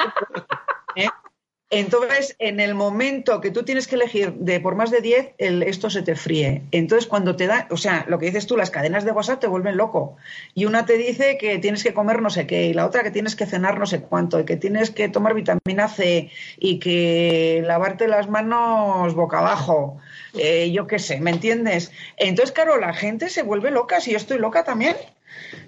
Entonces, 1.71 2.35
en 2.39 2.59
el 2.59 2.75
momento 2.75 3.41
que 3.41 3.49
tú 3.49 3.63
tienes 3.63 3.87
que 3.87 3.95
elegir 3.95 4.33
de 4.35 4.59
por 4.59 4.75
más 4.75 4.91
de 4.91 5.01
10, 5.01 5.33
esto 5.37 5.89
se 5.89 6.03
te 6.03 6.15
fríe. 6.15 6.63
Entonces, 6.71 7.07
cuando 7.07 7.35
te 7.35 7.47
da, 7.47 7.67
o 7.71 7.75
sea, 7.75 8.05
lo 8.07 8.19
que 8.19 8.27
dices 8.27 8.45
tú, 8.45 8.55
las 8.55 8.69
cadenas 8.69 9.03
de 9.03 9.11
WhatsApp 9.11 9.41
te 9.41 9.47
vuelven 9.47 9.75
loco. 9.75 10.15
Y 10.53 10.65
una 10.65 10.85
te 10.85 10.95
dice 10.95 11.37
que 11.37 11.57
tienes 11.57 11.83
que 11.83 11.93
comer 11.93 12.21
no 12.21 12.29
sé 12.29 12.45
qué, 12.45 12.67
y 12.67 12.73
la 12.73 12.85
otra 12.85 13.03
que 13.03 13.11
tienes 13.11 13.35
que 13.35 13.45
cenar 13.47 13.79
no 13.79 13.87
sé 13.87 14.01
cuánto, 14.01 14.39
y 14.39 14.45
que 14.45 14.57
tienes 14.57 14.91
que 14.91 15.09
tomar 15.09 15.33
vitamina 15.33 15.89
C, 15.89 16.29
y 16.57 16.79
que 16.79 17.63
lavarte 17.65 18.07
las 18.07 18.29
manos 18.29 19.15
boca 19.15 19.39
abajo. 19.39 19.97
Eh, 20.37 20.71
yo 20.71 20.87
qué 20.87 20.99
sé, 20.99 21.19
¿me 21.19 21.31
entiendes? 21.31 21.91
Entonces, 22.17 22.53
claro, 22.53 22.77
la 22.79 22.93
gente 22.93 23.29
se 23.29 23.43
vuelve 23.43 23.71
loca, 23.71 24.01
si 24.01 24.11
yo 24.11 24.17
estoy 24.17 24.37
loca 24.37 24.63
también. 24.63 24.95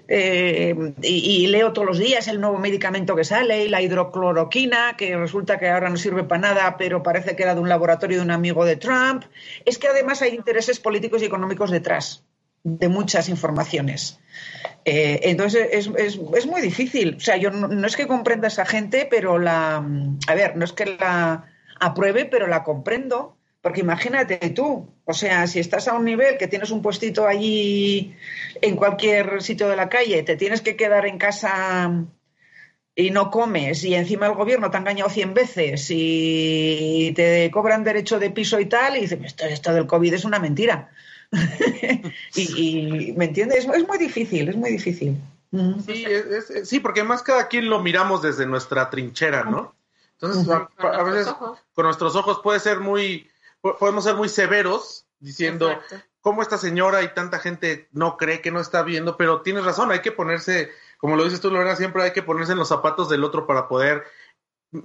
Eh, 0.08 0.74
y, 1.02 1.46
leo 1.48 1.72
todos 1.72 1.86
los 1.86 1.98
días 1.98 2.28
el 2.28 2.40
nuevo 2.40 2.58
medicamento 2.58 3.14
que 3.14 3.24
sale 3.24 3.64
y 3.64 3.68
la 3.68 3.82
hidrocloroquina, 3.82 4.96
que 4.96 5.16
resulta 5.16 5.58
que 5.58 5.68
ahora 5.68 5.90
no 5.90 5.96
sirve 5.96 6.24
para 6.24 6.40
nada, 6.40 6.76
pero 6.78 7.02
parece 7.02 7.36
que 7.36 7.42
era 7.42 7.54
de 7.54 7.60
un 7.60 7.68
laboratorio 7.68 8.16
de 8.16 8.22
un 8.22 8.30
amigo 8.30 8.64
de 8.64 8.76
Trump. 8.76 9.24
Es 9.66 9.78
que 9.78 9.88
además 9.88 10.22
hay 10.22 10.34
intereses 10.34 10.80
políticos 10.80 11.22
y 11.22 11.26
económicos 11.26 11.70
detrás 11.70 12.24
de 12.64 12.88
muchas 12.88 13.28
informaciones. 13.28 14.18
Eh, 14.84 15.20
entonces 15.24 15.68
es, 15.72 15.90
es, 15.96 16.18
es, 16.34 16.46
muy 16.46 16.60
difícil. 16.62 17.16
O 17.16 17.20
sea, 17.20 17.36
yo 17.36 17.50
no, 17.50 17.68
no, 17.68 17.86
es 17.86 17.96
que 17.96 18.06
comprenda 18.06 18.46
a 18.46 18.48
esa 18.48 18.64
gente, 18.64 19.06
pero 19.10 19.38
la. 19.38 19.76
A 20.26 20.34
ver, 20.34 20.56
no 20.56 20.64
es 20.64 20.72
que 20.72 20.86
la 20.86 21.44
apruebe, 21.78 22.24
pero 22.24 22.46
la 22.46 22.64
comprendo. 22.64 23.37
Porque 23.60 23.80
imagínate 23.80 24.36
tú, 24.50 24.88
o 25.04 25.12
sea, 25.12 25.46
si 25.46 25.58
estás 25.58 25.88
a 25.88 25.94
un 25.94 26.04
nivel 26.04 26.38
que 26.38 26.46
tienes 26.46 26.70
un 26.70 26.80
puestito 26.80 27.26
allí 27.26 28.14
en 28.60 28.76
cualquier 28.76 29.42
sitio 29.42 29.68
de 29.68 29.76
la 29.76 29.88
calle, 29.88 30.22
te 30.22 30.36
tienes 30.36 30.60
que 30.60 30.76
quedar 30.76 31.06
en 31.06 31.18
casa 31.18 32.06
y 32.94 33.10
no 33.10 33.30
comes 33.30 33.84
y 33.84 33.94
encima 33.94 34.26
el 34.26 34.34
gobierno 34.34 34.70
te 34.70 34.76
ha 34.76 34.80
engañado 34.80 35.10
100 35.10 35.34
veces 35.34 35.86
y 35.90 37.12
te 37.14 37.50
cobran 37.52 37.84
derecho 37.84 38.18
de 38.18 38.30
piso 38.30 38.58
y 38.60 38.66
tal 38.66 38.96
y 38.96 39.02
dices, 39.02 39.20
esto, 39.24 39.44
esto 39.44 39.72
del 39.72 39.86
COVID 39.86 40.14
es 40.14 40.24
una 40.24 40.38
mentira. 40.38 40.90
y, 42.34 42.42
y, 42.42 43.12
¿me 43.12 43.26
entiendes? 43.26 43.64
Es, 43.64 43.74
es, 43.74 43.86
muy 43.86 43.98
difícil, 43.98 44.48
es 44.48 44.56
muy 44.56 44.70
difícil. 44.70 45.16
Sí, 45.86 46.04
es, 46.04 46.50
es, 46.50 46.68
sí, 46.68 46.80
porque 46.80 47.04
más 47.04 47.22
cada 47.22 47.48
quien 47.48 47.70
lo 47.70 47.80
miramos 47.80 48.22
desde 48.22 48.46
nuestra 48.46 48.90
trinchera, 48.90 49.44
¿no? 49.44 49.74
Entonces, 50.20 50.48
a, 50.48 51.02
veces 51.04 51.32
con 51.74 51.84
nuestros 51.84 52.16
ojos 52.16 52.40
puede 52.42 52.58
ser 52.58 52.80
muy, 52.80 53.30
podemos 53.76 54.04
ser 54.04 54.14
muy 54.14 54.28
severos 54.28 55.06
diciendo 55.20 55.70
Exacto. 55.70 55.96
cómo 56.20 56.42
esta 56.42 56.58
señora 56.58 57.02
y 57.02 57.14
tanta 57.14 57.38
gente 57.38 57.88
no 57.92 58.16
cree 58.16 58.40
que 58.40 58.50
no 58.50 58.60
está 58.60 58.82
viendo, 58.82 59.16
pero 59.16 59.42
tienes 59.42 59.64
razón, 59.64 59.90
hay 59.90 60.00
que 60.00 60.12
ponerse, 60.12 60.70
como 60.98 61.16
lo 61.16 61.24
dices 61.24 61.40
tú, 61.40 61.50
Lorena, 61.50 61.76
siempre 61.76 62.02
hay 62.02 62.12
que 62.12 62.22
ponerse 62.22 62.52
en 62.52 62.58
los 62.58 62.68
zapatos 62.68 63.08
del 63.08 63.24
otro 63.24 63.46
para 63.46 63.68
poder 63.68 64.04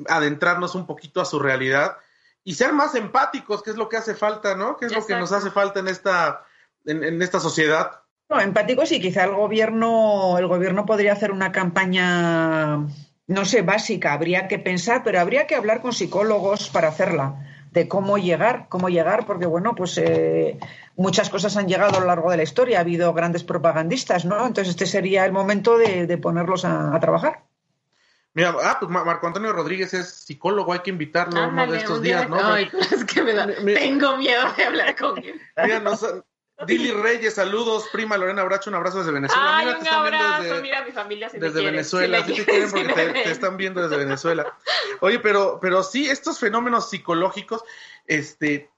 adentrarnos 0.08 0.76
un 0.76 0.88
poquito 0.88 1.22
a 1.22 1.26
su 1.26 1.40
realidad 1.40 1.98
y 2.44 2.56
ser 2.56 2.74
más 2.74 2.96
empáticos, 2.96 3.64
que 3.64 3.70
es 3.70 3.78
lo 3.78 3.90
que 3.90 3.98
hace 3.98 4.16
falta, 4.16 4.56
¿no? 4.56 4.78
Que 4.78 4.86
es 4.86 4.92
Exacto. 4.92 5.14
lo 5.14 5.16
que 5.16 5.22
nos 5.22 5.32
hace 5.32 5.52
falta 5.52 5.80
en 5.80 5.88
esta, 5.88 6.46
en, 6.86 7.04
en 7.04 7.22
esta 7.22 7.40
sociedad. 7.40 8.02
No, 8.30 8.40
empáticos 8.40 8.92
y 8.92 9.00
quizá 9.00 9.26
el 9.26 9.36
gobierno, 9.36 10.38
el 10.38 10.48
gobierno 10.48 10.86
podría 10.86 11.14
hacer 11.14 11.32
una 11.32 11.52
campaña, 11.52 12.78
no 13.28 13.46
sé, 13.46 13.62
básica, 13.62 14.14
habría 14.14 14.48
que 14.48 14.60
pensar, 14.60 15.04
pero 15.04 15.20
habría 15.20 15.48
que 15.48 15.56
hablar 15.56 15.82
con 15.82 15.94
psicólogos 15.94 16.70
para 16.70 16.88
hacerla 16.88 17.53
de 17.74 17.88
cómo 17.88 18.18
llegar, 18.18 18.68
cómo 18.70 18.88
llegar, 18.88 19.26
porque 19.26 19.48
bueno, 19.48 19.74
pues 19.76 19.98
eh, 19.98 20.60
muchas 20.96 21.30
cosas 21.30 21.58
han 21.58 21.68
llegado 21.68 21.98
a 21.98 22.00
lo 22.00 22.06
largo 22.06 22.30
de 22.30 22.38
la 22.38 22.44
historia, 22.44 22.78
ha 22.78 22.82
habido 22.82 23.14
grandes 23.14 23.44
propagandistas, 23.44 24.26
¿no? 24.26 24.38
Entonces 24.46 24.70
este 24.70 24.86
sería 24.86 25.26
el 25.26 25.32
momento 25.32 25.78
de, 25.78 26.06
de 26.06 26.18
ponerlos 26.18 26.66
a, 26.66 26.96
a, 26.96 27.00
trabajar. 27.00 27.44
Mira, 28.36 28.56
ah, 28.64 28.78
pues 28.80 28.92
Marco 28.92 29.28
Antonio 29.28 29.52
Rodríguez 29.54 29.94
es 29.96 30.08
psicólogo, 30.08 30.74
hay 30.74 30.80
que 30.80 30.92
invitarlo 30.92 31.48
uno 31.48 31.72
de 31.72 31.78
estos 31.78 32.02
días, 32.02 32.30
¿no? 32.30 32.38
Ay, 32.44 32.70
es 32.92 33.06
que 33.06 33.24
me 33.24 33.34
da, 33.34 33.48
mira, 33.64 33.80
tengo 33.80 34.18
miedo 34.18 34.44
de 34.56 34.64
hablar 34.64 34.96
con 34.96 35.18
él. 35.18 35.42
Mira, 35.64 35.80
nos, 35.80 36.06
Dili 36.66 36.92
Reyes, 36.92 37.36
saludos, 37.36 37.88
prima 37.92 38.18
Lorena 38.18 38.44
Bracho, 38.44 38.70
un 38.70 38.76
abrazo 38.76 39.00
desde 39.00 39.12
Venezuela. 39.12 39.58
Ay, 39.58 39.66
mira, 39.66 39.80
un 39.80 39.88
abrazo, 39.88 40.44
desde, 40.44 40.62
mira 40.62 40.86
mi 40.86 40.92
familia 40.92 41.30
si 41.30 41.40
Desde 41.40 41.60
me 41.62 41.72
Venezuela, 41.72 42.24
si 42.26 42.36
sí 42.36 42.38
te 42.40 42.46
quieren 42.46 42.72
porque 42.72 42.94
te, 42.94 43.14
te, 43.14 43.32
están 43.32 43.58
viendo 43.58 43.82
desde 43.82 43.98
Venezuela. 43.98 44.58
Oye, 45.02 45.20
pero, 45.20 45.60
pero 45.62 45.84
sí, 45.84 46.10
estos 46.10 46.40
fenómenos 46.40 46.90
psicológicos, 46.90 47.64
este, 48.08 48.70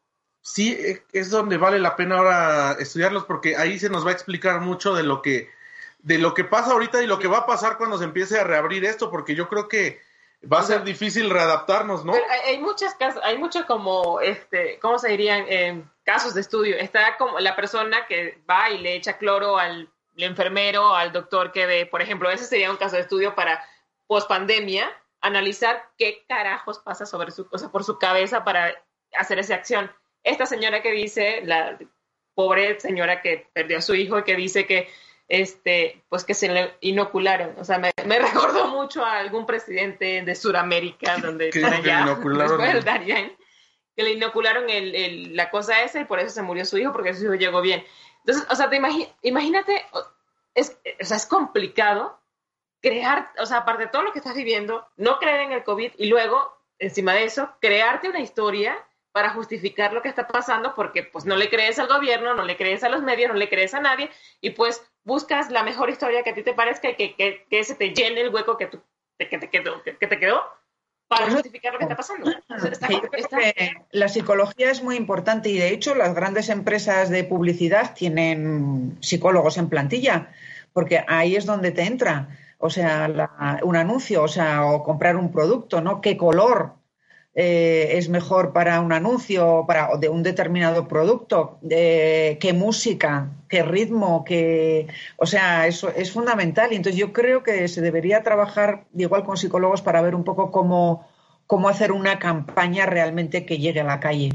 sí 0.42 0.78
es 1.12 1.30
donde 1.32 1.58
vale 1.58 1.80
la 1.80 1.96
pena 1.96 2.18
ahora 2.18 2.78
estudiarlos 2.80 3.26
porque 3.26 3.58
ahí 3.58 3.80
se 3.80 3.90
nos 3.90 4.06
va 4.06 4.12
a 4.12 4.14
explicar 4.14 4.62
mucho 4.62 4.94
de 4.94 5.04
lo 5.04 5.22
que, 5.22 5.50
de 6.00 6.20
lo 6.20 6.34
que 6.36 6.44
pasa 6.44 6.72
ahorita 6.72 7.02
y 7.02 7.08
lo 7.08 7.18
que 7.18 7.28
va 7.28 7.40
a 7.40 7.46
pasar 7.48 7.78
cuando 7.78 7.98
se 7.98 8.04
empiece 8.04 8.40
a 8.40 8.44
reabrir 8.44 8.86
esto, 8.86 9.10
porque 9.10 9.34
yo 9.34 9.50
creo 9.50 9.68
que 9.68 10.00
va 10.52 10.60
a 10.60 10.64
ser 10.64 10.84
difícil 10.84 11.32
readaptarnos, 11.32 12.06
¿no? 12.06 12.14
Pero 12.14 12.26
hay 12.46 12.60
muchas 12.60 12.94
casas, 12.96 13.24
hay 13.24 13.38
muchos 13.38 13.66
como, 13.66 14.22
este, 14.22 14.78
¿cómo 14.80 15.00
se 15.00 15.10
dirían? 15.10 15.46
Eh, 15.48 15.84
casos 16.06 16.34
de 16.34 16.42
estudio. 16.42 16.78
Está 16.78 17.18
como 17.18 17.40
la 17.40 17.56
persona 17.56 18.06
que 18.08 18.42
va 18.50 18.70
y 18.70 18.78
le 18.78 18.96
echa 18.96 19.18
cloro 19.18 19.58
al 19.58 19.90
enfermero, 20.16 20.96
al 20.96 21.12
doctor 21.12 21.52
que 21.52 21.66
ve, 21.66 21.86
por 21.86 22.02
ejemplo, 22.02 22.30
ese 22.30 22.46
sería 22.46 22.72
un 22.72 22.78
caso 22.78 22.96
de 22.96 23.02
estudio 23.02 23.36
para 23.36 23.62
pospandemia, 24.08 24.90
analizar 25.20 25.90
qué 25.98 26.24
carajos 26.28 26.80
pasa 26.80 27.06
sobre 27.06 27.32
su, 27.32 27.48
o 27.52 27.58
sea, 27.58 27.70
por 27.70 27.84
su 27.84 27.98
cabeza 27.98 28.44
para 28.44 28.74
hacer 29.18 29.40
esa 29.40 29.56
acción. 29.56 29.92
Esta 30.24 30.46
señora 30.46 30.82
que 30.82 30.92
dice, 30.92 31.42
la 31.44 31.78
pobre 32.34 32.80
señora 32.80 33.22
que 33.22 33.48
perdió 33.54 33.80
a 33.80 33.82
su 33.82 33.96
hijo 33.96 34.20
y 34.20 34.24
que 34.24 34.36
dice 34.36 34.66
que 34.66 34.90
este, 35.28 36.04
pues 36.10 36.24
que 36.24 36.34
se 36.34 36.50
le 36.50 36.76
inocularon. 36.82 37.56
O 37.58 37.64
sea, 37.64 37.80
me, 37.80 37.92
me 38.06 38.20
recordó 38.20 38.68
mucho 38.68 39.04
a 39.04 39.18
algún 39.18 39.46
presidente 39.46 40.22
de 40.22 40.36
Sudamérica, 40.36 41.18
donde 41.18 41.50
que, 41.50 41.66
allá, 41.66 42.02
inocularon 42.02 42.58
después 42.58 42.74
del 42.74 42.84
Darien, 42.84 43.36
que 43.96 44.04
le 44.04 44.12
inocularon 44.12 44.70
el, 44.70 45.36
la 45.36 45.50
cosa 45.50 45.84
esa 45.84 46.02
y 46.02 46.06
por 46.06 46.20
eso 46.20 46.30
se 46.30 46.42
murió 46.42 46.66
su 46.66 46.78
hijo, 46.78 46.92
porque 46.92 47.14
su 47.14 47.26
hijo 47.26 47.36
llegó 47.36 47.62
bien. 47.62 47.84
Entonces, 48.20 48.46
o 48.50 48.56
sea, 48.56 48.70
te 48.70 48.76
imagi 48.76 49.08
imagínate, 49.22 49.86
es, 50.54 50.78
o 51.02 51.06
sea, 51.06 51.18
es 51.18 51.26
complicado 51.26 52.20
crear, 52.82 53.32
o 53.40 53.46
sea, 53.46 53.58
aparte 53.58 53.86
de 53.86 53.90
todo 53.90 54.04
lo 54.04 54.12
que 54.12 54.20
estás 54.20 54.36
viviendo, 54.36 54.88
no 54.98 55.18
creer 55.20 55.42
en 55.42 55.52
el 55.54 55.64
COVID 55.64 55.94
y 55.98 56.08
luego, 56.08 56.56
encima 56.78 57.14
de 57.14 57.24
eso, 57.24 57.50
crearte 57.62 58.10
una 58.10 58.20
historia 58.20 58.78
para 59.12 59.30
justificar 59.30 59.94
lo 59.94 60.02
que 60.02 60.10
está 60.10 60.28
pasando 60.28 60.76
porque 60.76 61.04
pues 61.04 61.26
no 61.26 61.38
le 61.38 61.50
crees 61.50 61.80
al 61.80 61.88
gobierno, 61.88 62.34
no 62.34 62.44
le 62.44 62.58
crees 62.58 62.84
a 62.84 62.90
los 62.90 63.02
medios, 63.02 63.30
no 63.30 63.36
le 63.36 63.48
crees 63.48 63.74
a 63.74 63.80
nadie 63.80 64.10
y 64.42 64.50
pues 64.50 64.86
buscas 65.06 65.50
la 65.52 65.64
mejor 65.64 65.90
historia 65.90 66.22
que 66.22 66.32
a 66.32 66.34
ti 66.34 66.44
te 66.44 66.54
parezca 66.54 66.90
y 66.90 66.96
que, 66.96 67.46
que, 67.50 67.64
se 67.64 67.76
te 67.76 67.94
llene 67.94 68.22
el 68.22 68.34
hueco 68.34 68.58
que, 68.58 68.68
tú, 68.68 68.84
que, 69.18 69.26
te, 69.26 69.50
que, 69.50 69.64
que 70.00 70.08
te 70.08 70.20
quedó 70.20 70.44
para 71.08 71.30
justificar 71.32 71.74
lo 71.74 71.80
que 71.80 71.86
está 71.86 71.96
pasando. 71.96 72.30
Está. 72.30 72.90
La 73.92 74.08
psicología 74.08 74.72
es 74.72 74.84
muy 74.84 74.96
importante 74.96 75.50
y 75.50 75.58
de 75.58 75.70
hecho 75.70 75.96
las 75.96 76.16
grandes 76.16 76.50
empresas 76.50 77.10
de 77.10 77.24
publicidad 77.24 77.94
tienen 77.94 78.98
psicólogos 79.02 79.58
en 79.58 79.70
plantilla 79.70 80.30
porque 80.74 81.04
ahí 81.08 81.36
es 81.36 81.46
donde 81.46 81.72
te 81.72 81.84
entra. 81.84 82.28
O 82.58 82.70
sea, 82.70 83.08
la, 83.08 83.60
un 83.64 83.76
anuncio, 83.76 84.24
o 84.24 84.28
sea, 84.28 84.66
o 84.66 84.84
comprar 84.84 85.16
un 85.16 85.32
producto, 85.32 85.80
¿no? 85.82 86.02
¿Qué 86.02 86.18
color? 86.18 86.74
Eh, 87.38 87.98
es 87.98 88.08
mejor 88.08 88.54
para 88.54 88.80
un 88.80 88.94
anuncio 88.94 89.66
para 89.68 89.98
de 89.98 90.08
un 90.08 90.24
determinado 90.24 90.88
producto, 90.88 91.60
eh, 91.70 92.38
qué 92.40 92.54
música, 92.54 93.28
qué 93.50 93.62
ritmo, 93.62 94.24
qué, 94.26 94.88
o 95.18 95.26
sea, 95.26 95.68
eso 95.68 95.90
es 95.90 96.14
fundamental. 96.14 96.72
Y 96.72 96.78
entonces 96.78 96.98
yo 96.98 97.12
creo 97.12 97.44
que 97.44 97.68
se 97.68 97.82
debería 97.82 98.24
trabajar 98.24 98.86
igual 98.96 99.26
con 99.26 99.36
psicólogos 99.36 99.82
para 99.82 100.02
ver 100.02 100.16
un 100.16 100.24
poco 100.24 100.50
cómo, 100.50 101.10
cómo 101.46 101.68
hacer 101.68 101.92
una 101.92 102.20
campaña 102.20 102.86
realmente 102.86 103.46
que 103.46 103.58
llegue 103.58 103.82
a 103.82 103.86
la 103.86 104.00
calle. 104.00 104.32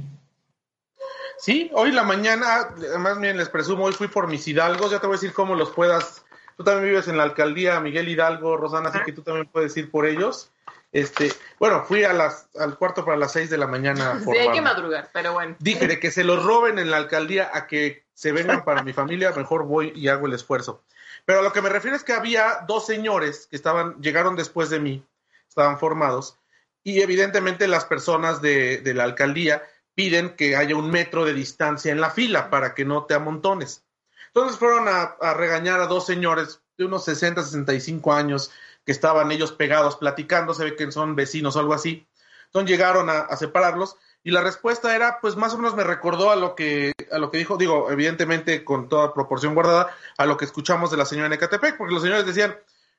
Sí, 1.39 1.71
hoy 1.73 1.93
la 1.93 2.03
mañana, 2.03 2.69
más 2.99 3.19
bien 3.19 3.39
les 3.39 3.49
presumo, 3.49 3.85
hoy 3.85 3.95
fui 3.95 4.09
por 4.09 4.29
mis 4.29 4.47
hidalgos, 4.47 4.91
ya 4.91 5.01
te 5.01 5.07
voy 5.07 5.15
a 5.15 5.19
decir 5.19 5.33
cómo 5.33 5.55
los 5.55 5.71
puedas. 5.71 6.23
Tú 6.59 6.65
también 6.65 6.91
vives 6.91 7.09
en 7.09 7.17
la 7.17 7.23
alcaldía 7.23 7.81
Miguel 7.81 8.11
Hidalgo, 8.11 8.59
Rosana, 8.59 8.91
así 8.91 8.99
que 9.07 9.13
tú 9.13 9.23
también 9.23 9.47
puedes 9.47 9.75
ir 9.79 9.91
por 9.91 10.05
ellos. 10.05 10.53
Este, 10.93 11.33
bueno, 11.59 11.85
fui 11.85 12.03
a 12.03 12.13
las, 12.13 12.49
al 12.57 12.77
cuarto 12.77 13.05
para 13.05 13.17
las 13.17 13.33
seis 13.33 13.49
de 13.51 13.59
la 13.59 13.67
mañana. 13.67 14.21
Sí, 14.25 14.37
hay 14.37 14.51
que 14.51 14.61
madrugar, 14.61 15.11
pero 15.13 15.33
bueno. 15.33 15.57
Dije 15.59 15.87
de 15.87 16.01
que 16.01 16.11
se 16.11 16.25
los 16.25 16.45
roben 16.45 16.79
en 16.79 16.91
la 16.91 16.97
alcaldía 16.97 17.51
a 17.53 17.67
que 17.67 18.05
se 18.15 18.33
vengan 18.33 18.65
para 18.65 18.83
mi 18.83 18.93
familia, 18.93 19.33
mejor 19.33 19.65
voy 19.65 19.93
y 19.95 20.09
hago 20.09 20.27
el 20.27 20.35
esfuerzo. 20.35 20.83
Pero 21.25 21.41
a 21.41 21.43
lo 21.43 21.53
que 21.53 21.63
me 21.63 21.69
refiero 21.69 21.97
es 21.97 22.05
que 22.05 22.13
había 22.13 22.65
dos 22.67 22.87
señores 22.87 23.47
que 23.49 23.57
estaban, 23.57 24.01
llegaron 24.01 24.37
después 24.37 24.71
de 24.71 24.81
mí, 24.81 25.05
estaban 25.49 25.79
formados, 25.79 26.39
y 26.83 27.03
evidentemente 27.03 27.69
las 27.69 27.85
personas 27.85 28.41
de, 28.43 28.79
de 28.79 28.95
la 28.95 29.05
alcaldía 29.05 29.63
piden 29.95 30.35
que 30.35 30.57
haya 30.57 30.77
un 30.77 30.91
metro 30.91 31.25
de 31.25 31.35
distancia 31.35 31.93
en 31.93 32.01
la 32.01 32.11
fila 32.11 32.51
para 32.51 32.75
que 32.75 32.85
no 32.85 33.05
te 33.05 33.15
amontones. 33.15 33.85
Entonces 34.29 34.59
fueron 34.59 34.89
a, 34.89 35.17
a 35.21 35.35
regañar 35.35 35.81
a 35.81 35.87
dos 35.87 36.07
señores 36.07 36.63
de 36.79 36.87
unos 36.87 37.05
60, 37.05 37.43
65 37.43 38.13
años, 38.13 38.51
que 38.85 38.93
estaban 38.93 39.31
ellos 39.33 39.53
pegados 39.53 39.97
platicando, 39.97 40.55
se 40.55 40.65
ve 40.65 40.77
que 40.77 40.91
son 40.93 41.15
vecinos 41.17 41.57
o 41.57 41.61
algo 41.61 41.75
así. 41.75 42.07
Entonces 42.47 42.71
llegaron 42.71 43.09
a, 43.09 43.35
separarlos 43.37 43.97
y 44.25 44.33
la 44.33 44.41
respuesta 44.41 44.95
era, 44.95 45.21
pues 45.21 45.37
más 45.37 45.55
o 45.55 45.59
menos 45.59 45.77
me 45.77 45.85
recordó 45.85 46.31
a 46.31 46.37
lo 46.37 46.55
que 46.55 46.93
a 47.13 47.19
lo 47.19 47.31
que 47.31 47.39
dijo, 47.39 47.57
digo, 47.57 47.91
evidentemente 47.91 48.65
con 48.65 48.89
toda 48.89 49.15
proporción 49.15 49.55
guardada, 49.55 49.95
a 50.19 50.27
lo 50.27 50.37
que 50.37 50.45
escuchamos 50.45 50.91
de 50.91 50.97
la 50.97 51.05
señora 51.05 51.35
Ecatepec, 51.35 51.77
porque 51.77 51.95
los 51.95 52.03
señores 52.03 52.27
decían, 52.27 52.57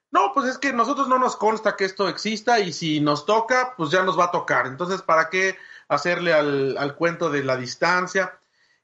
no, 0.10 0.32
pues 0.34 0.48
es 0.48 0.58
que 0.58 0.74
nosotros 0.74 1.08
no 1.08 1.20
nos 1.20 1.36
consta 1.36 1.76
que 1.76 1.86
esto 1.86 2.10
exista 2.10 2.60
y 2.60 2.74
si 2.74 3.00
nos 3.00 3.26
toca, 3.26 3.74
pues 3.78 3.92
ya 3.92 4.04
nos 4.04 4.20
va 4.20 4.26
a 4.26 4.32
tocar. 4.32 4.68
Entonces, 4.68 5.02
¿para 5.02 5.30
qué 5.30 5.58
hacerle 5.88 6.34
al, 6.34 6.78
al 6.78 6.96
cuento 6.96 7.30
de 7.30 7.44
la 7.44 7.56
distancia? 7.56 8.40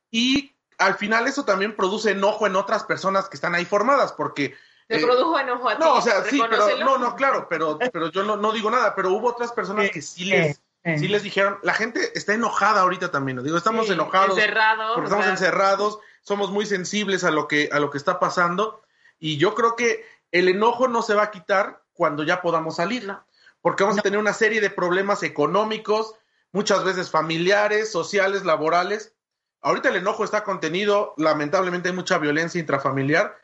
Y 0.10 0.56
al 0.78 0.95
final 0.95 1.28
eso 1.28 1.43
también 1.43 1.76
produce 1.76 2.12
enojo 2.12 2.48
en 2.48 2.56
otras 2.56 2.84
personas 2.84 3.28
que 3.30 3.36
están 3.36 3.56
ahí 3.56 3.66
formadas, 3.66 4.14
porque 4.14 4.56
te 4.88 4.97
eh, 4.97 5.03
produjo 5.03 5.38
enojo 5.39 5.69
a 5.69 5.77
ti. 5.77 5.83
No, 5.83 5.93
o 5.95 6.01
sea, 6.01 6.23
sí, 6.23 6.41
pero 6.49 6.77
no, 6.79 6.97
no, 6.97 7.15
claro, 7.15 7.47
pero, 7.49 7.77
pero 7.91 8.09
yo 8.09 8.23
no, 8.23 8.38
no 8.38 8.51
digo 8.51 8.71
nada, 8.71 8.95
pero 8.95 9.11
hubo 9.11 9.27
otras 9.27 9.51
personas 9.51 9.91
que 9.91 10.01
sí 10.01 10.25
les, 10.25 10.61
sí 10.83 11.07
les 11.07 11.23
dijeron, 11.23 11.59
la 11.61 11.73
gente 11.73 12.17
está 12.17 12.33
enojada 12.33 12.81
ahorita 12.81 13.11
también, 13.11 13.43
digo, 13.43 13.57
estamos 13.57 13.88
sí, 13.88 13.93
enojados, 13.93 14.38
encerrados, 14.38 14.91
porque 14.93 15.09
estamos 15.09 15.27
encerrados, 15.27 15.99
somos 16.21 16.51
muy 16.51 16.65
sensibles 16.65 17.23
a 17.23 17.31
lo 17.31 17.47
que 17.47 17.69
a 17.71 17.79
lo 17.79 17.89
que 17.89 17.97
está 17.97 18.19
pasando 18.19 18.81
y 19.19 19.38
yo 19.38 19.55
creo 19.55 19.75
que 19.75 20.05
el 20.31 20.47
enojo 20.47 20.88
no 20.88 21.01
se 21.01 21.15
va 21.15 21.23
a 21.23 21.31
quitar 21.31 21.83
cuando 21.93 22.23
ya 22.23 22.41
podamos 22.41 22.77
salir, 22.77 23.05
no. 23.05 23.25
porque 23.61 23.83
vamos 23.83 23.97
no. 23.97 23.99
a 24.01 24.03
tener 24.03 24.19
una 24.19 24.33
serie 24.33 24.61
de 24.61 24.69
problemas 24.69 25.23
económicos, 25.23 26.15
muchas 26.53 26.85
veces 26.85 27.11
familiares, 27.11 27.91
sociales, 27.91 28.45
laborales. 28.45 29.13
ahorita 29.61 29.89
el 29.89 29.97
enojo 29.97 30.23
está 30.23 30.45
contenido, 30.45 31.13
lamentablemente 31.17 31.89
hay 31.89 31.95
mucha 31.95 32.19
violencia 32.19 32.59
intrafamiliar, 32.61 33.38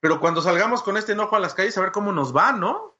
pero 0.00 0.20
cuando 0.20 0.42
salgamos 0.42 0.82
con 0.82 0.96
este 0.96 1.12
enojo 1.12 1.36
a 1.36 1.40
las 1.40 1.54
calles, 1.54 1.76
a 1.76 1.80
ver 1.80 1.92
cómo 1.92 2.12
nos 2.12 2.36
va, 2.36 2.52
¿no? 2.52 2.96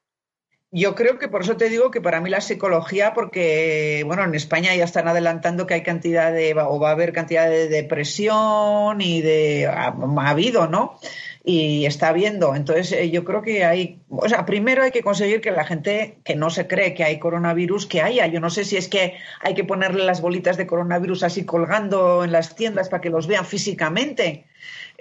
Yo 0.71 0.93
creo 0.93 1.17
que 1.17 1.27
por 1.27 1.41
eso 1.41 1.57
te 1.57 1.67
digo 1.69 1.89
que 1.89 1.99
para 1.99 2.21
mí 2.21 2.29
la 2.29 2.41
psicología, 2.41 3.15
porque, 3.15 4.03
bueno, 4.05 4.23
en 4.23 4.35
España 4.35 4.75
ya 4.75 4.83
están 4.83 5.07
adelantando 5.07 5.65
que 5.65 5.73
hay 5.73 5.81
cantidad 5.83 6.31
de, 6.31 6.53
o 6.53 6.79
va 6.79 6.89
a 6.89 6.91
haber 6.91 7.11
cantidad 7.11 7.49
de 7.49 7.67
depresión 7.69 9.01
y 9.01 9.21
de, 9.21 9.65
ha, 9.65 9.87
ha 9.87 10.29
habido, 10.29 10.67
¿no? 10.67 10.99
Y 11.43 11.85
está 11.85 12.09
habiendo. 12.09 12.55
Entonces, 12.55 12.91
eh, 12.91 13.09
yo 13.09 13.23
creo 13.23 13.41
que 13.41 13.63
hay, 13.63 13.99
o 14.09 14.27
sea, 14.27 14.45
primero 14.45 14.83
hay 14.83 14.91
que 14.91 15.01
conseguir 15.01 15.41
que 15.41 15.51
la 15.51 15.63
gente 15.63 16.17
que 16.23 16.35
no 16.35 16.49
se 16.49 16.67
cree 16.67 16.93
que 16.93 17.03
hay 17.03 17.17
coronavirus, 17.17 17.85
que 17.85 18.01
haya. 18.01 18.27
Yo 18.27 18.39
no 18.39 18.49
sé 18.49 18.65
si 18.65 18.77
es 18.77 18.87
que 18.87 19.15
hay 19.41 19.53
que 19.53 19.63
ponerle 19.63 20.03
las 20.03 20.21
bolitas 20.21 20.57
de 20.57 20.67
coronavirus 20.67 21.23
así 21.23 21.45
colgando 21.45 22.23
en 22.23 22.31
las 22.31 22.55
tiendas 22.55 22.89
para 22.89 23.01
que 23.01 23.09
los 23.09 23.27
vean 23.27 23.45
físicamente. 23.45 24.45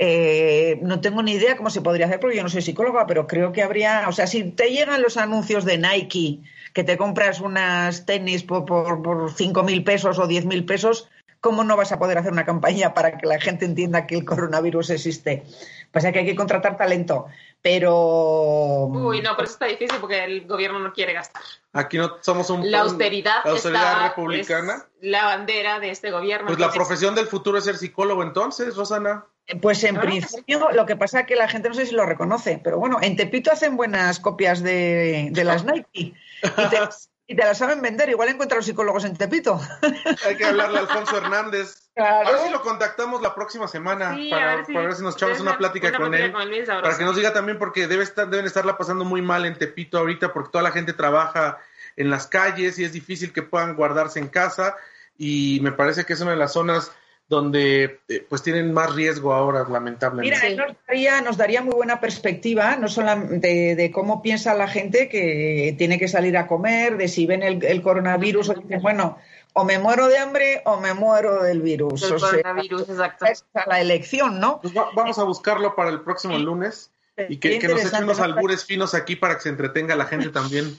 Eh, 0.00 0.78
no 0.82 1.00
tengo 1.00 1.24
ni 1.24 1.32
idea 1.32 1.56
cómo 1.56 1.70
se 1.70 1.80
podría 1.80 2.06
hacer 2.06 2.20
porque 2.20 2.36
yo 2.36 2.44
no 2.44 2.48
soy 2.48 2.62
psicóloga, 2.62 3.06
pero 3.08 3.26
creo 3.26 3.50
que 3.50 3.64
habría, 3.64 4.08
o 4.08 4.12
sea, 4.12 4.28
si 4.28 4.44
te 4.44 4.70
llegan 4.70 5.02
los 5.02 5.16
anuncios 5.16 5.64
de 5.64 5.76
Nike, 5.76 6.38
que 6.72 6.84
te 6.84 6.96
compras 6.96 7.40
unas 7.40 8.06
tenis 8.06 8.44
por, 8.44 8.64
por, 8.64 9.02
por 9.02 9.32
5 9.32 9.64
mil 9.64 9.82
pesos 9.82 10.20
o 10.20 10.28
10 10.28 10.46
mil 10.46 10.64
pesos, 10.64 11.08
¿cómo 11.40 11.64
no 11.64 11.76
vas 11.76 11.90
a 11.90 11.98
poder 11.98 12.18
hacer 12.18 12.30
una 12.30 12.44
campaña 12.44 12.94
para 12.94 13.18
que 13.18 13.26
la 13.26 13.40
gente 13.40 13.64
entienda 13.64 14.06
que 14.06 14.14
el 14.14 14.24
coronavirus 14.24 14.90
existe? 14.90 15.42
Pasa 15.90 16.12
que 16.12 16.18
hay 16.20 16.26
que 16.26 16.36
contratar 16.36 16.76
talento, 16.76 17.26
pero... 17.62 18.84
Uy, 18.86 19.20
no, 19.22 19.30
pero 19.36 19.44
eso 19.44 19.54
está 19.54 19.66
difícil 19.66 19.96
porque 20.00 20.22
el 20.24 20.46
gobierno 20.46 20.78
no 20.78 20.92
quiere 20.92 21.12
gastar. 21.14 21.42
Aquí 21.72 21.96
no 21.96 22.16
somos 22.20 22.50
un... 22.50 22.70
La 22.70 22.80
austeridad, 22.80 23.44
la 23.44 23.52
austeridad 23.52 23.92
está- 23.92 24.08
republicana. 24.08 24.86
es 25.00 25.08
la 25.10 25.24
bandera 25.24 25.80
de 25.80 25.90
este 25.90 26.10
gobierno. 26.10 26.46
Pues 26.46 26.58
la 26.58 26.70
profesión 26.70 27.14
del 27.14 27.26
futuro 27.26 27.58
es 27.58 27.64
ser 27.64 27.76
psicólogo 27.76 28.22
entonces, 28.22 28.76
Rosana. 28.76 29.24
Pues 29.62 29.82
en 29.84 29.96
principio 29.98 30.70
lo 30.72 30.84
que 30.84 30.96
pasa 30.96 31.20
es 31.20 31.26
que 31.26 31.34
la 31.36 31.48
gente 31.48 31.70
no 31.70 31.74
sé 31.74 31.86
si 31.86 31.94
lo 31.94 32.04
reconoce, 32.04 32.60
pero 32.62 32.78
bueno, 32.78 32.98
en 33.00 33.16
Tepito 33.16 33.50
hacen 33.50 33.78
buenas 33.78 34.20
copias 34.20 34.62
de, 34.62 35.28
de 35.32 35.44
las 35.44 35.64
Nike 35.64 35.86
y 35.94 36.14
te, 36.42 36.78
y 37.28 37.36
te 37.36 37.44
las 37.44 37.58
saben 37.58 37.80
vender. 37.82 38.08
Igual 38.08 38.30
encuentran 38.30 38.56
los 38.58 38.66
psicólogos 38.66 39.04
en 39.04 39.16
Tepito. 39.16 39.60
Hay 40.26 40.36
que 40.36 40.44
hablarle 40.46 40.78
a 40.78 40.80
Alfonso 40.80 41.18
Hernández. 41.18 41.76
Claro. 41.94 42.28
A 42.28 42.32
ver 42.32 42.40
si 42.40 42.50
lo 42.50 42.62
contactamos 42.62 43.20
la 43.22 43.34
próxima 43.34 43.68
semana 43.68 44.14
Sí, 44.14 44.30
para, 44.30 44.56
ver 44.56 44.66
si- 44.66 44.72
para 44.72 44.86
ver 44.86 44.96
si 44.96 45.02
nos 45.02 45.14
echamos 45.16 45.38
una 45.40 45.58
plática 45.58 45.88
una 45.88 45.98
con 45.98 46.08
plática 46.10 46.26
él. 46.42 46.66
con. 46.66 46.82
Para 46.82 46.96
que 46.98 47.04
nos 47.04 47.14
diga 47.16 47.32
también, 47.32 47.58
porque 47.58 47.86
debe 47.86 48.02
estar, 48.02 48.28
deben 48.28 48.46
estarla 48.46 48.76
pasando 48.78 49.04
muy 49.04 49.20
mal 49.22 49.44
en 49.46 49.56
Tepito 49.58 49.98
ahorita, 49.98 50.32
porque 50.32 50.50
toda 50.50 50.64
la 50.64 50.70
gente 50.72 50.92
trabaja 50.92 51.58
en 51.96 52.10
las 52.10 52.26
calles 52.26 52.78
y 52.78 52.84
es 52.84 52.92
difícil 52.92 53.32
que 53.32 53.42
puedan 53.42 53.74
guardarse 53.76 54.18
en 54.20 54.28
casa. 54.28 54.76
Y 55.18 55.58
me 55.62 55.72
parece 55.72 56.06
que 56.06 56.12
es 56.14 56.20
una 56.20 56.30
de 56.30 56.36
las 56.36 56.52
zonas 56.52 56.92
donde 57.28 58.00
eh, 58.08 58.24
pues 58.28 58.42
tienen 58.42 58.72
más 58.72 58.94
riesgo 58.94 59.34
ahora, 59.34 59.66
lamentablemente. 59.68 60.48
Mira, 60.48 60.66
nos 60.66 60.76
daría, 60.86 61.20
nos 61.20 61.36
daría 61.36 61.60
muy 61.62 61.74
buena 61.74 62.00
perspectiva, 62.00 62.76
no 62.76 62.88
solamente 62.88 63.48
de, 63.48 63.76
de 63.76 63.90
cómo 63.90 64.22
piensa 64.22 64.54
la 64.54 64.66
gente 64.66 65.08
que 65.10 65.74
tiene 65.76 65.98
que 65.98 66.08
salir 66.08 66.36
a 66.38 66.46
comer, 66.46 66.96
de 66.96 67.08
si 67.08 67.26
ven 67.26 67.42
el, 67.42 67.62
el 67.64 67.82
coronavirus 67.82 68.48
o 68.48 68.54
dicen, 68.54 68.80
bueno, 68.80 69.18
o 69.52 69.64
me 69.64 69.78
muero 69.78 70.08
de 70.08 70.16
hambre 70.18 70.62
o 70.64 70.80
me 70.80 70.94
muero 70.94 71.42
del 71.42 71.60
virus. 71.60 72.00
Del 72.00 72.14
o 72.14 72.18
sea, 72.18 72.30
coronavirus, 72.30 72.88
exacto. 72.88 73.26
esa 73.26 73.44
es 73.60 73.66
la 73.66 73.80
elección, 73.80 74.40
¿no? 74.40 74.60
Pues 74.62 74.74
va- 74.74 74.88
vamos 74.94 75.18
a 75.18 75.24
buscarlo 75.24 75.74
para 75.76 75.90
el 75.90 76.00
próximo 76.00 76.38
lunes 76.38 76.90
y 77.28 77.36
que, 77.38 77.58
que 77.58 77.68
nos 77.68 77.84
echen 77.84 78.04
unos 78.04 78.18
¿no? 78.18 78.24
albures 78.24 78.64
finos 78.64 78.94
aquí 78.94 79.16
para 79.16 79.34
que 79.34 79.40
se 79.42 79.48
entretenga 79.50 79.96
la 79.96 80.04
gente 80.06 80.28
también. 80.30 80.78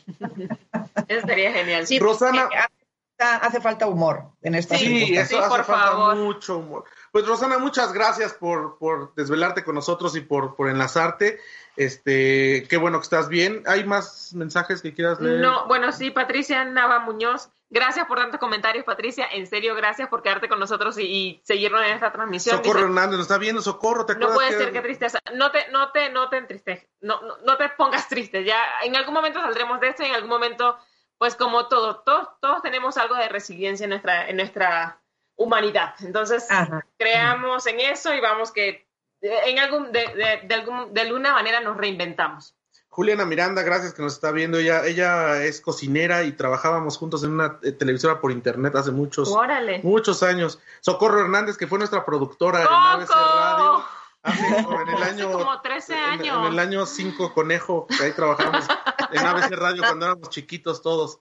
Eso 1.07 1.19
estaría 1.19 1.51
genial. 1.51 1.85
Sí, 1.85 1.99
Rosana- 1.99 2.43
porque 2.43 2.57
hace 2.57 2.78
falta- 3.19 3.45
hace 3.45 3.61
falta 3.61 3.87
humor 3.87 4.23
en 4.41 4.55
esta 4.55 4.77
Sí, 4.77 5.15
eso 5.15 5.27
sí, 5.29 5.35
hace 5.35 5.49
por 5.49 5.63
falta 5.65 5.87
favor. 5.91 6.15
mucho 6.15 6.57
humor. 6.57 6.83
Pues 7.11 7.25
Rosana, 7.27 7.57
muchas 7.57 7.91
gracias 7.93 8.33
por, 8.33 8.77
por 8.77 9.13
desvelarte 9.15 9.63
con 9.63 9.75
nosotros 9.75 10.15
y 10.15 10.21
por, 10.21 10.55
por 10.55 10.69
enlazarte. 10.69 11.39
Este, 11.75 12.67
qué 12.69 12.77
bueno 12.77 12.99
que 12.99 13.03
estás 13.03 13.29
bien. 13.29 13.63
¿Hay 13.65 13.85
más 13.85 14.33
mensajes 14.33 14.81
que 14.81 14.93
quieras 14.93 15.19
leer? 15.21 15.39
No, 15.41 15.65
bueno, 15.67 15.91
sí, 15.91 16.11
Patricia 16.11 16.65
Nava 16.65 16.99
Muñoz. 16.99 17.49
Gracias 17.71 18.07
por 18.07 18.17
tantos 18.17 18.39
comentarios, 18.39 18.83
Patricia. 18.83 19.27
En 19.31 19.45
serio, 19.45 19.75
gracias 19.75 20.09
por 20.09 20.23
quedarte 20.23 20.49
con 20.49 20.59
nosotros 20.59 20.97
y, 20.97 21.03
y 21.03 21.41
seguirnos 21.45 21.81
en 21.83 21.91
esta 21.91 22.11
transmisión. 22.11 22.57
Socorro 22.57 22.79
Dice, 22.79 22.85
Hernández 22.87 23.11
nos 23.17 23.21
está 23.27 23.37
viendo, 23.37 23.61
Socorro, 23.61 24.05
¿te 24.07 24.15
no 24.15 24.33
puede 24.33 24.49
que- 24.49 24.57
ser, 24.57 24.71
qué 24.73 24.81
tristeza. 24.81 25.19
No 25.35 25.51
te, 25.51 25.69
no 25.71 25.91
te, 25.91 26.09
no 26.09 26.29
te 26.29 26.37
entristeces. 26.37 26.89
No, 27.01 27.21
no, 27.21 27.37
no 27.45 27.57
te 27.57 27.69
pongas 27.69 28.07
triste. 28.09 28.43
Ya 28.43 28.57
en 28.83 28.95
algún 28.95 29.13
momento 29.13 29.39
saldremos 29.39 29.79
de 29.79 29.89
esto 29.89 30.01
y 30.03 30.07
en 30.07 30.15
algún 30.15 30.31
momento, 30.31 30.77
pues 31.19 31.35
como 31.35 31.67
todo, 31.67 31.97
todos, 31.97 32.29
todos 32.41 32.61
tenemos 32.63 32.97
algo 32.97 33.13
de 33.15 33.29
resiliencia 33.29 33.83
en 33.83 33.91
nuestra, 33.91 34.27
en 34.27 34.37
nuestra 34.37 34.99
humanidad. 35.35 35.93
Entonces, 35.99 36.49
Ajá. 36.49 36.85
creamos 36.97 37.67
en 37.67 37.79
eso 37.81 38.13
y 38.13 38.19
vamos 38.21 38.51
que 38.51 38.87
eh, 39.21 39.39
en 39.45 39.59
algún, 39.59 39.91
de, 39.91 39.99
de, 40.07 40.47
de 40.47 40.55
algún, 40.55 40.93
de 40.93 41.01
alguna 41.01 41.33
manera 41.33 41.59
nos 41.59 41.77
reinventamos. 41.77 42.55
Juliana 42.87 43.23
Miranda, 43.25 43.61
gracias 43.61 43.93
que 43.93 44.01
nos 44.01 44.13
está 44.13 44.31
viendo. 44.31 44.57
Ella, 44.57 44.85
ella 44.85 45.43
es 45.43 45.61
cocinera 45.61 46.23
y 46.23 46.31
trabajábamos 46.31 46.97
juntos 46.97 47.23
en 47.23 47.31
una 47.33 47.59
eh, 47.61 47.71
televisora 47.71 48.19
por 48.19 48.31
internet 48.31 48.75
hace 48.75 48.91
muchos, 48.91 49.29
Órale. 49.29 49.81
muchos 49.83 50.23
años. 50.23 50.59
Socorro 50.79 51.21
Hernández, 51.21 51.57
que 51.57 51.67
fue 51.67 51.77
nuestra 51.77 52.03
productora 52.03 52.61
en 52.61 52.67
ABC 52.69 53.09
Radio. 53.09 53.85
Hace, 54.29 54.47
en 54.47 54.89
el 54.89 55.03
año, 55.03 55.31
como 55.31 55.61
13 55.61 55.93
en- 55.93 55.99
años. 55.99 56.37
En, 56.47 56.53
el 56.53 56.59
año 56.59 56.85
5 56.85 57.33
Conejo, 57.33 57.87
que 57.87 58.03
ahí 58.03 58.11
trabajamos 58.11 58.65
en 59.11 59.19
ABC 59.25 59.51
Radio 59.55 59.81
cuando 59.83 60.05
éramos 60.05 60.29
chiquitos 60.29 60.81
todos. 60.81 61.19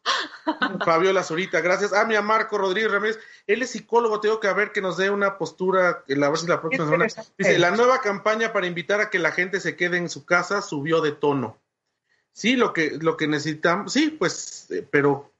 Fabiola 0.85 1.23
Zurita, 1.23 1.61
gracias. 1.61 1.93
Ah, 1.93 2.05
mira, 2.05 2.23
Marco 2.23 2.59
Rodríguez 2.59 2.91
Ramírez, 2.91 3.19
él 3.47 3.63
es 3.63 3.71
psicólogo, 3.71 4.21
tengo 4.21 4.41
que 4.41 4.53
ver 4.53 4.73
que 4.73 4.81
nos 4.81 4.97
dé 4.97 5.11
una 5.11 5.39
postura, 5.39 6.05
a 6.09 6.29
ver 6.29 6.39
si 6.39 6.47
la 6.47 6.61
próxima 6.61 6.85
semana. 6.85 7.07
Dice, 7.37 7.59
la 7.59 7.71
nueva 7.71 8.01
campaña 8.01 8.53
para 8.53 8.67
invitar 8.67 9.01
a 9.01 9.11
que 9.11 9.19
la 9.19 9.33
gente 9.33 9.61
se 9.61 9.77
quede 9.77 9.99
en 9.99 10.09
su 10.09 10.25
casa 10.25 10.63
subió 10.63 11.01
de 11.01 11.13
tono. 11.13 11.57
Sí, 12.33 12.57
lo 12.57 12.73
que, 12.73 12.99
lo 13.01 13.17
que 13.17 13.27
necesitamos, 13.27 13.93
sí, 13.93 14.11
pues, 14.11 14.71
eh, 14.71 14.87
pero 14.89 15.31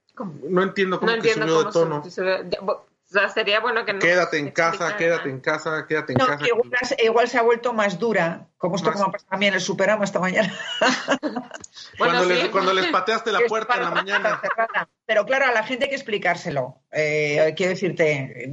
no 0.49 0.63
entiendo 0.63 0.99
cómo 0.99 1.13
No 1.13 1.23
que 1.23 1.31
entiendo 1.31 1.47
subió 1.47 1.71
cómo 1.73 1.97
de 2.01 2.11
tono. 2.11 2.85
O 3.09 3.13
sea, 3.13 3.29
sería 3.31 3.61
bueno 3.61 3.85
que 3.87 3.95
no. 3.95 3.99
Quédate 4.01 4.37
en 4.39 4.51
casa, 4.51 4.97
quédate 4.97 5.31
en 5.31 5.41
casa, 5.41 5.87
quédate 5.89 6.13
en 6.13 6.19
No, 6.19 6.27
casa. 6.27 6.39
que 6.39 6.49
igual, 6.49 6.71
igual 7.03 7.29
se 7.29 7.39
ha 7.39 7.43
vuelto 7.43 7.73
más 7.73 7.99
dura, 7.99 8.47
como 8.59 8.77
esto 8.77 8.91
Más- 8.91 9.01
como 9.01 9.13
pasa 9.13 9.27
también 9.31 9.53
en 9.53 9.57
el 9.57 9.61
Superama 9.63 10.05
esta 10.05 10.21
mañana. 10.21 10.53
Cuando, 11.99 12.25
les, 12.25 12.41
sí. 12.43 12.49
cuando 12.51 12.73
les 12.75 12.87
pateaste 12.89 13.33
la 13.33 13.41
puerta 13.49 13.75
en 13.77 13.83
la 13.83 13.91
mañana. 13.91 14.41
Pero 15.07 15.25
claro, 15.25 15.47
a 15.47 15.53
la 15.53 15.63
gente 15.65 15.85
hay 15.85 15.91
que 15.91 15.97
explicárselo. 15.97 16.83
Eh, 16.93 17.55
quiero 17.57 17.71
decirte, 17.71 18.45
eh, 18.45 18.49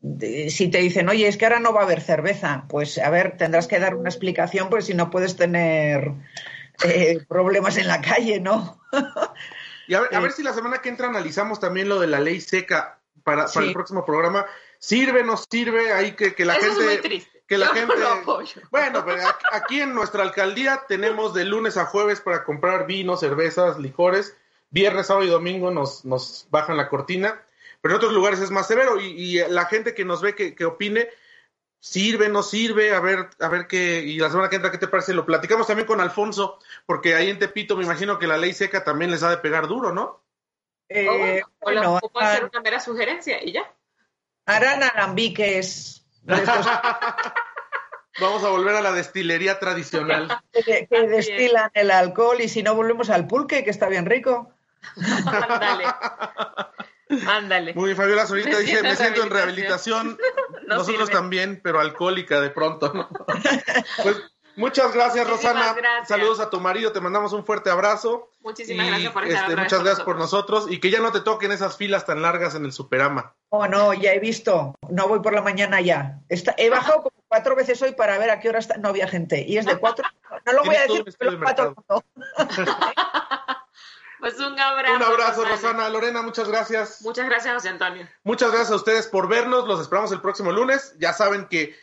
de- 0.00 0.50
si 0.50 0.68
te 0.68 0.78
dicen, 0.78 1.08
oye, 1.08 1.28
es 1.28 1.36
que 1.36 1.44
ahora 1.46 1.60
no 1.60 1.72
va 1.72 1.80
a 1.80 1.84
haber 1.84 2.00
cerveza, 2.00 2.64
pues 2.68 2.98
a 2.98 3.08
ver, 3.10 3.36
tendrás 3.36 3.66
que 3.68 3.78
dar 3.78 3.94
una 3.94 4.08
explicación, 4.08 4.68
porque 4.68 4.84
si 4.86 4.94
no 4.94 5.10
puedes 5.10 5.36
tener 5.36 6.12
eh, 6.84 7.20
problemas 7.28 7.76
en 7.76 7.86
la 7.86 8.00
calle, 8.00 8.40
¿no? 8.40 8.80
Y 9.86 9.94
a 9.94 10.00
ver, 10.00 10.14
a 10.14 10.20
ver 10.20 10.32
si 10.32 10.42
la 10.42 10.52
semana 10.54 10.78
que 10.78 10.88
entra 10.88 11.08
analizamos 11.08 11.60
también 11.60 11.88
lo 11.88 12.00
de 12.00 12.06
la 12.06 12.20
ley 12.20 12.40
seca 12.40 12.98
para, 13.22 13.46
para 13.46 13.66
el 13.66 13.72
próximo 13.72 14.04
programa. 14.04 14.46
¿Sirve, 14.78 15.22
no 15.22 15.36
sirve? 15.36 15.92
Ahí 15.92 16.12
que, 16.12 16.34
que 16.34 16.44
la 16.44 16.54
Eso 16.54 16.66
es 16.66 16.72
gente. 16.74 16.84
muy 16.92 16.96
triste. 16.98 17.42
Que 17.46 17.58
la 17.58 17.66
Yo 17.68 17.72
gente. 17.74 17.94
lo. 17.96 18.40
Bueno, 18.70 19.04
pero 19.04 19.26
aquí- 19.26 19.46
aquí 19.52 19.80
en 19.80 19.94
nuestra 19.94 20.22
alcaldía 20.22 20.84
tenemos 20.88 21.34
de 21.34 21.44
lunes 21.44 21.76
a 21.76 21.86
jueves 21.86 22.20
para 22.20 22.44
comprar 22.44 22.86
vino, 22.86 23.16
cervezas, 23.16 23.78
licores. 23.78 24.36
Viernes, 24.70 25.06
sábado 25.08 25.26
y 25.26 25.30
domingo 25.30 25.70
nos, 25.70 26.04
nos 26.04 26.46
bajan 26.50 26.76
la 26.76 26.88
cortina. 26.88 27.42
Pero 27.80 27.94
en 27.94 27.96
otros 27.98 28.12
lugares 28.12 28.40
es 28.40 28.50
más 28.50 28.66
severo. 28.68 28.98
Y, 29.00 29.06
y 29.06 29.48
la 29.48 29.66
gente 29.66 29.94
que 29.94 30.04
nos 30.04 30.22
ve 30.22 30.34
que, 30.34 30.54
que 30.54 30.64
opine, 30.64 31.08
sirve, 31.78 32.28
no 32.28 32.42
sirve, 32.42 32.94
a 32.94 33.00
ver, 33.00 33.28
a 33.40 33.48
ver 33.48 33.66
qué, 33.66 34.00
y 34.00 34.18
la 34.18 34.30
semana 34.30 34.48
que 34.48 34.56
entra, 34.56 34.70
¿qué 34.70 34.78
te 34.78 34.86
parece? 34.88 35.12
Lo 35.12 35.26
platicamos 35.26 35.66
también 35.66 35.86
con 35.86 36.00
Alfonso, 36.00 36.58
porque 36.86 37.16
ahí 37.16 37.28
en 37.28 37.38
Tepito 37.40 37.76
me 37.76 37.84
imagino 37.84 38.18
que 38.20 38.28
la 38.28 38.36
ley 38.38 38.52
seca 38.54 38.84
también 38.84 39.10
les 39.10 39.22
ha 39.24 39.30
de 39.30 39.38
pegar 39.38 39.66
duro, 39.66 39.92
¿no? 39.92 40.21
Eh, 40.94 41.08
O, 41.08 41.18
bueno, 41.18 41.40
o 41.60 41.70
la- 41.70 41.80
bueno, 41.80 41.98
o 42.02 42.08
puede 42.10 42.26
ser 42.34 42.44
una 42.44 42.60
mera 42.60 42.80
sugerencia 42.80 43.42
y 43.42 43.52
ya. 43.52 43.72
harán 44.46 44.82
alambiques 44.82 46.04
Vamos 48.20 48.44
a 48.44 48.48
volver 48.50 48.74
a 48.76 48.82
la 48.82 48.92
destilería 48.92 49.58
tradicional. 49.58 50.28
que, 50.52 50.86
que 50.86 51.08
destilan 51.08 51.70
el 51.74 51.90
alcohol 51.90 52.40
y 52.40 52.48
si 52.48 52.62
no 52.62 52.74
volvemos 52.74 53.08
al 53.10 53.26
pulque, 53.26 53.64
que 53.64 53.70
está 53.70 53.88
bien 53.88 54.04
rico. 54.06 54.52
Ándale. 55.24 55.84
Ándale. 57.26 57.74
Muy 57.74 57.86
bien, 57.86 57.96
Fabiola 57.96 58.26
Zorita 58.26 58.50
Me 58.50 58.58
dice, 58.60 58.82
me 58.82 58.90
en 58.90 58.96
siento 58.96 59.22
en 59.22 59.30
rehabilitación". 59.30 60.18
rehabilitación. 60.18 60.18
No 60.66 60.76
Nosotros 60.76 61.08
sirve. 61.08 61.12
también, 61.20 61.60
pero 61.62 61.80
alcohólica 61.80 62.40
de 62.40 62.50
pronto. 62.50 62.92
¿no? 62.94 63.08
Pues 64.02 64.16
muchas 64.56 64.92
gracias, 64.92 65.26
Muchísimas 65.28 65.54
Rosana. 65.54 65.74
gracias. 65.74 66.08
Saludos 66.08 66.40
a 66.40 66.50
tu 66.50 66.60
marido, 66.60 66.92
te 66.92 67.00
mandamos 67.00 67.32
un 67.32 67.44
fuerte 67.44 67.70
abrazo. 67.70 68.30
Muchísimas 68.40 68.86
Y, 68.86 68.90
gracias 68.90 69.12
por 69.12 69.24
estar 69.24 69.42
este, 69.50 69.56
muchas 69.60 69.82
gracias 69.82 70.04
por 70.04 70.16
nosotros. 70.16 70.66
y 70.70 70.80
que 70.80 70.90
ya 70.90 71.00
no 71.00 71.12
te 71.12 71.20
toquen 71.20 71.52
esas 71.52 71.76
filas 71.76 72.04
tan 72.06 72.22
largas 72.22 72.54
en 72.54 72.64
el 72.64 72.72
Superama. 72.72 73.34
Oh, 73.50 73.66
no, 73.68 73.92
ya 73.94 74.12
he 74.12 74.18
visto. 74.18 74.74
No 74.88 75.08
voy 75.08 75.20
por 75.20 75.32
la 75.34 75.42
mañana 75.42 75.80
ya. 75.80 76.18
Está- 76.28 76.54
he 76.58 76.70
bajado 76.70 77.02
como 77.02 77.12
cuatro 77.28 77.54
veces 77.56 77.80
hoy 77.82 77.92
para 77.92 78.18
ver 78.18 78.30
a 78.30 78.40
qué 78.40 78.48
hora 78.48 78.58
está. 78.58 78.76
No 78.78 78.88
había 78.88 79.06
gente. 79.08 79.44
Y 79.46 79.58
es 79.58 79.66
de 79.66 79.76
cuatro. 79.76 80.04
No 80.46 80.52
lo 80.52 80.64
voy 80.64 80.76
a 80.76 80.82
decir 80.82 81.04
todo 81.18 81.30
el 81.30 81.38
mundo. 81.38 82.04
Pues 84.20 84.38
un 84.38 84.56
abrazo. 84.56 84.94
Un 84.94 85.02
abrazo, 85.02 85.44
Rosana. 85.44 85.88
Lorena, 85.88 86.22
muchas 86.22 86.46
gracias. 86.48 87.02
Muchas 87.02 87.26
gracias, 87.26 87.54
José 87.54 87.70
Antonio. 87.70 88.06
Muchas 88.22 88.50
gracias 88.50 88.70
a 88.70 88.76
ustedes 88.76 89.08
por 89.08 89.26
vernos. 89.28 89.66
Los 89.66 89.80
esperamos 89.80 90.12
el 90.12 90.20
próximo 90.20 90.52
lunes. 90.52 90.94
Ya 91.00 91.12
saben 91.12 91.46
que 91.48 91.76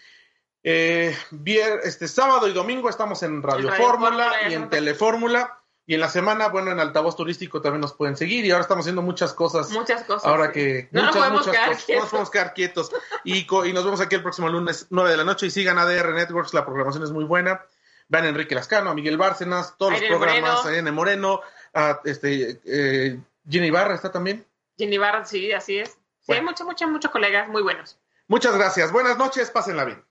eh, 0.64 1.16
vier- 1.32 1.80
este 1.84 2.08
sábado 2.08 2.48
y 2.48 2.54
domingo 2.54 2.90
estamos 2.90 3.24
en 3.24 3.42
Radio, 3.42 3.70
Radio 3.70 3.84
Fórmula 3.86 4.32
y 4.50 4.54
en. 4.54 4.70
Telefórmula. 4.70 5.56
Y 5.86 5.96
en 5.96 6.02
la 6.02 6.10
semana, 6.10 6.50
bueno, 6.50 6.70
en 6.70 6.80
Altavoz 6.80 7.16
Turístico 7.16 7.62
también 7.62 7.82
nos 7.82 7.94
pueden 7.94 8.16
seguir. 8.16 8.46
Y 8.46 8.52
ahora 8.52 8.62
estamos 8.62 8.84
haciendo 8.84 9.02
muchas 9.02 9.34
cosas. 9.34 9.72
Muchas 9.72 10.04
cosas. 10.04 10.24
Ahora 10.26 10.48
sí. 10.48 10.54
que 10.54 10.90
No 10.92 11.02
nos 11.02 11.08
muchas, 11.16 11.18
podemos 11.20 11.40
muchas 11.48 11.54
quedar 11.56 11.68
cosas. 11.70 11.82
No 11.82 11.86
quietos. 11.88 12.04
nos 12.04 12.10
podemos 12.12 12.30
quedar 12.30 12.54
quietos. 12.54 12.92
Y, 13.24 13.46
co- 13.48 13.66
y 13.66 13.74
nos 13.74 13.84
vemos 13.86 14.00
aquí 14.00 14.14
el 14.16 14.22
próximo 14.22 14.50
lunes, 14.50 14.86
9 14.92 15.10
de 15.10 15.18
la 15.18 15.24
noche. 15.24 15.48
Y 15.48 15.50
sigan 15.50 15.80
ADR 15.80 16.14
Networks, 16.14 16.54
la 16.54 16.64
programación 16.64 17.04
es 17.04 17.10
muy 17.12 17.24
buena. 17.24 17.66
Vean 18.08 18.26
a 18.26 18.28
Enrique 18.30 18.54
Lascano, 18.54 18.92
a 18.92 18.94
Miguel 18.94 19.18
Bárcenas, 19.18 19.76
todos 19.80 19.94
los 19.94 20.02
programas, 20.04 20.42
Moreno. 20.42 20.62
a 20.68 20.72
Irene 20.72 20.92
Moreno, 20.92 21.42
a 21.74 22.00
este, 22.06 22.60
eh, 22.66 23.20
Ginny 23.50 23.68
Ibarra 23.68 23.96
está 23.96 24.12
también. 24.12 24.46
Jenny 24.78 24.98
Barra, 25.00 25.26
sí, 25.26 25.52
así 25.52 25.80
es. 25.80 25.98
Sí, 26.22 26.34
hay 26.34 26.42
muchos, 26.42 26.66
muchos, 26.68 26.88
muchos 26.90 27.10
colegas 27.12 27.48
muy 27.50 27.62
buenos. 27.64 27.98
Muchas 28.28 28.56
gracias. 28.56 28.92
Buenas 28.92 29.18
noches, 29.18 29.50
pásenla 29.50 29.86
bien. 29.86 30.04